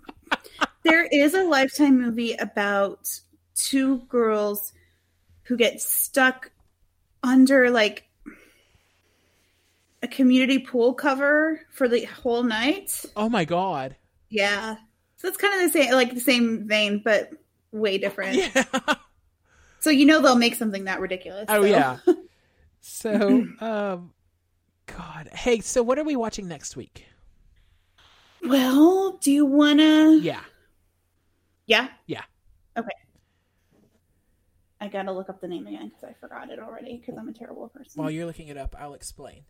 [0.84, 3.08] there is a lifetime movie about
[3.56, 4.74] two girls
[5.44, 6.52] who get stuck
[7.24, 8.04] under like
[10.04, 13.06] a community pool cover for the whole night.
[13.16, 13.96] Oh my god.
[14.30, 14.76] Yeah.
[15.18, 17.30] So it's kind of the same like the same vein, but
[17.72, 18.38] way different.
[18.56, 18.96] Yeah.
[19.80, 21.46] So you know they'll make something that ridiculous.
[21.48, 21.68] Oh so.
[21.68, 22.00] yeah.
[22.88, 24.14] So, um,
[24.86, 27.08] God, hey, so what are we watching next week?
[28.44, 30.42] Well, do you wanna Yeah,
[31.66, 31.88] Yeah?
[32.06, 32.22] Yeah.
[32.78, 32.88] Okay.
[34.80, 37.34] I gotta look up the name again because I forgot it already because I'm a
[37.34, 38.00] terrible person.
[38.00, 39.46] while you're looking it up, I'll explain.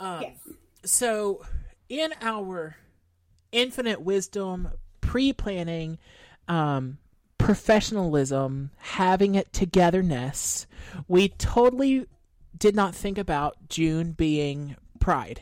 [0.00, 0.38] Um, yes.
[0.86, 1.44] So,
[1.90, 2.76] in our
[3.52, 4.70] infinite wisdom,
[5.02, 5.98] pre-planning,
[6.48, 6.96] um,
[7.36, 10.66] professionalism, having it togetherness,
[11.06, 12.06] we totally
[12.58, 15.40] did not think about June being Pride.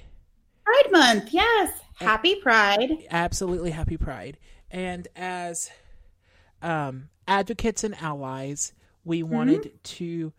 [0.65, 1.71] Pride Month, yes.
[1.95, 2.91] Happy Pride.
[3.11, 4.37] absolutely happy pride
[4.71, 5.71] and as
[6.61, 8.73] um advocates and allies
[9.05, 10.31] we wanted to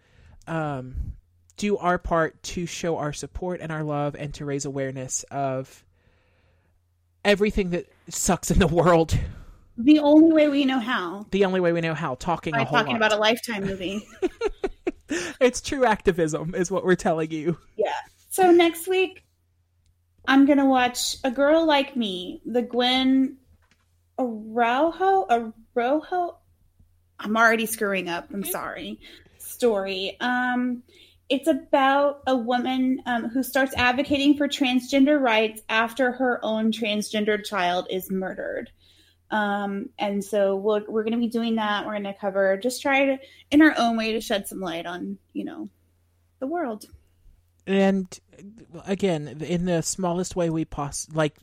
[0.47, 1.13] um
[1.55, 5.83] do our part to show our support and our love and to raise awareness of
[7.25, 9.17] everything that sucks in the world
[9.77, 11.25] The only way we know how.
[11.31, 12.97] the only way we know how talking By a whole talking lot.
[12.97, 14.05] about a lifetime movie.
[15.39, 17.93] it's true activism is what we're telling you yeah.
[18.29, 19.23] So next week
[20.27, 23.37] I'm gonna watch A Girl Like Me, the Gwen
[24.19, 25.25] Araujo
[25.75, 26.35] Arojo.
[27.19, 28.27] I'm already screwing up.
[28.33, 28.99] I'm sorry.
[29.37, 30.17] Story.
[30.19, 30.83] Um,
[31.29, 37.43] it's about a woman um, who starts advocating for transgender rights after her own transgender
[37.43, 38.69] child is murdered.
[39.31, 41.85] Um, and so we're, we're going to be doing that.
[41.85, 43.17] We're going to cover, just try to,
[43.51, 45.69] in our own way, to shed some light on, you know,
[46.39, 46.85] the world.
[47.65, 48.19] and
[48.85, 51.33] again in the smallest way we poss like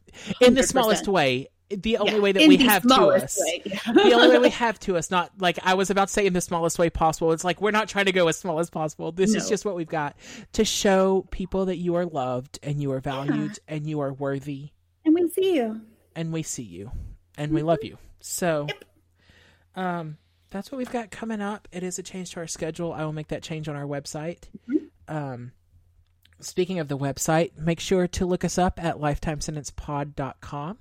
[0.40, 0.64] in the 100%.
[0.68, 4.38] smallest way the only Yeah, way that we the have to us the only way
[4.38, 6.88] we have to us not like i was about to say in the smallest way
[6.90, 9.64] possible it's like we're not trying to go as small as possible this is just
[9.64, 10.14] what we've got
[10.52, 14.70] to show people that you are loved and you are valued and you are worthy
[15.04, 15.80] and we see you.
[16.14, 16.92] and we see you
[17.36, 17.98] and we love you.
[18.20, 18.66] So
[19.76, 20.16] um
[20.50, 21.66] that's what we've got coming up.
[21.72, 22.92] It is a change to our schedule.
[22.92, 24.44] I will make that change on our website.
[25.08, 25.52] Um
[26.40, 30.78] speaking of the website make sure to look us up at lifetimesentencepod.com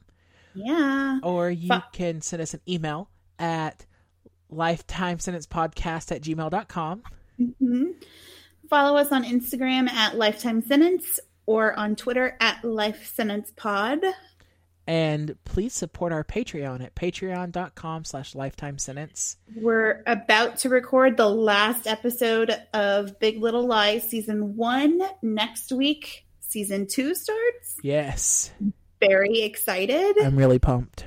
[0.56, 1.20] Yeah.
[1.24, 3.10] or you Fi- can send us an email
[3.40, 3.86] at
[4.52, 7.04] lifetimesentencepodcast at gmail.com
[7.60, 7.84] hmm
[8.70, 14.00] Follow us on Instagram at Lifetime Sentence or on Twitter at Life Sentence Pod.
[14.86, 21.30] And please support our patreon at patreon.com slash lifetime sentence We're about to record the
[21.30, 26.26] last episode of Big Little Lies season one next week.
[26.42, 27.78] Season two starts.
[27.82, 28.52] yes
[29.00, 30.18] Very excited.
[30.20, 31.06] i'm really pumped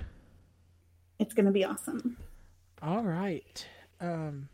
[1.19, 2.16] It's going to be awesome.
[2.82, 3.66] All right.
[4.01, 4.48] Um,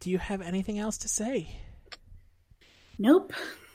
[0.00, 1.48] do you have anything else to say?
[2.98, 3.32] Nope.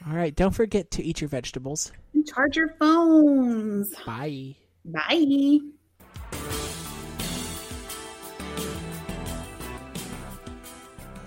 [0.08, 0.36] All right.
[0.36, 1.92] Don't forget to eat your vegetables.
[2.14, 3.94] and Charge your phones.
[4.06, 4.56] Bye.
[4.86, 5.60] Bye.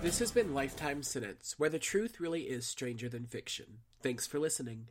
[0.00, 3.78] This has been Lifetime Sentence, where the truth really is stranger than fiction.
[4.00, 4.86] Thanks for listening.